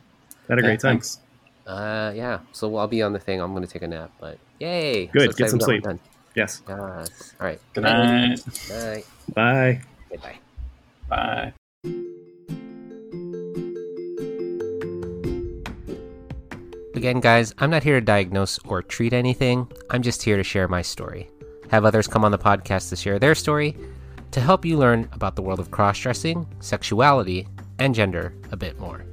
Had 0.49 0.59
a 0.59 0.63
Yeah, 0.63 0.69
great 0.69 0.81
time. 0.81 0.93
Thanks. 0.97 1.21
Uh, 1.67 2.13
yeah. 2.15 2.41
So 2.53 2.75
I'll 2.77 2.89
be 2.89 3.03
on 3.03 3.13
the 3.13 3.19
thing. 3.19 3.41
I'm 3.41 3.53
going 3.53 3.65
to 3.67 3.73
take 3.73 3.83
a 3.83 3.89
nap, 3.89 4.13
but 4.21 4.39
yay! 4.59 5.07
Good, 5.07 5.31
So 5.31 5.37
get 5.37 5.51
some 5.51 5.61
sleep. 5.61 5.85
Yes. 6.35 6.61
done. 6.61 6.99
Yes. 6.99 7.35
All 7.41 7.47
right. 7.47 7.61
Good 7.75 7.85
night. 7.85 8.41
Night. 8.71 9.07
Bye. 9.35 9.81
Goodbye. 10.11 10.39
Bye. 11.09 11.53
Again, 16.95 17.21
guys, 17.21 17.53
I'm 17.59 17.71
not 17.71 17.83
here 17.83 17.99
to 17.99 18.05
diagnose 18.05 18.59
or 18.65 18.83
treat 18.83 19.13
anything. 19.13 19.67
I'm 19.91 20.03
just 20.03 20.23
here 20.23 20.37
to 20.37 20.45
share 20.45 20.69
my 20.69 20.83
story. 20.83 21.29
Have 21.71 21.85
others 21.85 22.07
come 22.07 22.25
on 22.25 22.31
the 22.31 22.39
podcast 22.39 22.91
to 22.91 22.97
share 22.97 23.19
their 23.19 23.35
story 23.35 23.77
to 24.31 24.41
help 24.41 24.65
you 24.65 24.79
learn 24.79 25.09
about 25.13 25.37
the 25.37 25.43
world 25.43 25.61
of 25.61 25.71
cross 25.71 25.99
dressing, 25.99 26.47
sexuality, 26.61 27.47
and 27.79 27.95
gender 27.95 28.35
a 28.51 28.57
bit 28.57 28.79
more. 28.79 29.05